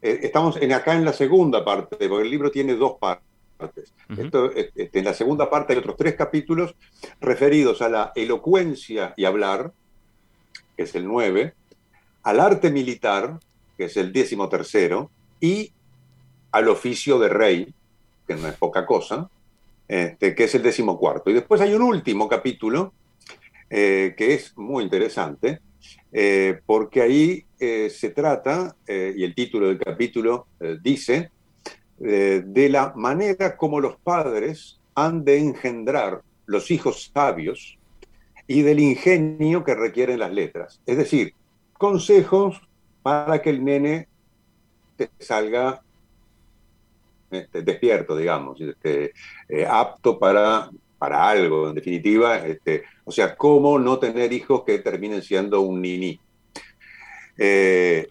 Eh, 0.01 0.19
estamos 0.23 0.57
en, 0.57 0.73
acá 0.73 0.95
en 0.95 1.05
la 1.05 1.13
segunda 1.13 1.63
parte, 1.63 1.95
porque 2.07 2.23
el 2.23 2.29
libro 2.31 2.51
tiene 2.51 2.75
dos 2.75 2.93
partes. 2.99 3.93
Esto, 4.17 4.51
este, 4.53 4.89
en 4.97 5.05
la 5.05 5.13
segunda 5.13 5.49
parte 5.49 5.73
hay 5.73 5.79
otros 5.79 5.95
tres 5.95 6.15
capítulos 6.15 6.75
referidos 7.19 7.81
a 7.83 7.89
la 7.89 8.11
elocuencia 8.15 9.13
y 9.15 9.25
hablar, 9.25 9.71
que 10.75 10.83
es 10.83 10.95
el 10.95 11.05
9, 11.05 11.53
al 12.23 12.39
arte 12.39 12.71
militar, 12.71 13.39
que 13.81 13.85
es 13.85 13.97
el 13.97 14.13
décimo 14.13 14.47
tercero, 14.47 15.09
y 15.39 15.71
al 16.51 16.67
oficio 16.69 17.17
de 17.17 17.29
rey, 17.29 17.73
que 18.27 18.35
no 18.35 18.47
es 18.47 18.53
poca 18.53 18.85
cosa, 18.85 19.27
este, 19.87 20.35
que 20.35 20.43
es 20.43 20.53
el 20.53 20.61
décimo 20.61 20.99
cuarto. 20.99 21.31
Y 21.31 21.33
después 21.33 21.59
hay 21.61 21.73
un 21.73 21.81
último 21.81 22.29
capítulo 22.29 22.93
eh, 23.71 24.13
que 24.15 24.35
es 24.35 24.55
muy 24.55 24.83
interesante, 24.83 25.61
eh, 26.11 26.59
porque 26.63 27.01
ahí 27.01 27.43
eh, 27.59 27.89
se 27.89 28.11
trata, 28.11 28.75
y 28.87 29.23
el 29.23 29.33
título 29.33 29.69
del 29.69 29.79
capítulo 29.79 30.45
dice, 30.83 31.31
de 31.97 32.69
la 32.69 32.93
manera 32.95 33.57
como 33.57 33.79
los 33.79 33.95
padres 33.95 34.79
han 34.93 35.25
de 35.25 35.39
engendrar 35.39 36.21
los 36.45 36.69
hijos 36.69 37.09
sabios 37.11 37.79
y 38.45 38.61
del 38.61 38.79
ingenio 38.79 39.63
que 39.63 39.73
requieren 39.73 40.19
las 40.19 40.31
letras. 40.31 40.81
Es 40.85 40.97
decir, 40.97 41.33
consejos 41.73 42.61
para 43.01 43.41
que 43.41 43.49
el 43.49 43.63
nene 43.63 44.07
te 44.95 45.09
salga 45.19 45.81
este, 47.31 47.61
despierto, 47.61 48.15
digamos, 48.15 48.59
este, 48.59 49.13
eh, 49.49 49.65
apto 49.69 50.19
para, 50.19 50.69
para 50.97 51.29
algo, 51.29 51.69
en 51.69 51.75
definitiva. 51.75 52.37
Este, 52.45 52.83
o 53.05 53.11
sea, 53.11 53.35
cómo 53.35 53.79
no 53.79 53.97
tener 53.99 54.33
hijos 54.33 54.63
que 54.65 54.79
terminen 54.79 55.21
siendo 55.21 55.61
un 55.61 55.81
niní. 55.81 56.19
Eh, 57.37 58.07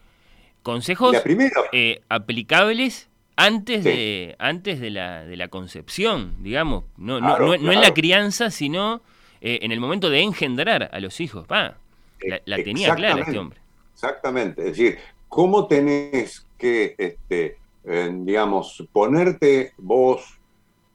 Consejos 0.62 1.12
la 1.12 1.22
primera, 1.22 1.52
eh, 1.72 2.02
aplicables 2.08 3.08
antes, 3.36 3.82
Sí. 3.82 3.88
de, 3.90 4.36
antes 4.38 4.80
de, 4.80 4.90
la, 4.90 5.24
de 5.24 5.36
la 5.36 5.48
concepción, 5.48 6.34
digamos. 6.42 6.84
No, 6.96 7.20
no- 7.20 7.26
Claro, 7.28 7.46
no, 7.58 7.72
en 7.72 7.80
la 7.80 7.94
crianza, 7.94 8.50
sino 8.50 9.00
eh, 9.40 9.60
en 9.62 9.72
el 9.72 9.80
momento 9.80 10.10
de 10.10 10.20
engendrar 10.22 10.90
a 10.92 11.00
los 11.00 11.20
hijos. 11.20 11.46
Pa, 11.46 11.76
la, 12.22 12.40
la 12.44 12.56
tenía 12.62 12.94
clara 12.94 13.22
este 13.22 13.38
hombre. 13.38 13.58
Exactamente, 14.02 14.62
es 14.62 14.78
decir, 14.78 14.98
cómo 15.28 15.68
tenés 15.68 16.46
que, 16.56 16.94
este, 16.96 17.58
digamos, 17.84 18.82
ponerte 18.92 19.72
vos, 19.76 20.40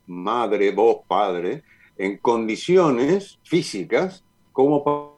madre, 0.07 0.71
vos, 0.71 1.01
padre, 1.07 1.61
en 1.97 2.17
condiciones 2.17 3.37
físicas 3.43 4.23
como 4.51 4.83
pa- 4.83 5.11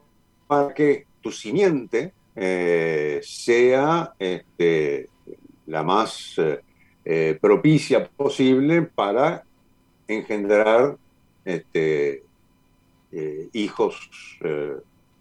para 0.46 0.74
que 0.74 1.06
tu 1.22 1.30
simiente 1.32 2.12
eh, 2.36 3.20
sea 3.22 4.12
este, 4.18 5.08
la 5.66 5.82
más 5.82 6.34
eh, 7.04 7.38
propicia 7.40 8.06
posible 8.06 8.82
para 8.82 9.44
engendrar 10.06 10.94
este, 11.42 12.22
eh, 13.12 13.48
hijos 13.54 14.10
eh, 14.44 14.76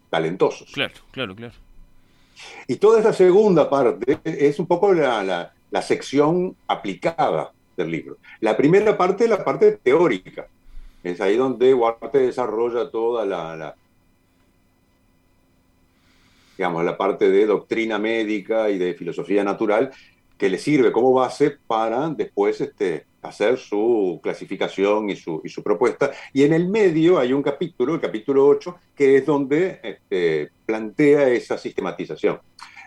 talentosos. 0.10 0.70
Claro, 0.74 0.94
claro, 1.12 1.34
claro. 1.34 1.54
Y 2.68 2.76
toda 2.78 3.00
esa 3.00 3.14
segunda 3.14 3.70
parte 3.70 4.20
es 4.24 4.60
un 4.60 4.68
poco 4.68 4.94
la, 4.94 5.24
la- 5.24 5.54
la 5.70 5.82
sección 5.82 6.56
aplicada 6.68 7.52
del 7.76 7.92
libro. 7.92 8.18
La 8.40 8.56
primera 8.56 8.98
parte 8.98 9.26
es 9.26 9.30
la 9.30 9.44
parte 9.44 9.74
teórica. 9.74 10.48
Es 11.04 11.20
ahí 11.22 11.36
donde 11.36 11.74
Huarte 11.74 12.20
desarrolla 12.20 12.90
toda 12.90 13.26
la, 13.26 13.56
la- 13.56 13.76
digamos, 16.58 16.84
la 16.84 16.98
parte 16.98 17.30
de 17.30 17.46
doctrina 17.46 18.00
médica 18.00 18.70
y 18.70 18.78
de 18.78 18.94
filosofía 18.96 19.44
natural 19.44 19.92
que 20.38 20.50
le 20.50 20.58
sirve 20.58 20.92
como 20.92 21.14
base 21.14 21.58
para 21.66 22.10
después 22.10 22.62
este, 22.62 23.06
hacer 23.22 23.58
su 23.58 24.20
clasificación 24.22 25.10
y 25.10 25.16
su, 25.16 25.42
y 25.44 25.50
su 25.50 25.64
propuesta. 25.64 26.12
Y 26.34 26.44
en 26.44 26.54
el 26.54 26.70
medio 26.70 27.20
hay 27.20 27.34
un 27.34 27.44
capítulo, 27.44 27.96
el 27.96 28.02
capítulo 28.02 28.46
8, 28.48 28.76
que 28.96 29.18
es 29.18 29.26
donde 29.26 29.80
este, 29.84 30.52
plantea 30.66 31.30
esa 31.30 31.58
sistematización. 31.58 32.40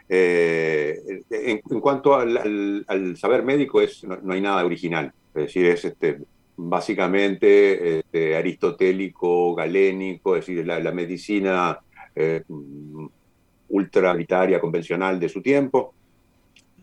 Eh, 0.08 1.22
en, 1.30 1.80
cuanto 1.80 2.16
al, 2.16 3.16
saber 3.16 3.44
médico, 3.44 3.80
es, 3.80 4.02
no, 4.04 4.16
no 4.22 4.34
hay 4.34 4.40
nada 4.40 4.64
original. 4.64 5.12
Es 5.34 5.42
decir, 5.44 5.66
es 5.66 5.84
este, 5.84 6.18
básicamente 6.56 8.00
este, 8.00 8.36
aristotélico, 8.36 9.54
galénico, 9.54 10.36
es 10.36 10.46
decir, 10.46 10.66
la, 10.66 10.92
medicina 10.92 11.78
eh, 12.14 12.42
convencional 14.60 15.18
de 15.18 15.28
su 15.28 15.40
tiempo, 15.40 15.94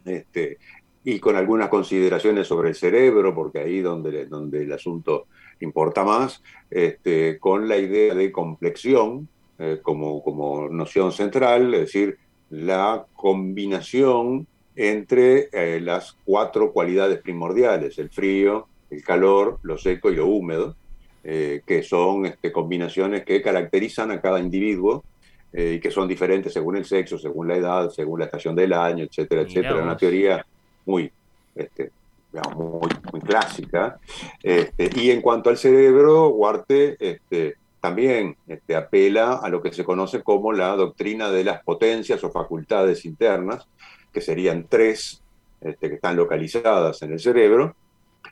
este, 0.07 0.57
y 1.03 1.19
con 1.19 1.35
algunas 1.35 1.69
consideraciones 1.69 2.47
sobre 2.47 2.69
el 2.69 2.75
cerebro, 2.75 3.33
porque 3.33 3.59
ahí 3.59 3.81
donde, 3.81 4.25
donde 4.25 4.63
el 4.63 4.73
asunto 4.73 5.27
importa 5.59 6.03
más, 6.03 6.43
este, 6.69 7.39
con 7.39 7.67
la 7.67 7.77
idea 7.77 8.13
de 8.13 8.31
complexión 8.31 9.27
eh, 9.59 9.79
como, 9.81 10.23
como 10.23 10.69
noción 10.69 11.11
central, 11.11 11.73
es 11.73 11.79
decir, 11.81 12.17
la 12.49 13.05
combinación 13.15 14.47
entre 14.75 15.49
eh, 15.51 15.79
las 15.81 16.15
cuatro 16.23 16.71
cualidades 16.71 17.19
primordiales, 17.21 17.97
el 17.97 18.09
frío, 18.09 18.67
el 18.91 19.03
calor, 19.03 19.59
lo 19.63 19.77
seco 19.77 20.11
y 20.11 20.15
lo 20.15 20.27
húmedo, 20.27 20.75
eh, 21.23 21.61
que 21.65 21.83
son 21.83 22.27
este, 22.27 22.51
combinaciones 22.51 23.25
que 23.25 23.41
caracterizan 23.41 24.11
a 24.11 24.21
cada 24.21 24.39
individuo 24.39 25.03
eh, 25.53 25.73
y 25.75 25.79
que 25.79 25.91
son 25.91 26.07
diferentes 26.07 26.53
según 26.53 26.77
el 26.77 26.85
sexo, 26.85 27.17
según 27.17 27.47
la 27.47 27.55
edad, 27.55 27.89
según 27.89 28.19
la 28.19 28.25
estación 28.25 28.55
del 28.55 28.73
año, 28.73 29.05
etcétera, 29.05 29.43
Mirá 29.43 29.51
etcétera. 29.51 29.83
Una 29.83 29.97
teoría 29.97 30.45
muy, 30.85 31.11
este, 31.55 31.91
digamos, 32.31 32.55
muy, 32.55 32.89
muy 33.11 33.21
clásica. 33.21 33.99
Este, 34.43 34.89
y 34.95 35.11
en 35.11 35.21
cuanto 35.21 35.49
al 35.49 35.57
cerebro, 35.57 36.29
Huarte 36.29 36.97
este, 36.99 37.55
también 37.79 38.35
este, 38.47 38.75
apela 38.75 39.33
a 39.35 39.49
lo 39.49 39.61
que 39.61 39.71
se 39.71 39.83
conoce 39.83 40.21
como 40.21 40.51
la 40.51 40.75
doctrina 40.75 41.29
de 41.29 41.43
las 41.43 41.63
potencias 41.63 42.23
o 42.23 42.31
facultades 42.31 43.05
internas, 43.05 43.67
que 44.11 44.21
serían 44.21 44.65
tres, 44.67 45.21
este, 45.61 45.89
que 45.89 45.95
están 45.95 46.15
localizadas 46.15 47.01
en 47.01 47.13
el 47.13 47.19
cerebro, 47.19 47.75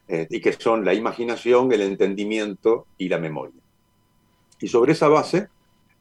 eh, 0.08 0.28
y 0.30 0.42
que 0.42 0.54
son 0.54 0.86
la 0.86 0.94
imaginación, 0.94 1.72
el 1.72 1.82
entendimiento 1.82 2.86
y 2.98 3.10
la 3.10 3.18
memoria. 3.18 3.62
Y 4.60 4.68
sobre 4.68 4.94
esa 4.94 5.08
base, 5.08 5.48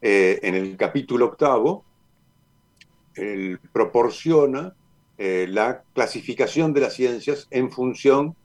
eh, 0.06 0.38
en 0.42 0.54
el 0.54 0.76
capítulo 0.76 1.24
octavo, 1.24 1.82
él 3.14 3.58
proporciona 3.72 4.74
eh, 5.16 5.46
la 5.48 5.82
clasificación 5.94 6.74
de 6.74 6.82
las 6.82 6.92
ciencias 6.92 7.48
en 7.50 7.70
función 7.72 8.36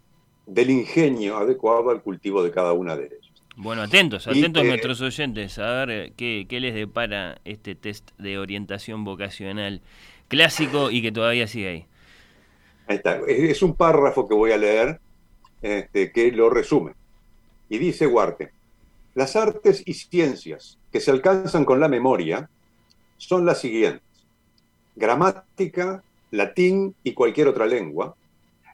del 0.46 0.70
ingenio 0.70 1.36
adecuado 1.36 1.90
al 1.90 2.02
cultivo 2.02 2.42
de 2.44 2.52
cada 2.52 2.72
una 2.72 2.96
de 2.96 3.08
ellas. 3.08 3.44
Bueno, 3.58 3.82
atentos, 3.82 4.26
Y, 4.28 4.40
atentos 4.40 4.64
eh, 4.64 4.68
nuestros 4.68 5.02
oyentes, 5.02 5.60
a 5.60 5.86
ver 5.86 6.14
qué, 6.14 6.46
qué 6.48 6.62
les 6.62 6.74
depara 6.74 7.42
este 7.44 7.76
test 7.76 8.12
de 8.18 8.38
orientación 8.38 9.04
vocacional 9.04 9.82
clásico 10.30 10.92
y 10.92 11.02
que 11.02 11.12
todavía 11.12 11.46
sigue 11.46 11.68
ahí. 11.68 11.86
Ahí 12.88 12.96
está. 12.96 13.20
Es 13.28 13.62
un 13.62 13.76
párrafo 13.76 14.30
que 14.30 14.34
voy 14.34 14.54
a 14.54 14.58
leer 14.58 15.02
este, 15.62 16.14
que 16.14 16.32
lo 16.32 16.50
resume. 16.50 16.94
Y 17.68 17.80
dice 17.80 18.08
Huarte, 18.08 18.54
las 19.20 19.36
artes 19.36 19.84
y 19.86 19.96
ciencias 19.96 20.80
que 20.94 21.02
se 21.02 21.12
alcanzan 21.12 21.66
con 21.66 21.82
la 21.82 21.90
memoria 21.90 22.50
son 23.18 23.46
las 23.46 23.60
siguientes. 23.60 24.02
Gramática, 24.96 26.02
latín 26.32 26.96
y 27.04 27.14
cualquier 27.14 27.50
otra 27.50 27.66
lengua, 27.66 28.16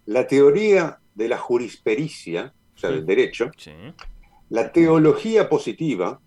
la 0.06 0.28
teoría 0.28 1.00
de 1.16 1.30
la 1.30 1.40
jurispericia, 1.40 2.54
o 2.76 2.78
sea, 2.78 2.92
del 2.92 3.08
derecho, 3.08 3.50
Sí. 3.58 3.72
la 4.50 4.72
teología 4.72 5.50
positiva, 5.50 6.20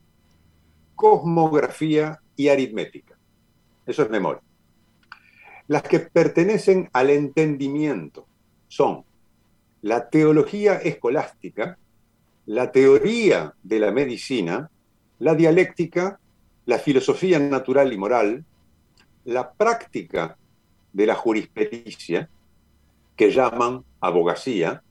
cosmografía 0.97 2.19
y 2.35 2.49
aritmética. 2.49 3.17
Eso 3.87 4.03
es 4.03 4.11
memoria. 4.11 4.43
Las 5.69 5.85
que 5.85 6.01
pertenecen 6.01 6.91
al 6.93 7.11
entendimiento 7.11 8.27
son 8.67 9.05
la 9.81 10.11
teología 10.11 10.75
escolástica, 10.75 11.79
la 12.49 12.73
teoría 12.73 13.53
de 13.63 13.79
la 13.79 13.91
medicina, 13.91 14.71
la 15.19 15.35
dialéctica, 15.35 16.19
la 16.65 16.79
filosofía 16.79 17.39
natural 17.39 17.93
y 17.93 17.99
moral, 17.99 18.43
la 19.27 19.53
práctica 19.53 20.39
de 20.91 21.07
la 21.07 21.15
jurispericia, 21.15 22.31
que 23.17 23.31
llaman 23.31 23.85
abogacía, 24.01 24.83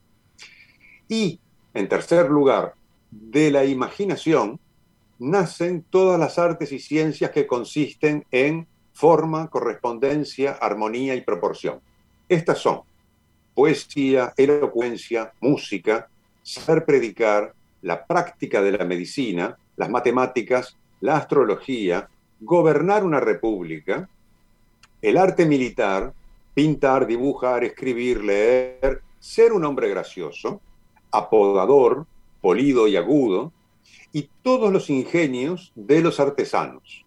y, 1.08 1.40
en 1.74 1.88
tercer 1.88 2.30
lugar, 2.30 2.74
de 3.10 3.50
la 3.50 3.64
imaginación, 3.64 4.60
nacen 5.18 5.84
todas 5.90 6.20
las 6.20 6.38
artes 6.38 6.70
y 6.70 6.78
ciencias 6.78 7.32
que 7.32 7.48
consisten 7.48 8.24
en 8.30 8.68
forma, 8.92 9.50
correspondencia, 9.50 10.52
armonía 10.52 11.16
y 11.16 11.22
proporción. 11.22 11.80
Estas 12.28 12.58
son 12.58 12.82
poesía, 13.52 14.32
elocuencia, 14.36 15.32
música, 15.40 16.08
saber 16.48 16.84
predicar, 16.86 17.52
la 17.82 18.06
práctica 18.06 18.62
de 18.62 18.72
la 18.72 18.84
medicina, 18.84 19.56
las 19.76 19.90
matemáticas, 19.90 20.76
la 21.00 21.16
astrología, 21.16 22.08
gobernar 22.40 23.04
una 23.04 23.20
república, 23.20 24.08
el 25.02 25.16
arte 25.16 25.44
militar, 25.44 26.12
pintar, 26.54 27.06
dibujar, 27.06 27.64
escribir, 27.64 28.24
leer, 28.24 29.02
ser 29.20 29.52
un 29.52 29.64
hombre 29.64 29.90
gracioso, 29.90 30.60
apodador, 31.10 32.06
polido 32.40 32.88
y 32.88 32.96
agudo, 32.96 33.52
y 34.12 34.30
todos 34.42 34.72
los 34.72 34.88
ingenios 34.88 35.72
de 35.74 36.00
los 36.00 36.18
artesanos. 36.18 37.04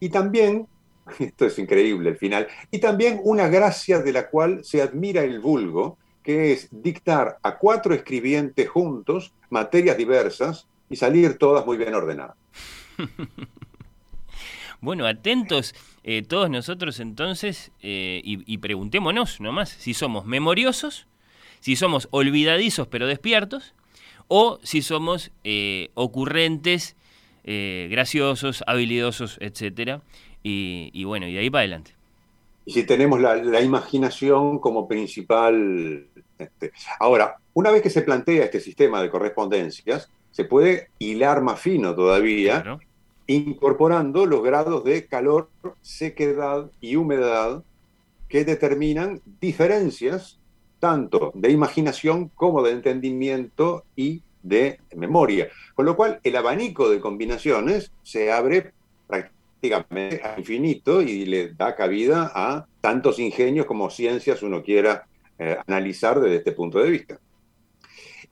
Y 0.00 0.10
también, 0.10 0.68
esto 1.18 1.46
es 1.46 1.58
increíble 1.58 2.10
el 2.10 2.16
final, 2.18 2.46
y 2.70 2.78
también 2.78 3.20
una 3.24 3.48
gracia 3.48 4.00
de 4.00 4.12
la 4.12 4.28
cual 4.28 4.62
se 4.64 4.82
admira 4.82 5.24
el 5.24 5.40
vulgo, 5.40 5.96
que 6.22 6.52
es 6.52 6.68
dictar 6.70 7.38
a 7.42 7.58
cuatro 7.58 7.94
escribientes 7.94 8.68
juntos 8.68 9.32
materias 9.50 9.96
diversas 9.96 10.66
y 10.88 10.96
salir 10.96 11.38
todas 11.38 11.66
muy 11.66 11.76
bien 11.76 11.94
ordenadas. 11.94 12.36
Bueno, 14.82 15.06
atentos 15.06 15.76
eh, 16.02 16.22
todos 16.22 16.50
nosotros 16.50 16.98
entonces 16.98 17.70
eh, 17.82 18.20
y, 18.24 18.58
preguntémonos 18.58 19.40
nomás 19.40 19.68
si 19.68 19.94
somos 19.94 20.26
memoriosos, 20.26 21.06
si 21.60 21.76
somos 21.76 22.08
olvidadizos 22.10 22.88
pero 22.88 23.06
despiertos, 23.06 23.74
o 24.26 24.58
si 24.64 24.82
somos 24.82 25.30
eh, 25.44 25.90
ocurrentes, 25.94 26.96
graciosos, 27.44 28.64
habilidosos, 28.66 29.38
etc. 29.40 30.00
Y, 30.42 31.04
bueno, 31.04 31.28
y 31.28 31.34
de 31.34 31.38
ahí 31.38 31.50
para 31.50 31.60
adelante. 31.60 31.94
Y 32.64 32.72
si 32.72 32.84
tenemos 32.84 33.20
la, 33.20 33.60
imaginación 33.60 34.58
como 34.58 34.86
principal... 34.86 36.06
Este, 36.38 36.72
ahora, 36.98 37.36
una 37.54 37.70
vez 37.70 37.82
que 37.82 37.90
se 37.90 38.02
plantea 38.02 38.44
este 38.44 38.60
sistema 38.60 39.02
de 39.02 39.10
correspondencias, 39.10 40.10
se 40.30 40.44
puede 40.44 40.88
hilar 40.98 41.42
más 41.42 41.60
fino 41.60 41.94
todavía 41.94 42.78
incorporando 43.26 44.26
los 44.26 44.42
grados 44.42 44.84
de 44.84 45.06
calor, 45.06 45.48
sequedad 45.80 46.70
y 46.80 46.96
humedad 46.96 47.62
que 48.28 48.44
determinan 48.44 49.20
diferencias 49.40 50.38
tanto 50.80 51.30
de 51.34 51.50
imaginación 51.50 52.28
como 52.28 52.62
de 52.62 52.72
entendimiento 52.72 53.84
y 53.94 54.22
de 54.42 54.80
memoria. 54.96 55.48
Con 55.74 55.86
lo 55.86 55.96
cual, 55.96 56.18
el 56.24 56.34
abanico 56.36 56.88
de 56.88 57.00
combinaciones 57.00 57.92
se 58.02 58.32
abre 58.32 58.72
prácticamente 59.06 59.41
a 59.70 60.34
infinito 60.38 61.02
y 61.02 61.24
le 61.24 61.52
da 61.54 61.76
cabida 61.76 62.32
a 62.34 62.66
tantos 62.80 63.18
ingenios 63.18 63.66
como 63.66 63.90
ciencias 63.90 64.42
uno 64.42 64.62
quiera 64.62 65.06
eh, 65.38 65.56
analizar 65.66 66.20
desde 66.20 66.36
este 66.36 66.52
punto 66.52 66.78
de 66.78 66.90
vista. 66.90 67.20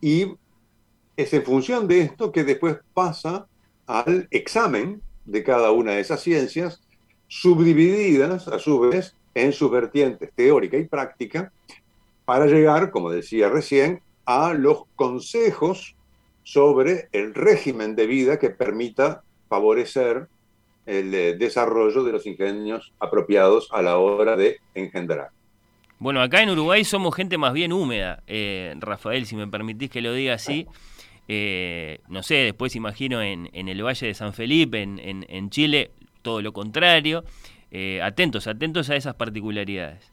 Y 0.00 0.32
es 1.16 1.32
en 1.32 1.44
función 1.44 1.86
de 1.86 2.00
esto 2.00 2.32
que 2.32 2.42
después 2.42 2.78
pasa 2.94 3.46
al 3.86 4.26
examen 4.30 5.02
de 5.24 5.44
cada 5.44 5.70
una 5.70 5.92
de 5.92 6.00
esas 6.00 6.20
ciencias, 6.22 6.80
subdivididas 7.28 8.48
a 8.48 8.58
su 8.58 8.80
vez 8.80 9.14
en 9.34 9.52
sus 9.52 9.70
vertientes 9.70 10.30
teórica 10.34 10.76
y 10.78 10.86
práctica, 10.86 11.52
para 12.24 12.46
llegar, 12.46 12.90
como 12.90 13.10
decía 13.10 13.48
recién, 13.48 14.00
a 14.24 14.54
los 14.54 14.84
consejos 14.96 15.94
sobre 16.42 17.08
el 17.12 17.34
régimen 17.34 17.94
de 17.94 18.06
vida 18.06 18.38
que 18.38 18.50
permita 18.50 19.22
favorecer 19.48 20.28
el 20.86 21.14
eh, 21.14 21.34
desarrollo 21.34 22.04
de 22.04 22.12
los 22.12 22.26
ingenios 22.26 22.92
apropiados 22.98 23.68
a 23.72 23.82
la 23.82 23.98
hora 23.98 24.36
de 24.36 24.60
engendrar. 24.74 25.30
Bueno, 26.00 26.22
acá 26.22 26.42
en 26.42 26.48
Uruguay 26.48 26.82
somos 26.82 27.14
gente 27.14 27.36
más 27.36 27.52
bien 27.52 27.74
húmeda, 27.74 28.22
eh, 28.26 28.74
Rafael, 28.78 29.26
si 29.26 29.36
me 29.36 29.46
permitís 29.46 29.90
que 29.90 30.00
lo 30.00 30.14
diga 30.14 30.32
así. 30.32 30.66
Eh, 31.28 32.00
no 32.08 32.22
sé, 32.22 32.36
después 32.36 32.74
imagino 32.74 33.20
en, 33.20 33.50
el 33.52 33.84
Valle 33.84 34.06
de 34.06 34.14
San 34.14 34.32
Felipe, 34.32 34.80
en, 34.80 35.50
Chile, 35.50 35.90
todo 36.22 36.40
lo 36.40 36.54
contrario. 36.54 37.22
Eh, 37.70 38.00
atentos, 38.02 38.46
atentos 38.46 38.88
a 38.88 38.96
esas 38.96 39.14
particularidades. 39.14 40.10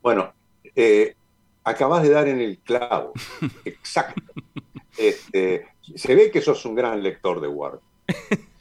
Bueno, 0.00 0.32
acabas 1.62 2.02
de 2.02 2.08
dar 2.08 2.26
en 2.26 2.40
el 2.40 2.56
clavo. 2.56 3.12
Exacto. 3.66 4.22
Este, 4.96 5.66
se 5.94 6.14
ve 6.14 6.30
que 6.30 6.40
sos 6.40 6.64
un 6.64 6.74
gran 6.74 7.02
lector 7.02 7.42
de 7.42 7.48
Word. 7.48 7.80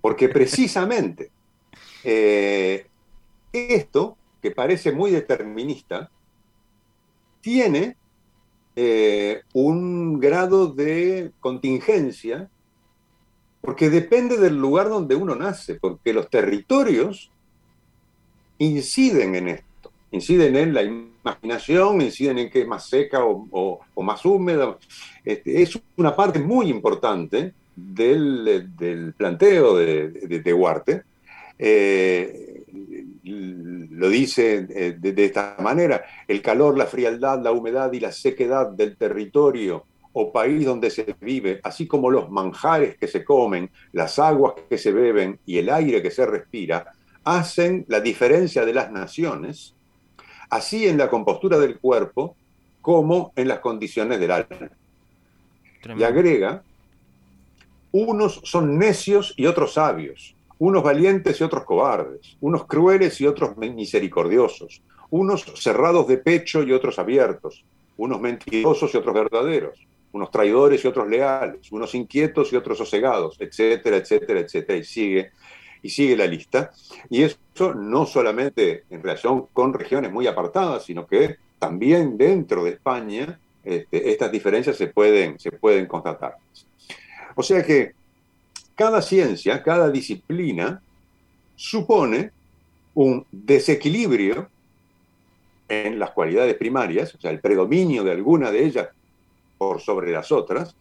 Porque 0.00 0.28
precisamente 0.28 1.30
esto, 3.52 4.16
que 4.40 4.50
parece 4.50 4.92
muy 4.92 5.10
determinista, 5.10 6.10
tiene 7.40 7.96
eh, 8.76 9.42
un 9.52 10.20
grado 10.20 10.68
de 10.68 11.32
contingencia, 11.40 12.48
porque 13.60 13.90
depende 13.90 14.38
del 14.38 14.56
lugar 14.56 14.88
donde 14.88 15.14
uno 15.14 15.34
nace, 15.34 15.74
porque 15.74 16.12
los 16.12 16.30
territorios 16.30 17.30
inciden 18.58 19.34
en 19.34 19.48
esto, 19.48 19.92
inciden 20.10 20.56
en 20.56 20.74
la 20.74 20.82
imaginación, 20.82 22.00
inciden 22.00 22.38
en 22.38 22.50
que 22.50 22.62
es 22.62 22.66
más 22.66 22.88
seca 22.88 23.20
o, 23.24 23.80
más 23.96 24.24
húmeda. 24.24 24.78
Este, 25.24 25.62
es 25.62 25.78
una 25.96 26.14
parte 26.16 26.38
muy 26.38 26.70
importante 26.70 27.52
del, 27.74 29.14
planteo 29.16 29.76
de, 29.76 30.08
de, 30.10 30.40
de 30.40 30.52
Huarte. 30.52 31.02
Eh, 31.58 32.64
lo 33.22 34.08
dice 34.08 34.66
eh, 34.70 34.96
de, 34.98 35.24
esta 35.24 35.56
manera, 35.60 36.02
el 36.26 36.40
calor, 36.40 36.78
la 36.78 36.86
frialdad, 36.86 37.42
la 37.42 37.52
humedad 37.52 37.92
y 37.92 38.00
la 38.00 38.12
sequedad 38.12 38.70
del 38.70 38.96
territorio 38.96 39.84
o 40.12 40.32
país 40.32 40.64
donde 40.64 40.90
se 40.90 41.14
vive, 41.20 41.60
así 41.62 41.86
como 41.86 42.10
los 42.10 42.30
manjares 42.30 42.96
que 42.96 43.06
se 43.06 43.22
comen, 43.22 43.70
las 43.92 44.18
aguas 44.18 44.54
que 44.68 44.78
se 44.78 44.90
beben 44.90 45.38
y 45.44 45.58
el 45.58 45.68
aire 45.68 46.02
que 46.02 46.10
se 46.10 46.26
respira, 46.26 46.92
hacen 47.24 47.84
la 47.88 48.00
diferencia 48.00 48.64
de 48.64 48.72
las 48.72 48.90
naciones, 48.90 49.74
así 50.48 50.88
en 50.88 50.98
la 50.98 51.08
compostura 51.08 51.58
del 51.58 51.78
cuerpo 51.78 52.36
como 52.80 53.32
en 53.36 53.48
las 53.48 53.60
condiciones 53.60 54.18
del 54.18 54.30
alma. 54.30 54.70
Y 55.96 56.02
agrega, 56.02 56.62
unos 57.92 58.40
son 58.44 58.78
necios 58.78 59.34
y 59.36 59.46
otros 59.46 59.74
sabios, 59.74 60.34
unos 60.58 60.82
valientes 60.82 61.40
y 61.40 61.44
otros 61.44 61.64
cobardes, 61.64 62.36
unos 62.40 62.66
crueles 62.66 63.20
y 63.20 63.26
otros 63.26 63.56
misericordiosos, 63.56 64.82
unos 65.10 65.44
cerrados 65.56 66.06
de 66.06 66.18
pecho 66.18 66.62
y 66.62 66.72
otros 66.72 66.98
abiertos, 66.98 67.64
unos 67.96 68.20
mentirosos 68.20 68.94
y 68.94 68.96
otros 68.96 69.14
verdaderos, 69.14 69.78
unos 70.12 70.30
traidores 70.30 70.84
y 70.84 70.88
otros 70.88 71.08
leales, 71.08 71.70
unos 71.72 71.94
inquietos 71.94 72.52
y 72.52 72.56
otros 72.56 72.78
sosegados, 72.78 73.36
etcétera, 73.40 73.96
etcétera, 73.96 74.40
etcétera, 74.40 74.78
y 74.78 74.84
sigue, 74.84 75.30
y 75.82 75.90
sigue 75.90 76.16
la 76.16 76.26
lista. 76.26 76.72
Y 77.08 77.22
eso 77.22 77.38
no 77.74 78.06
solamente 78.06 78.84
en 78.90 79.02
relación 79.02 79.46
con 79.52 79.72
regiones 79.72 80.12
muy 80.12 80.26
apartadas, 80.26 80.84
sino 80.84 81.06
que 81.06 81.36
también 81.58 82.16
dentro 82.16 82.64
de 82.64 82.70
España 82.70 83.38
este, 83.64 84.10
estas 84.10 84.32
diferencias 84.32 84.76
se 84.76 84.88
pueden, 84.88 85.38
se 85.38 85.52
pueden 85.52 85.86
constatar. 85.86 86.36
O 87.40 87.42
sea 87.42 87.64
que 87.64 87.94
cada 88.74 89.00
ciencia, 89.00 89.62
cada 89.62 89.90
disciplina 89.90 90.82
supone 91.56 92.32
un 92.92 93.24
desequilibrio 93.32 94.50
en 95.66 95.98
las 95.98 96.10
cualidades 96.10 96.54
primarias, 96.56 97.14
o 97.14 97.18
sea, 97.18 97.30
el 97.30 97.40
predominio 97.40 98.04
de 98.04 98.10
alguna 98.10 98.50
de 98.50 98.66
ellas 98.66 98.88
por 99.56 99.80
sobre 99.80 100.12
las 100.12 100.30
otras, 100.30 100.76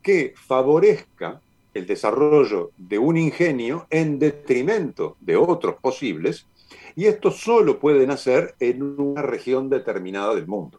que 0.00 0.32
favorezca 0.36 1.40
el 1.74 1.86
desarrollo 1.86 2.70
de 2.76 3.00
un 3.00 3.16
ingenio 3.16 3.88
en 3.90 4.20
detrimento 4.20 5.16
de 5.20 5.34
otros 5.34 5.74
posibles, 5.80 6.46
y 6.94 7.06
esto 7.06 7.32
solo 7.32 7.80
puede 7.80 8.06
nacer 8.06 8.54
en 8.60 8.80
una 9.00 9.22
región 9.22 9.68
determinada 9.68 10.36
del 10.36 10.46
mundo. 10.46 10.78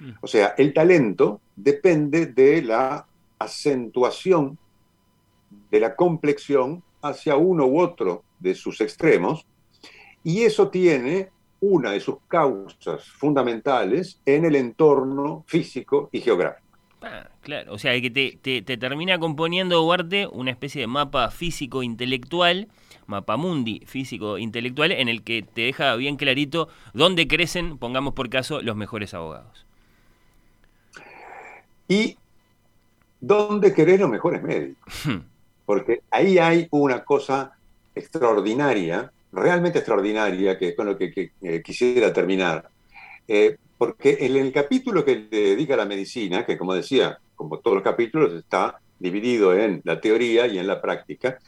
Mm. 0.00 0.10
O 0.20 0.26
sea, 0.26 0.56
el 0.58 0.74
talento 0.74 1.40
depende 1.54 2.26
de 2.26 2.62
la 2.62 3.06
acentuación 3.42 4.58
de 5.70 5.80
la 5.80 5.94
complexión 5.94 6.82
hacia 7.02 7.36
uno 7.36 7.66
u 7.66 7.80
otro 7.80 8.24
de 8.38 8.54
sus 8.54 8.80
extremos, 8.80 9.46
y 10.24 10.42
eso 10.42 10.68
tiene 10.68 11.30
una 11.60 11.92
de 11.92 12.00
sus 12.00 12.16
causas 12.28 13.04
fundamentales 13.04 14.20
en 14.26 14.44
el 14.44 14.56
entorno 14.56 15.44
físico 15.46 16.08
y 16.12 16.20
geográfico. 16.20 16.62
Ah, 17.02 17.28
claro, 17.40 17.72
o 17.72 17.78
sea, 17.78 18.00
que 18.00 18.10
te, 18.10 18.38
te, 18.42 18.76
termina 18.76 19.18
componiendo 19.18 19.80
Duarte 19.80 20.28
una 20.28 20.52
especie 20.52 20.82
de 20.82 20.86
mapa 20.86 21.30
físico-intelectual, 21.30 22.68
mapa 23.06 23.36
mundi 23.36 23.82
físico-intelectual, 23.86 24.92
en 24.92 25.08
el 25.08 25.22
que 25.22 25.42
te 25.42 25.62
deja 25.62 25.96
bien 25.96 26.16
clarito 26.16 26.68
dónde 26.94 27.26
crecen, 27.26 27.78
pongamos 27.78 28.14
por 28.14 28.28
caso, 28.28 28.60
los 28.62 28.76
mejores 28.76 29.14
abogados. 29.14 29.66
Y 31.88 32.16
dónde 33.22 33.72
querés 33.72 34.00
los 34.00 34.10
mejores 34.10 34.42
médicos. 34.42 34.92
porque 35.64 36.02
ahí 36.10 36.36
hay 36.38 36.68
una 36.72 37.04
cosa 37.04 37.52
extraordinaria, 37.94 39.10
realmente 39.32 39.78
extraordinaria, 39.78 40.58
que 40.58 40.74
con 40.74 40.86
lo 40.86 40.98
que, 40.98 41.30
quisiera 41.64 42.12
terminar. 42.12 42.68
Eh, 43.26 43.56
Porque 43.78 44.18
en 44.20 44.36
el 44.36 44.52
capítulo 44.52 45.04
que 45.04 45.28
le 45.30 45.40
dedica 45.50 45.74
a 45.74 45.78
la 45.78 45.86
medicina, 45.86 46.44
que 46.44 46.58
como 46.58 46.74
decía, 46.74 47.18
como 47.34 47.58
todos 47.58 47.76
los 47.76 47.84
capítulos, 47.84 48.34
está 48.34 48.80
dividido 48.98 49.54
en 49.54 49.80
la 49.84 50.00
teoría 50.00 50.46
y 50.46 50.58
en 50.58 50.66
la 50.66 50.80
práctica, 50.80 51.38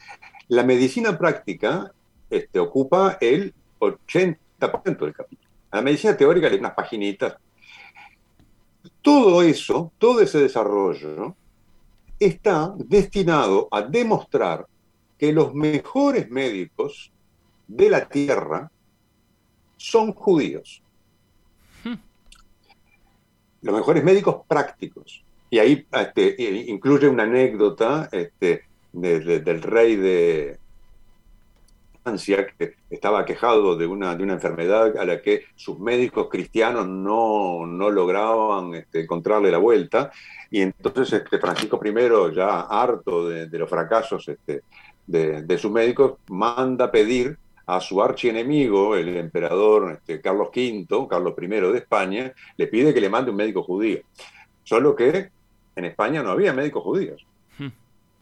la 0.49 0.63
medicina 0.63 1.19
práctica 1.19 1.93
este, 2.31 2.59
ocupa 2.59 3.19
el 3.21 3.53
80% 3.79 4.99
del 4.99 5.15
capítulo. 5.15 5.51
A 5.71 5.77
la 5.77 5.83
medicina 5.83 6.17
teórica 6.17 6.49
le 6.49 6.59
unas 6.59 6.75
paginitas. 6.75 7.37
Todo 9.03 9.43
eso, 9.43 9.93
todo 9.99 10.21
ese 10.21 10.39
desarrollo, 10.39 11.37
está 12.19 12.75
destinado 12.77 13.69
a 13.71 13.83
demostrar 13.83 14.67
que 15.19 15.33
los 15.33 15.55
mejores 15.55 16.31
médicos 16.31 17.13
de 17.67 17.91
la 17.91 18.09
Tierra 18.09 18.71
son 19.77 20.13
judíos. 20.13 20.83
Hmm. 21.83 21.95
Los 23.63 23.75
mejores 23.75 24.05
médicos 24.05 24.43
prácticos. 24.47 25.25
Y 25.51 25.59
ahí 25.59 25.87
este, 25.93 26.35
incluye 26.67 27.09
una 27.09 27.25
anécdota 27.25 28.09
este, 28.11 28.65
del 28.93 29.63
rey 29.63 29.97
de, 29.97 30.59
que 32.05 32.75
estaba 32.91 33.25
quejado 33.25 33.77
de 33.77 33.87
una, 33.87 34.15
de 34.15 34.23
una 34.23 34.35
enfermedad 34.35 34.97
a 34.99 35.07
la 35.07 35.23
que 35.23 35.45
sus 35.57 35.79
médicos 35.79 36.29
cristianos 36.31 36.87
no, 36.87 37.67
no 37.67 37.91
lograban 37.91 38.75
este, 38.75 39.01
encontrarle 39.01 39.51
la 39.51 39.59
vuelta. 39.59 40.13
Y 40.51 40.61
entonces 40.61 41.13
este, 41.15 41.39
Francisco 41.39 41.81
I, 41.83 42.35
ya 42.35 42.61
harto 42.61 43.27
de, 43.29 43.59
los 43.59 43.71
fracasos 43.71 44.29
este, 44.29 44.63
de, 45.07 45.43
de, 45.43 45.59
sus 45.59 45.71
médicos, 45.71 46.19
manda 46.29 46.91
pedir 46.91 47.39
a 47.67 47.81
su 47.81 48.03
archienemigo, 48.03 48.95
el 48.97 49.17
emperador 49.17 49.93
este, 49.93 50.21
Carlos 50.21 50.49
V, 50.55 51.09
Carlos 51.09 51.35
I 51.41 51.47
de 51.47 51.79
España, 51.79 52.35
le 52.59 52.67
pide 52.67 52.93
que 52.93 53.01
le 53.01 53.09
mande 53.09 53.31
un 53.31 53.39
médico 53.39 53.63
judío. 53.63 54.01
Solo 54.63 54.95
que 54.95 55.31
en 55.75 55.85
España 55.87 56.23
no 56.23 56.31
había 56.31 56.53
médicos 56.53 56.83
judíos. 56.83 57.27
Hmm. 57.59 57.69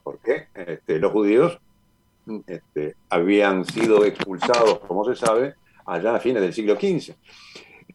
¿Por 0.05 0.18
qué? 0.20 0.47
Este, 0.55 1.01
los 1.01 1.11
judíos 1.11 1.59
este, 2.46 2.96
habían 3.08 3.64
sido 3.64 4.04
expulsados, 4.04 4.78
como 4.80 5.04
se 5.04 5.14
sabe, 5.14 5.54
allá 5.84 6.14
a 6.14 6.20
fines 6.20 6.42
del 6.42 6.52
siglo 6.52 6.74
XV. 6.74 7.14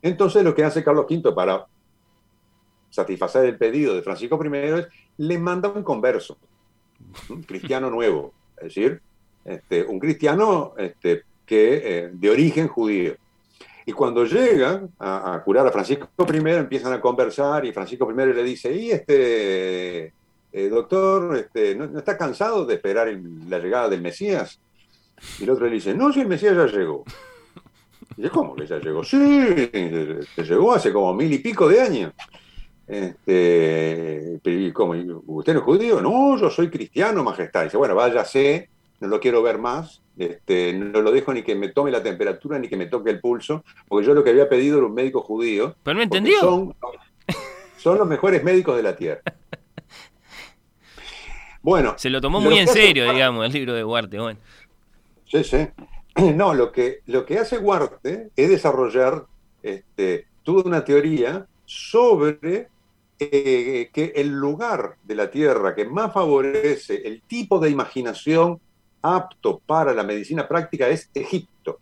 Entonces 0.01 0.43
lo 0.43 0.53
que 0.53 0.63
hace 0.63 0.84
Carlos 0.84 1.05
V 1.09 1.32
para 1.34 1.65
satisfacer 2.89 3.45
el 3.45 3.57
pedido 3.57 3.95
de 3.95 4.01
Francisco 4.01 4.39
I 4.43 4.49
es 4.53 4.88
le 5.17 5.38
manda 5.38 5.69
un 5.69 5.84
converso, 5.84 6.38
un 7.30 7.43
cristiano 7.43 7.89
nuevo, 7.89 8.34
es 8.57 8.63
decir, 8.65 9.01
este, 9.45 9.84
un 9.84 9.99
cristiano 9.99 10.73
este, 10.78 11.23
que, 11.45 11.82
eh, 11.84 12.09
de 12.11 12.30
origen 12.30 12.67
judío. 12.67 13.15
Y 13.86 13.93
cuando 13.93 14.25
llegan 14.25 14.91
a, 14.99 15.41
curar 15.45 15.65
a 15.65 15.71
Francisco 15.71 16.09
I, 16.19 16.38
empiezan 16.49 16.91
a 16.91 16.99
conversar 16.99 17.65
y 17.65 17.71
Francisco 17.71 18.11
I 18.11 18.34
le 18.34 18.43
dice, 18.43 18.73
y 18.75 18.91
este 18.91 20.13
eh, 20.52 20.70
doctor, 20.70 21.38
este, 21.38 21.76
¿no, 21.76 21.98
está 21.98 22.18
cansado 22.18 22.66
de 22.66 22.76
esperar 22.76 23.08
la 23.48 23.60
llegada 23.60 23.89
del 23.89 24.02
Mesías? 24.02 24.60
Y 25.39 25.43
el 25.43 25.50
otro 25.50 25.66
le 25.66 25.74
dice, 25.74 25.93
no, 25.93 26.12
si 26.14 26.22
el 26.22 26.28
Mesías 26.28 26.56
ya 26.56 26.66
llegó. 26.66 27.04
Y 28.16 28.22
dice, 28.22 28.30
¿cómo 28.34 28.56
que 28.56 28.66
ya 28.66 28.80
llegó? 28.80 29.04
Sí, 29.04 29.20
se 30.36 30.43
llegó 30.43 30.74
hace 30.74 30.93
como 30.93 31.14
mil 31.14 31.32
y 31.32 31.39
pico 31.39 31.68
de 31.68 31.82
años. 31.82 32.14
Este, 32.88 34.39
¿cómo? 34.74 34.93
¿Usted 35.28 35.54
no 35.54 35.60
es 35.60 35.66
judío? 35.66 36.02
No, 36.02 36.38
yo 36.38 36.50
soy 36.50 36.70
cristiano, 36.70 37.24
majestad. 37.24 37.66
dice, 37.66 37.78
bueno, 37.78 37.95
váyase, 37.95 38.70
no 39.02 39.10
lo 39.10 39.20
quiero 39.20 39.43
ver 39.43 39.58
más, 39.58 40.02
este, 40.18 40.74
no 40.74 41.02
lo 41.02 41.12
dejo 41.12 41.34
ni 41.34 41.43
que 41.43 41.56
me 41.56 41.70
tome 41.70 41.91
la 41.91 42.02
temperatura 42.02 42.58
ni 42.58 42.70
que 42.70 42.78
me 42.78 42.88
toque 42.88 43.12
el 43.12 43.20
pulso, 43.20 43.64
porque 43.88 44.08
yo 44.08 44.14
lo 44.14 44.24
que 44.24 44.30
había 44.30 44.48
pedido 44.48 44.78
era 44.78 44.88
un 44.88 44.93
médico 44.93 45.22
judío. 45.22 45.76
¿Pero 45.84 45.98
no 45.98 46.04
entendió? 46.04 46.39
Son, 46.39 46.76
son 47.78 47.98
los 47.98 48.08
mejores 48.08 48.43
médicos 48.43 48.78
de 48.78 48.84
la 48.84 48.95
tierra. 48.95 49.22
Bueno. 51.62 51.95
Se 51.97 52.10
lo 52.10 52.22
tomó 52.22 52.39
muy 52.39 52.58
en 52.58 52.68
serio, 52.68 53.12
digamos, 53.12 53.45
el 53.45 53.53
libro 53.53 53.74
de 53.74 53.84
Huarte. 53.84 54.20
Bueno. 54.20 54.39
Sí, 55.26 55.43
sí. 55.43 55.68
No, 56.34 56.55
lo 56.55 56.72
que, 56.72 57.01
lo 57.05 57.28
que 57.28 57.38
hace 57.38 57.60
Huarte 57.60 58.30
es 58.36 58.49
desarrollar 58.49 59.26
este, 59.62 60.26
toda 60.41 60.64
una 60.64 60.84
teoría 60.84 61.45
sobre 61.64 62.70
eh, 63.20 63.89
que 63.93 64.14
el 64.16 64.30
lugar 64.30 64.95
de 65.03 65.16
la 65.16 65.30
Tierra 65.30 65.76
que 65.76 65.86
más 65.86 66.14
favorece 66.14 67.08
el 67.08 67.22
tipo 67.22 67.60
de 67.60 67.70
imaginación 67.70 68.60
apto 69.01 69.60
para 69.66 69.93
la 69.93 70.03
medicina 70.03 70.47
práctica 70.47 70.88
es 70.89 71.10
Egipto. 71.14 71.80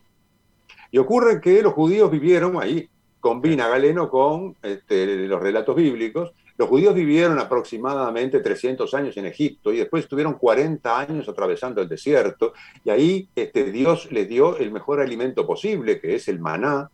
Y 0.91 0.97
ocurre 0.97 1.41
que 1.41 1.61
los 1.61 1.73
judíos 1.73 2.11
vivieron 2.11 2.61
ahí, 2.61 2.89
combina 3.19 3.67
Galeno 3.67 4.09
con 4.09 4.55
este, 4.61 5.27
los 5.27 5.41
relatos 5.41 5.75
bíblicos, 5.75 6.33
los 6.57 6.69
judíos 6.69 6.95
vivieron 6.95 7.37
aproximadamente 7.39 8.39
300 8.39 8.93
años 8.93 9.17
en 9.17 9.25
Egipto 9.25 9.73
y 9.73 9.77
después 9.77 10.03
estuvieron 10.03 10.35
40 10.35 10.99
años 10.99 11.27
atravesando 11.27 11.81
el 11.81 11.89
desierto 11.89 12.53
y 12.83 12.89
ahí 12.89 13.27
este, 13.35 13.71
Dios 13.71 14.09
les 14.11 14.29
dio 14.29 14.57
el 14.57 14.71
mejor 14.71 15.01
alimento 15.01 15.45
posible, 15.45 15.99
que 15.99 16.15
es 16.15 16.27
el 16.29 16.39
maná, 16.39 16.89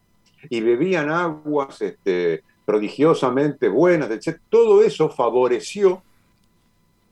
y 0.50 0.62
bebían 0.62 1.12
aguas 1.12 1.82
este, 1.82 2.44
prodigiosamente 2.66 3.70
buenas, 3.70 4.10
etc. 4.10 4.40
Todo 4.50 4.82
eso 4.82 5.10
favoreció 5.10 6.02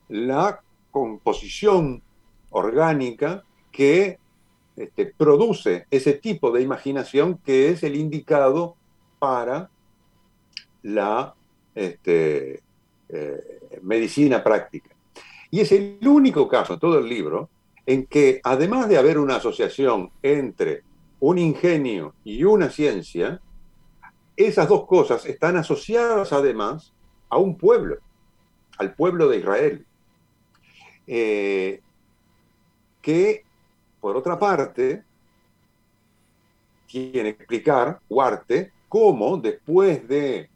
la 0.08 0.62
composición 0.90 2.02
orgánica 2.50 3.44
que 3.72 4.18
este, 4.76 5.06
produce 5.06 5.86
ese 5.92 6.14
tipo 6.14 6.52
de 6.52 6.64
imaginación 6.64 7.38
que 7.38 7.70
es 7.70 7.84
el 7.84 7.96
indicado 7.96 8.76
para 9.20 9.70
la 10.82 11.36
este, 11.76 12.62
eh, 13.10 13.60
medicina 13.82 14.44
práctica. 14.44 14.90
Y 15.52 15.62
es 15.62 15.72
el 15.72 16.00
único 16.08 16.48
caso 16.48 16.74
en 16.74 16.80
todo 16.80 17.00
el 17.00 17.10
libro 17.10 17.50
en 17.86 18.06
que, 18.06 18.40
además 18.44 18.88
de 18.88 18.98
haber 18.98 19.18
una 19.18 19.38
asociación 19.38 20.12
entre 20.22 20.84
un 21.20 21.38
ingenio 21.38 22.14
y 22.24 22.44
una 22.44 22.70
ciencia, 22.70 23.42
esas 24.38 24.70
dos 24.70 24.86
cosas 24.86 25.26
están 25.26 25.58
asociadas 25.58 26.32
además 26.32 26.94
a 27.30 27.38
un 27.38 27.58
pueblo, 27.58 27.98
al 28.78 28.94
pueblo 28.94 29.28
de 29.28 29.38
Israel, 29.38 29.86
eh, 31.08 31.82
que, 33.02 33.44
por 34.00 34.16
otra 34.16 34.38
parte, 34.38 35.04
tiene 36.86 37.36
que 37.36 37.44
explicar, 37.44 38.00
Huarte, 38.08 38.72
cómo 38.88 39.38
después 39.38 40.08
de 40.08 40.50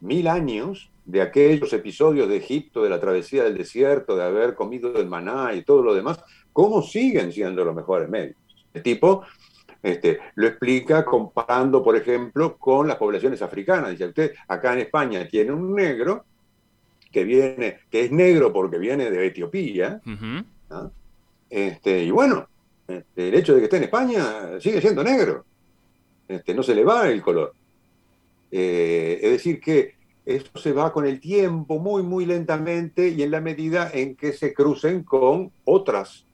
mil 0.00 0.28
años 0.28 0.90
de 1.04 1.22
aquellos 1.22 1.72
episodios 1.72 2.28
de 2.28 2.36
Egipto, 2.36 2.82
de 2.82 2.90
la 2.90 3.00
travesía 3.00 3.44
del 3.44 3.56
desierto, 3.56 4.16
de 4.16 4.24
haber 4.24 4.54
comido 4.54 4.94
el 4.96 5.08
maná 5.08 5.54
y 5.54 5.62
todo 5.62 5.82
lo 5.82 5.94
demás, 5.94 6.22
¿cómo 6.52 6.82
siguen 6.82 7.32
siendo 7.32 7.64
los 7.64 7.74
mejores 7.74 8.08
médicos? 8.08 8.42
El 8.74 8.82
tipo 8.82 9.24
este, 9.82 10.18
lo 10.34 10.46
explica 10.46 11.04
comparando, 11.04 11.82
por 11.82 11.96
ejemplo, 11.96 12.56
con 12.58 12.88
las 12.88 12.96
poblaciones 12.96 13.40
africanas. 13.42 13.90
Dice 13.90 14.06
usted, 14.06 14.34
acá 14.48 14.72
en 14.74 14.80
España 14.80 15.26
tiene 15.28 15.52
un 15.52 15.74
negro 15.74 16.24
que 17.10 17.24
viene, 17.24 17.78
que 17.90 18.02
es 18.04 18.12
negro 18.12 18.52
porque 18.52 18.78
viene 18.78 19.10
de 19.10 19.26
Etiopía, 19.26 20.00
este, 21.48 22.04
y 22.04 22.10
bueno, 22.10 22.46
este, 22.86 23.28
el 23.28 23.34
hecho 23.34 23.54
de 23.54 23.60
que 23.60 23.64
esté 23.64 23.78
en 23.78 23.84
España 23.84 24.60
sigue 24.60 24.80
siendo 24.80 25.02
negro. 25.02 25.44
Este, 26.26 26.52
no 26.52 26.62
se 26.62 26.74
le 26.74 26.84
va 26.84 27.08
el 27.08 27.22
color. 27.22 27.54
Eh, 28.50 29.20
es 29.22 29.30
decir, 29.30 29.60
que 29.60 29.94
esto 30.24 30.58
se 30.58 30.72
va 30.72 30.92
con 30.92 31.06
el 31.06 31.20
tiempo 31.20 31.78
muy, 31.78 32.02
muy 32.02 32.26
lentamente 32.26 33.08
y 33.08 33.22
en 33.22 33.30
la 33.30 33.40
medida 33.40 33.90
en 33.92 34.14
que 34.14 34.32
se 34.32 34.52
crucen 34.52 35.02
con 35.02 35.50
otras 35.64 36.26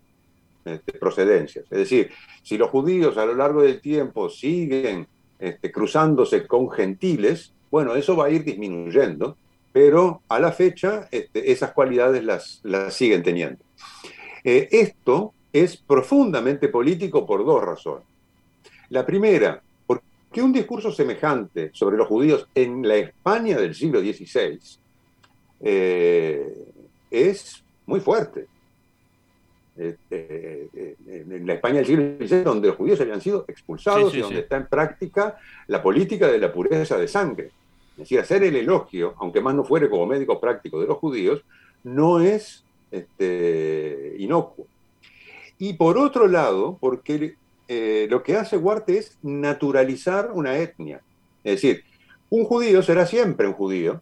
este, 0.64 0.92
procedencias. 0.94 1.64
Es 1.70 1.78
decir, 1.78 2.10
si 2.42 2.58
los 2.58 2.70
judíos 2.70 3.16
a 3.18 3.26
lo 3.26 3.34
largo 3.34 3.62
del 3.62 3.80
tiempo 3.80 4.28
siguen 4.28 5.06
este, 5.38 5.70
cruzándose 5.70 6.46
con 6.46 6.70
gentiles, 6.70 7.52
bueno, 7.70 7.94
eso 7.94 8.16
va 8.16 8.26
a 8.26 8.30
ir 8.30 8.44
disminuyendo, 8.44 9.36
pero 9.72 10.22
a 10.28 10.38
la 10.38 10.52
fecha 10.52 11.08
este, 11.10 11.50
esas 11.50 11.72
cualidades 11.72 12.24
las, 12.24 12.94
siguen 12.94 13.22
teniendo. 13.22 13.62
Eh, 14.42 14.68
esto 14.70 15.34
es 15.52 15.76
profundamente 15.76 16.68
político 16.68 17.26
por 17.26 17.44
dos 17.44 17.62
razones. 17.62 18.06
La 18.90 19.04
primera, 19.04 19.62
que 20.34 20.42
un 20.42 20.52
discurso 20.52 20.90
semejante 20.90 21.70
sobre 21.72 21.96
los 21.96 22.08
judíos 22.08 22.48
en 22.56 22.86
la 22.86 22.96
España 22.96 23.56
del 23.56 23.72
siglo 23.72 24.00
XVI 24.00 24.58
eh, 25.60 26.72
es 27.08 27.62
muy 27.86 28.00
fuerte. 28.00 28.48
Este, 29.76 30.68
eh, 30.74 30.96
en 31.06 31.46
la 31.46 31.54
España 31.54 31.76
del 31.76 31.86
siglo 31.86 32.26
XVI, 32.26 32.42
donde 32.42 32.66
los 32.66 32.76
judíos 32.76 33.00
habían 33.00 33.20
sido 33.20 33.44
expulsados 33.46 34.12
y 34.12 34.22
donde 34.22 34.40
está 34.40 34.56
en 34.56 34.66
práctica 34.66 35.38
la 35.68 35.80
política 35.80 36.26
de 36.26 36.40
la 36.40 36.52
pureza 36.52 36.98
de 36.98 37.06
sangre. 37.06 37.52
Es 37.92 37.98
decir, 37.98 38.18
hacer 38.18 38.42
el 38.42 38.56
elogio, 38.56 39.14
aunque 39.18 39.40
más 39.40 39.54
no 39.54 39.62
fuere 39.62 39.88
como 39.88 40.04
médico 40.04 40.40
práctico 40.40 40.80
de 40.80 40.88
los 40.88 40.98
judíos, 40.98 41.44
no 41.84 42.20
es 42.20 42.64
este, 42.90 44.16
inocuo. 44.18 44.66
Y 45.58 45.74
por 45.74 45.96
otro 45.96 46.26
lado, 46.26 46.76
porque 46.80 47.36
eh, 47.68 48.06
lo 48.10 48.22
que 48.22 48.36
hace 48.36 48.56
Huarte 48.56 48.98
es 48.98 49.18
naturalizar 49.22 50.30
una 50.32 50.58
etnia. 50.58 51.00
Es 51.42 51.62
decir, 51.62 51.84
Un 52.30 52.44
judío 52.44 52.82
será 52.82 53.06
siempre 53.06 53.46
un 53.46 53.52
judío, 53.52 54.00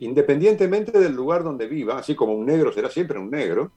independientemente 0.00 0.98
del 0.98 1.14
lugar 1.14 1.44
donde 1.44 1.68
viva, 1.68 1.98
así 1.98 2.16
como 2.16 2.32
un 2.32 2.46
negro 2.46 2.72
será 2.72 2.90
siempre 2.90 3.18
un 3.18 3.30
negro. 3.30 3.70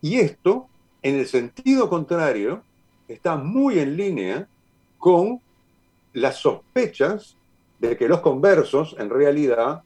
Y 0.00 0.16
esto, 0.18 0.68
en 1.02 1.16
el 1.16 1.26
sentido 1.26 1.90
contrario, 1.90 2.62
está 3.08 3.36
muy 3.36 3.78
en 3.78 3.96
línea 3.96 4.48
con 4.96 5.40
las 6.14 6.36
sospechas 6.36 7.36
de 7.78 7.96
que 7.96 8.08
los 8.08 8.20
conversos 8.20 8.96
en 8.98 9.10
realidad 9.10 9.82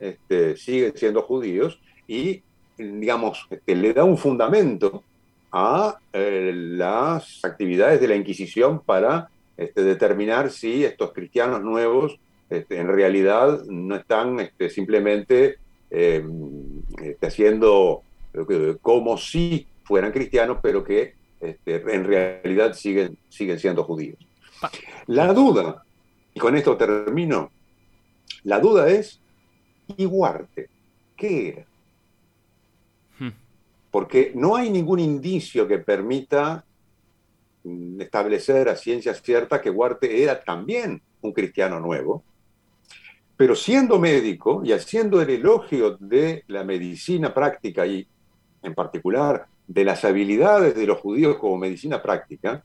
este, 0.00 0.56
siguen 0.56 0.96
siendo 0.96 1.22
judíos 1.22 1.78
y, 2.08 2.42
digamos, 2.78 3.46
este, 3.50 3.74
le 3.74 3.92
da 3.92 4.04
un 4.04 4.16
fundamento 4.16 5.02
a 5.52 5.98
eh, 6.12 6.52
las 6.54 7.44
actividades 7.44 8.00
de 8.00 8.08
la 8.08 8.16
Inquisición 8.16 8.80
para 8.80 9.28
este, 9.56 9.82
determinar 9.82 10.50
si 10.50 10.84
estos 10.84 11.12
cristianos 11.12 11.62
nuevos 11.62 12.18
este, 12.50 12.78
en 12.78 12.88
realidad 12.88 13.64
no 13.64 13.96
están 13.96 14.40
este, 14.40 14.70
simplemente 14.70 15.58
em, 15.90 16.82
haciendo 17.20 18.02
como 18.82 19.16
si 19.16 19.66
fueran 19.82 20.12
cristianos, 20.12 20.58
pero 20.62 20.84
que 20.84 21.14
en 21.40 22.04
realidad 22.04 22.74
siguen, 22.74 23.16
siguen 23.30 23.58
siendo 23.58 23.82
judíos. 23.82 24.18
La 25.06 25.32
duda, 25.32 25.84
y 26.34 26.40
con 26.40 26.54
esto 26.56 26.76
termino, 26.76 27.50
la 28.44 28.60
duda 28.60 28.88
es, 28.88 29.20
¿y 29.96 30.06
Huarte? 30.06 30.68
¿Qué 31.16 31.48
era? 31.48 31.64
Porque 33.96 34.30
no 34.34 34.56
hay 34.56 34.68
ningún 34.68 34.98
indicio 34.98 35.66
que 35.66 35.78
permita 35.78 36.66
mm, 37.64 37.98
establecer 38.02 38.68
a 38.68 38.76
ciencia 38.76 39.14
cierta 39.14 39.62
que 39.62 39.70
Huarte 39.70 40.22
era 40.22 40.38
también 40.38 41.00
un 41.22 41.32
cristiano 41.32 41.80
nuevo, 41.80 42.22
pero 43.38 43.56
siendo 43.56 43.98
médico 43.98 44.60
y 44.62 44.72
haciendo 44.72 45.22
el 45.22 45.30
elogio 45.30 45.96
de 45.96 46.44
la 46.48 46.62
medicina 46.62 47.32
práctica 47.32 47.86
y 47.86 48.06
en 48.62 48.74
particular 48.74 49.46
de 49.66 49.84
las 49.86 50.04
habilidades 50.04 50.74
de 50.74 50.86
los 50.86 51.00
judíos 51.00 51.38
como 51.38 51.56
medicina 51.56 52.02
práctica, 52.02 52.62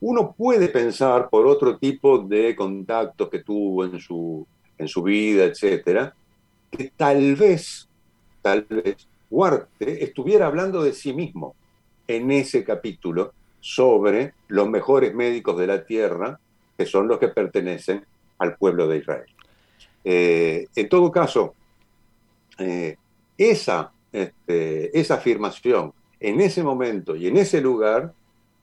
uno 0.00 0.34
puede 0.36 0.66
pensar 0.66 1.28
por 1.30 1.46
otro 1.46 1.78
tipo 1.78 2.18
de 2.18 2.56
contactos 2.56 3.30
que 3.30 3.38
tuvo 3.38 3.84
en 3.84 4.00
su, 4.00 4.44
en 4.76 4.88
su 4.88 5.04
vida, 5.04 5.44
etcétera, 5.44 6.12
que 6.72 6.90
tal 6.96 7.36
vez, 7.36 7.88
tal 8.42 8.62
vez, 8.62 9.06
Huarte 9.30 10.04
estuviera 10.04 10.46
hablando 10.46 10.82
de 10.82 10.92
sí 10.92 11.12
mismo 11.12 11.54
en 12.06 12.30
ese 12.30 12.64
capítulo 12.64 13.32
sobre 13.60 14.34
los 14.48 14.68
mejores 14.68 15.14
médicos 15.14 15.58
de 15.58 15.66
la 15.66 15.84
tierra, 15.84 16.38
que 16.76 16.86
son 16.86 17.08
los 17.08 17.18
que 17.18 17.28
pertenecen 17.28 18.04
al 18.38 18.56
pueblo 18.56 18.86
de 18.86 18.98
Israel. 18.98 19.26
Eh, 20.04 20.68
en 20.76 20.88
todo 20.88 21.10
caso, 21.10 21.54
eh, 22.58 22.96
esa, 23.36 23.90
este, 24.12 24.98
esa 24.98 25.14
afirmación 25.14 25.92
en 26.20 26.40
ese 26.40 26.62
momento 26.62 27.16
y 27.16 27.26
en 27.26 27.36
ese 27.36 27.60
lugar 27.60 28.12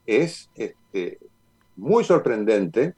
es 0.06 0.50
este, 0.56 1.20
muy 1.76 2.04
sorprendente, 2.04 2.94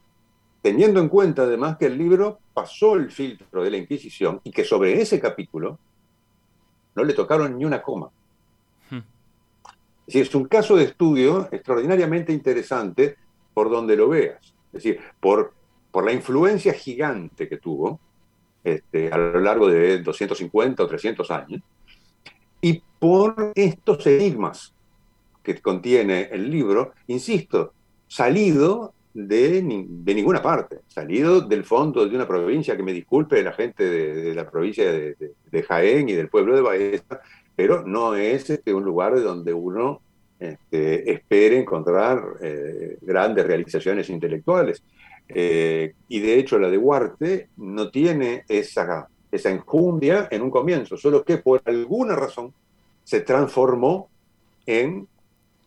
teniendo 0.61 0.99
en 0.99 1.09
cuenta 1.09 1.43
además 1.43 1.77
que 1.77 1.87
el 1.87 1.97
libro 1.97 2.39
pasó 2.53 2.95
el 2.95 3.11
filtro 3.11 3.63
de 3.63 3.71
la 3.71 3.77
Inquisición 3.77 4.41
y 4.43 4.51
que 4.51 4.63
sobre 4.63 5.01
ese 5.01 5.19
capítulo 5.19 5.79
no 6.95 7.03
le 7.03 7.13
tocaron 7.13 7.57
ni 7.57 7.65
una 7.65 7.81
coma. 7.81 8.09
Hmm. 8.89 8.97
Es 8.97 10.05
decir, 10.05 10.21
es 10.23 10.35
un 10.35 10.45
caso 10.45 10.75
de 10.75 10.85
estudio 10.85 11.47
extraordinariamente 11.51 12.33
interesante 12.33 13.17
por 13.53 13.69
donde 13.69 13.95
lo 13.95 14.09
veas. 14.09 14.53
Es 14.73 14.83
decir, 14.83 14.99
por, 15.19 15.53
por 15.91 16.05
la 16.05 16.13
influencia 16.13 16.73
gigante 16.73 17.47
que 17.47 17.57
tuvo, 17.57 17.99
este, 18.63 19.11
a 19.11 19.17
lo 19.17 19.39
largo 19.39 19.67
de 19.67 20.01
250 20.01 20.83
o 20.83 20.87
300 20.87 21.31
años, 21.31 21.61
y 22.61 22.81
por 22.99 23.51
estos 23.55 24.05
enigmas 24.07 24.73
que 25.43 25.61
contiene 25.61 26.29
el 26.31 26.49
libro, 26.49 26.93
insisto, 27.07 27.73
salido 28.07 28.93
de, 29.15 29.61
de, 29.87 30.13
ninguna 30.13 30.41
parte, 30.41 30.81
salido 30.89 31.39
del 31.39 31.63
fondo 31.63 32.05
de 32.05 32.13
una 32.13 32.27
provincia, 32.27 32.75
que 32.75 32.83
me 32.83 32.91
disculpe 32.91 33.41
la 33.41 33.53
gente 33.53 33.85
de, 33.85 34.35
la 34.35 34.49
provincia 34.49 34.91
de, 34.91 35.63
Jaén 35.63 36.09
y 36.09 36.13
del 36.13 36.27
pueblo 36.27 36.53
de 36.53 36.61
Baeza, 36.61 37.21
pero 37.55 37.87
no 37.87 38.15
es 38.15 38.49
este, 38.49 38.73
un 38.73 38.83
lugar 38.83 39.21
donde 39.23 39.53
uno 39.53 40.01
este, 40.37 41.09
espere 41.09 41.57
encontrar 41.57 42.21
eh, 42.41 42.97
grandes 43.01 43.47
realizaciones 43.47 44.09
intelectuales. 44.09 44.83
Eh, 45.29 45.93
y 46.09 46.19
de 46.19 46.37
hecho 46.37 46.59
la 46.59 46.69
de 46.69 46.77
Huarte 46.77 47.47
no 47.55 47.89
tiene 47.89 48.43
esa, 48.49 49.07
esa 49.31 49.49
enjundia 49.49 50.27
en 50.29 50.41
un 50.41 50.51
comienzo, 50.51 50.97
solo 50.97 51.23
que 51.23 51.37
por 51.37 51.61
alguna 51.63 52.17
razón 52.17 52.53
se 53.05 53.21
transformó 53.21 54.09
en, 54.65 55.07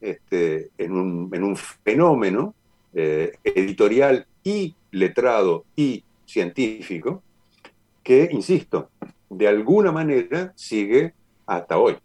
este, 0.02 0.68
en, 0.76 0.92
un, 0.92 1.30
en 1.32 1.42
un 1.44 1.56
fenómeno 1.56 2.54
eh, 3.00 3.32
editorial 3.44 4.26
y 4.42 4.74
letrado 4.90 5.64
y 5.76 6.02
científico 6.26 7.22
que, 8.02 8.28
insisto, 8.32 8.90
de 9.30 9.46
alguna 9.46 9.92
manera 9.92 10.52
sigue 10.56 11.14
hasta 11.46 11.78
hoy. 11.78 11.96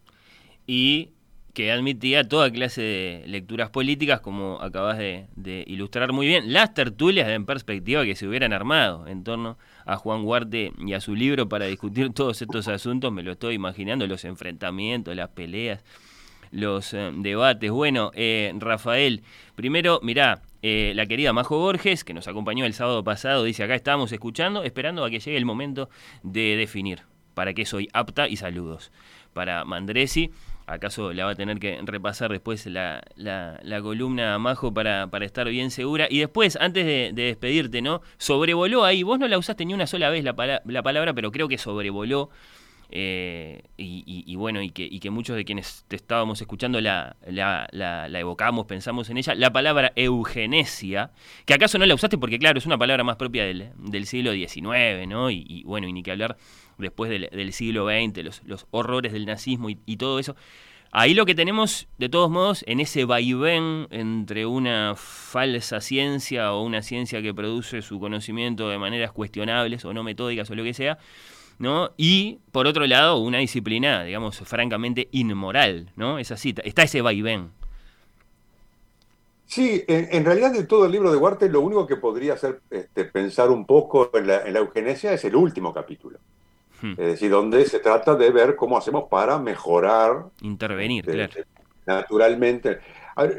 Y 0.68 1.10
que 1.56 1.72
admitía 1.72 2.28
toda 2.28 2.52
clase 2.52 2.82
de 2.82 3.24
lecturas 3.26 3.72
políticas, 3.72 4.22
como 4.22 4.62
acabas 4.62 5.00
de, 5.00 5.28
ilustrar 5.66 6.12
muy 6.14 6.28
bien, 6.28 6.54
las 6.54 6.76
tertulias 6.76 7.28
en 7.30 7.48
perspectiva 7.48 8.06
que 8.06 8.16
se 8.16 8.28
hubieran 8.28 8.54
armado 8.54 9.08
en 9.08 9.24
torno 9.24 9.58
a 9.86 9.98
Juan 9.98 10.24
Huarte 10.26 10.74
y 10.78 10.94
a 10.94 11.02
su 11.02 11.16
libro 11.16 11.50
para 11.50 11.66
discutir 11.66 12.14
todos 12.14 12.40
estos 12.40 12.68
asuntos, 12.68 13.12
me 13.12 13.24
lo 13.24 13.32
estoy 13.32 13.56
imaginando, 13.56 14.06
los 14.06 14.26
enfrentamientos, 14.26 15.16
las 15.16 15.30
peleas, 15.30 15.84
los 16.52 16.94
eh, 16.94 17.12
debates. 17.16 17.72
Bueno, 17.72 18.12
eh, 18.14 18.54
Rafael, 18.60 19.24
primero, 19.56 20.00
mirá, 20.04 20.44
eh, 20.64 20.94
la 20.96 21.06
querida 21.06 21.34
Majo 21.34 21.60
Borges, 21.60 22.04
que 22.04 22.14
nos 22.14 22.28
acompañó 22.28 22.66
el 22.66 22.74
sábado 22.74 23.04
pasado, 23.04 23.44
dice 23.44 23.64
acá 23.64 23.76
estamos 23.76 24.12
escuchando, 24.14 24.64
esperando 24.64 25.04
a 25.04 25.10
que 25.10 25.20
llegue 25.20 25.38
el 25.38 25.46
momento 25.46 25.90
de 26.24 26.56
definir 26.56 27.02
para 27.34 27.54
qué 27.54 27.66
soy 27.66 27.90
apta 27.94 28.28
y 28.28 28.38
saludos. 28.38 28.92
Para 29.34 29.66
Mandresi 29.66 30.32
acaso 30.66 31.12
la 31.12 31.26
va 31.26 31.32
a 31.32 31.36
tener 31.36 31.60
que 31.60 31.80
repasar 31.84 32.32
después 32.32 32.66
la, 32.68 33.04
la, 33.16 33.82
columna 33.82 34.40
Majo 34.40 34.74
para, 34.74 35.08
para, 35.08 35.26
estar 35.26 35.50
bien 35.50 35.72
segura. 35.72 36.08
Y 36.10 36.20
después, 36.20 36.58
antes 36.60 36.86
de, 36.86 37.12
despedirte, 37.14 37.82
¿no? 37.82 38.02
Sobrevoló 38.18 38.86
ahí, 38.86 39.04
vos 39.04 39.20
no 39.20 39.28
la 39.28 39.38
usaste 39.38 39.66
ni 39.66 39.74
una 39.74 39.88
sola 39.88 40.10
vez 40.10 40.24
la, 40.24 40.62
la 40.64 40.84
palabra, 40.84 41.14
pero 41.14 41.32
creo 41.32 41.48
que 41.48 41.58
sobrevoló. 41.58 42.30
Eh, 42.96 43.64
y, 43.76 44.36
bueno, 44.36 44.62
y 44.62 44.70
que, 44.70 45.10
muchos 45.10 45.36
de 45.36 45.46
quienes 45.46 45.84
te 45.88 45.96
estábamos 45.96 46.40
escuchando 46.42 46.80
la, 46.80 47.16
la, 47.26 48.20
evocamos, 48.20 48.68
pensamos 48.68 49.10
en 49.10 49.18
ella, 49.18 49.34
la 49.34 49.52
palabra 49.52 49.92
eugenesia, 49.96 51.10
que 51.46 51.56
acaso 51.56 51.80
no 51.80 51.88
la 51.88 51.96
usaste 51.96 52.20
porque 52.20 52.38
claro, 52.38 52.60
es 52.60 52.68
una 52.68 52.78
palabra 52.78 53.04
más 53.04 53.16
propia 53.16 53.46
del, 53.46 53.72
del 53.80 54.06
siglo 54.06 54.34
XIX, 54.34 55.08
¿no? 55.08 55.32
Y, 55.32 55.64
bueno, 55.66 55.88
y 55.88 55.94
ni 55.94 56.04
que 56.04 56.12
hablar 56.12 56.38
después 56.78 57.10
del, 57.10 57.54
siglo 57.54 57.88
XX, 57.88 58.24
los, 58.24 58.44
los, 58.46 58.68
horrores 58.70 59.12
del 59.12 59.26
nazismo 59.26 59.72
y, 59.72 59.98
todo 59.98 60.20
eso. 60.20 60.36
Ahí 60.92 61.16
lo 61.16 61.26
que 61.26 61.34
tenemos, 61.34 61.88
de 61.98 62.10
todos 62.10 62.30
modos, 62.30 62.64
en 62.68 62.80
ese 62.80 63.06
vaivén 63.06 63.88
entre 63.90 64.46
una 64.46 64.94
falsa 64.96 65.82
ciencia 65.82 66.54
o 66.54 66.62
una 66.62 66.84
ciencia 66.84 67.24
que 67.24 67.34
produce 67.34 67.82
su 67.82 68.00
conocimiento 68.00 68.70
de 68.70 68.78
maneras 68.78 69.12
cuestionables 69.12 69.84
o 69.84 69.96
no 69.96 70.04
metódicas 70.04 70.52
o 70.52 70.56
lo 70.56 70.64
que 70.64 70.76
sea, 70.76 71.00
¿no? 71.64 71.92
Y, 71.98 72.40
por 72.52 72.68
otro 72.68 72.86
lado, 72.86 73.18
una 73.18 73.40
disciplina, 73.40 74.04
digamos, 74.04 74.38
francamente 74.40 75.08
inmoral, 75.12 75.90
¿no? 75.96 76.20
Es 76.20 76.32
así, 76.32 76.54
está 76.64 76.84
ese 76.84 77.02
vaivén. 77.02 77.50
Sí, 79.48 79.84
en, 79.88 80.26
realidad 80.26 80.52
de 80.52 80.64
todo 80.64 80.86
el 80.86 80.92
libro 80.92 81.12
de 81.12 81.18
Huarte 81.18 81.48
lo 81.48 81.62
único 81.62 81.88
que 81.88 81.96
podría 81.96 82.34
hacer 82.34 82.60
este, 82.70 83.06
pensar 83.06 83.50
un 83.50 83.66
poco 83.66 84.10
en 84.14 84.28
la, 84.28 84.48
en 84.48 84.54
la 84.54 84.60
eugenesia 84.60 85.14
es 85.14 85.24
el 85.26 85.36
último 85.36 85.74
capítulo. 85.74 86.18
Hmm. 86.82 86.92
Es 86.92 86.98
decir, 86.98 87.32
donde 87.32 87.64
se 87.66 87.80
trata 87.80 88.16
de 88.16 88.30
ver 88.32 88.56
cómo 88.56 88.78
hacemos 88.78 89.06
para 89.10 89.40
mejorar. 89.40 90.26
Intervenir, 90.42 91.08
este, 91.08 91.28
claro. 91.28 91.48
Naturalmente. 91.86 92.80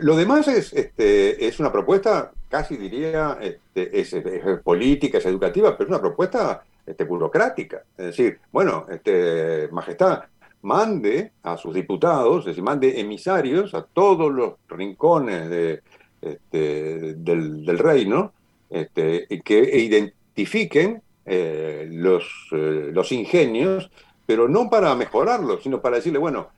lo 0.00 0.16
demás 0.16 0.48
es, 0.48 0.72
este, 0.72 1.46
es 1.46 1.60
una 1.60 1.70
propuesta, 1.70 2.32
casi 2.48 2.76
diría, 2.76 3.36
este, 3.42 4.00
es, 4.00 4.14
política, 4.62 5.18
es 5.18 5.26
educativa, 5.26 5.76
pero 5.76 5.84
es 5.84 5.90
una 5.90 6.00
propuesta 6.00 6.62
este, 6.86 7.04
burocrática. 7.04 7.84
Es 7.96 8.06
decir, 8.06 8.38
bueno, 8.52 8.86
este, 8.90 9.68
Majestad, 9.72 10.24
mande 10.62 11.32
a 11.42 11.56
sus 11.56 11.74
diputados, 11.74 12.40
es 12.40 12.46
decir, 12.46 12.62
mande 12.62 13.00
emisarios 13.00 13.74
a 13.74 13.82
todos 13.82 14.32
los 14.32 14.54
rincones 14.68 15.80
este, 16.20 17.14
del, 17.14 17.78
reino 17.78 18.32
que 18.70 19.26
identifiquen 19.30 21.02
eh, 21.26 21.88
los, 21.90 22.24
eh, 22.52 22.90
los 22.92 23.12
ingenios, 23.12 23.90
pero 24.26 24.48
no 24.48 24.70
para 24.70 24.94
mejorarlos, 24.94 25.62
sino 25.62 25.80
para 25.80 25.96
decirle, 25.96 26.18
bueno, 26.18 26.48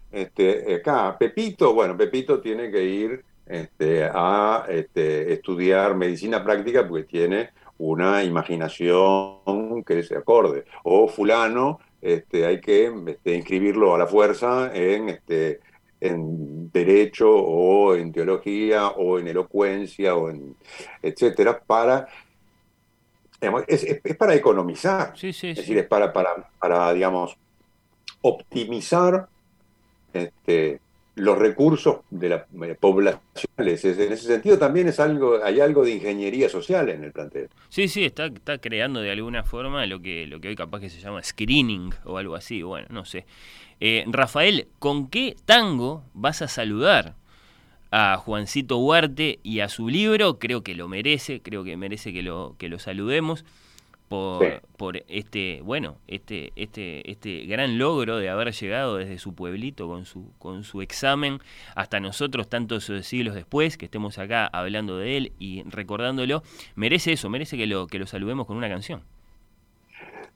acá 0.81 1.17
Pepito, 1.19 1.75
bueno, 1.75 1.97
Pepito 1.97 2.41
tiene 2.41 2.71
que 2.71 2.85
ir 2.85 3.25
a 3.49 4.67
estudiar 4.69 5.95
medicina 5.97 6.43
práctica 6.43 6.87
porque 6.87 7.05
tiene 7.05 7.51
una 7.79 8.25
imaginación 8.25 9.85
que 9.85 10.03
se 10.03 10.17
acorde. 10.17 10.65
O 10.85 11.09
fulano, 11.09 11.81
este, 12.01 12.47
hay 12.47 12.61
que 12.61 12.93
este, 13.09 13.35
inscribirlo 13.35 13.95
a 13.95 13.99
la 13.99 14.07
fuerza 14.07 14.71
en, 14.75 15.09
este, 15.09 15.61
en 16.01 16.71
derecho 16.71 17.31
o 17.31 17.95
en 17.95 18.13
teología 18.13 18.89
o 18.89 19.19
en 19.19 19.29
elocuencia 19.29 20.15
o 20.15 20.31
en 20.31 20.57
etcétera 21.03 21.59
para 21.59 22.07
es, 23.67 24.01
para 24.17 24.35
economizar 24.35 25.13
es 25.15 25.41
decir 25.41 25.79
es 25.79 25.87
para, 25.87 26.13
para, 26.13 26.49
para 26.59 26.93
digamos 26.93 27.37
optimizar 28.23 29.29
este, 30.13 30.81
los 31.17 31.39
recursos 31.39 32.01
de 32.11 32.29
la 32.29 32.47
eh, 32.63 32.77
poblacionales. 32.79 33.85
En 33.85 34.13
ese 34.13 34.27
sentido 34.27 34.59
también 34.59 34.89
es 34.89 35.01
algo, 35.01 35.43
hay 35.43 35.61
algo 35.61 35.85
de 35.85 35.93
ingeniería 35.93 36.49
social 36.49 36.89
en 36.91 37.05
el 37.05 37.13
plantel. 37.13 37.49
Sí, 37.71 37.89
sí, 37.89 38.05
está, 38.05 38.27
está 38.27 38.59
creando 38.59 39.01
de 39.01 39.11
alguna 39.11 39.43
forma 39.43 39.85
lo 39.87 40.01
que, 40.01 40.27
lo 40.27 40.41
que 40.41 40.49
hoy 40.49 40.57
capaz 40.57 40.81
que 40.81 40.91
se 40.91 41.01
llama 41.01 41.23
screening 41.23 41.93
o 42.05 42.19
algo 42.19 42.35
así, 42.35 42.63
bueno, 42.63 42.87
no 42.91 43.05
sé. 43.07 43.25
Eh, 43.81 44.05
Rafael, 44.07 44.69
¿con 44.79 45.09
qué 45.09 45.37
tango 45.47 46.05
vas 46.13 46.43
a 46.43 46.49
saludar 46.49 47.15
a 47.91 48.19
Juancito 48.19 48.77
Huarte 48.79 49.41
y 49.43 49.61
a 49.61 49.71
su 49.71 49.89
libro? 49.89 50.39
Creo 50.39 50.63
que 50.63 50.75
lo 50.75 50.87
merece, 50.87 51.41
creo 51.41 51.65
que 51.65 51.79
merece 51.79 52.13
que 52.13 52.23
lo, 52.23 52.57
que 52.59 52.69
lo 52.69 52.79
saludemos 52.79 53.45
por, 54.09 54.63
por 54.77 55.03
este, 55.09 55.61
bueno, 55.63 55.99
este, 56.07 56.53
este, 56.57 57.11
este 57.11 57.47
gran 57.47 57.79
logro 57.79 58.19
de 58.19 58.29
haber 58.29 58.53
llegado 58.53 58.97
desde 58.97 59.19
su 59.19 59.35
pueblito 59.35 59.89
con 59.89 60.05
su, 60.05 60.33
con 60.39 60.65
su 60.65 60.83
examen 60.83 61.41
hasta 61.75 62.01
nosotros 62.01 62.49
tantos 62.49 62.91
siglos 63.03 63.35
después, 63.35 63.77
que 63.77 63.87
estemos 63.87 64.19
acá 64.19 64.47
hablando 64.47 64.99
de 64.99 65.17
él 65.17 65.33
y 65.39 65.63
recordándolo, 65.65 66.43
merece 66.75 67.13
eso, 67.13 67.29
merece 67.31 67.57
que 67.57 67.67
lo, 67.67 67.87
que 67.87 67.99
lo 67.99 68.07
saludemos 68.07 68.47
con 68.47 68.57
una 68.57 68.69
canción. 68.69 69.03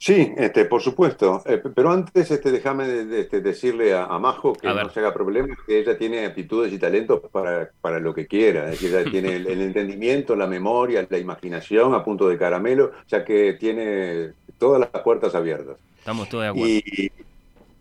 Sí, 0.01 0.33
este, 0.39 0.65
por 0.65 0.81
supuesto. 0.81 1.43
Eh, 1.45 1.63
pero 1.75 1.91
antes, 1.91 2.31
este, 2.31 2.51
déjame 2.51 3.03
este, 3.21 3.43
decirle 3.43 3.93
a, 3.93 4.07
Majo 4.19 4.55
que 4.55 4.67
no 4.67 4.89
se 4.89 5.01
haga 5.01 5.13
problema, 5.13 5.55
que 5.67 5.79
ella 5.79 5.99
tiene 5.99 6.25
aptitudes 6.25 6.73
y 6.73 6.79
talentos 6.79 7.21
para, 7.31 7.71
para 7.83 8.01
lo 8.01 8.15
que 8.15 8.27
quiera. 8.27 8.65
Es 8.65 8.81
decir, 8.81 8.97
ella 8.97 9.11
tiene 9.11 9.37
el, 9.37 9.61
entendimiento, 9.61 10.35
la 10.35 10.47
memoria, 10.47 11.07
la 11.07 11.19
imaginación 11.19 11.93
a 11.93 12.03
punto 12.03 12.31
de 12.31 12.39
caramelo, 12.39 12.93
ya 13.09 13.27
que 13.27 13.59
tiene 13.61 14.33
todas 14.57 14.81
las 14.81 15.03
puertas 15.03 15.35
abiertas. 15.35 15.77
Estamos 15.99 16.31
todos 16.31 16.45
de 16.45 16.49
acuerdo. 16.49 16.67
Y, 16.67 17.13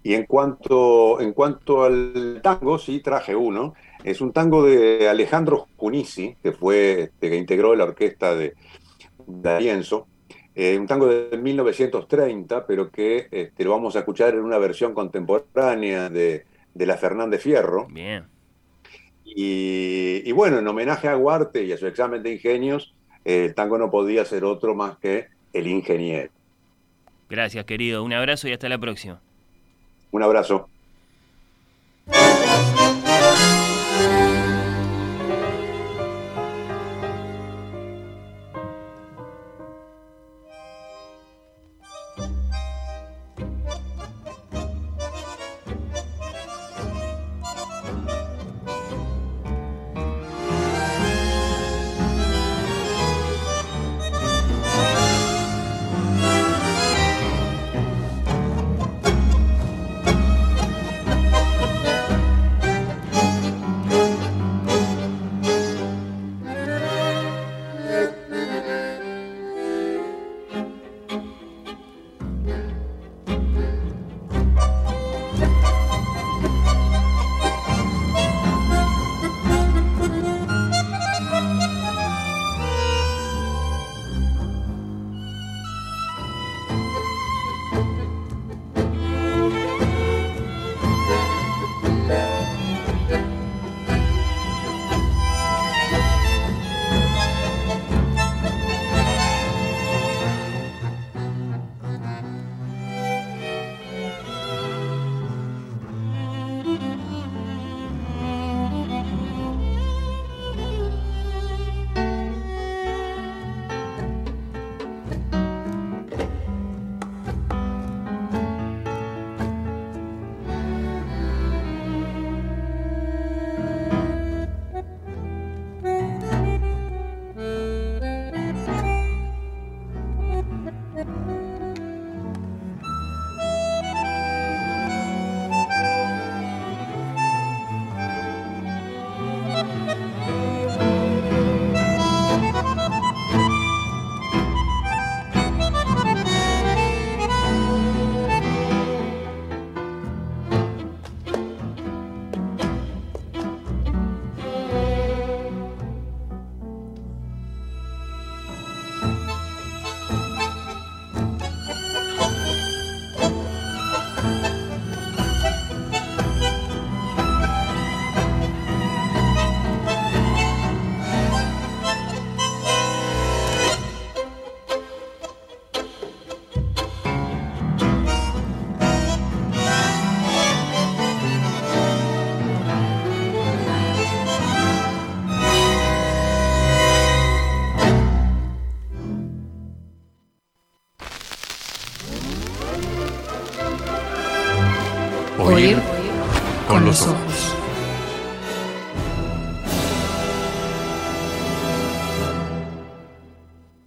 y 0.04 0.14
en, 0.14 0.26
cuanto, 0.26 1.22
en 1.22 1.32
cuanto 1.32 1.86
al 1.86 2.42
tango, 2.44 2.78
sí 2.80 3.00
traje 3.00 3.34
uno. 3.34 3.76
Es 4.04 4.20
un 4.20 4.34
tango 4.34 4.66
de 4.66 5.08
Alejandro 5.08 5.70
Junici, 5.78 6.36
que 6.44 6.52
fue, 6.52 7.04
este, 7.04 7.30
que 7.30 7.38
integró 7.38 7.74
la 7.76 7.86
orquesta 7.86 8.36
de 8.36 8.56
D'Arienzo 9.26 10.06
eh, 10.62 10.78
un 10.78 10.88
tango 10.88 11.08
de 11.08 11.38
1930, 11.38 12.68
pero 12.68 12.92
que 12.92 13.30
este, 13.32 13.64
lo 13.64 13.72
vamos 13.72 13.96
a 13.96 14.00
escuchar 14.00 14.34
en 14.34 14.42
una 14.42 14.58
versión 14.58 14.94
contemporánea 14.94 16.10
de, 16.10 16.44
la 16.76 16.98
Fernández 16.98 17.42
Fierro. 17.42 17.88
Bien. 17.90 18.26
Y, 19.24 20.30
bueno, 20.34 20.60
en 20.60 20.68
homenaje 20.68 21.08
a 21.08 21.16
Guarte 21.16 21.64
y 21.64 21.72
a 21.72 21.78
su 21.78 21.88
examen 21.88 22.22
de 22.24 22.34
ingenios, 22.34 22.94
eh, 23.24 23.46
el 23.46 23.56
tango 23.56 23.78
no 23.78 23.90
podía 23.90 24.26
ser 24.26 24.44
otro 24.44 24.76
más 24.76 24.98
que 24.98 25.28
El 25.54 25.66
Ingeniero. 25.68 26.30
Gracias, 27.30 27.64
querido. 27.64 28.04
Un 28.04 28.12
abrazo 28.12 28.50
y 28.50 28.52
hasta 28.52 28.68
la 28.68 28.78
próxima. 28.78 29.22
Un 30.12 30.24
abrazo. 30.24 30.68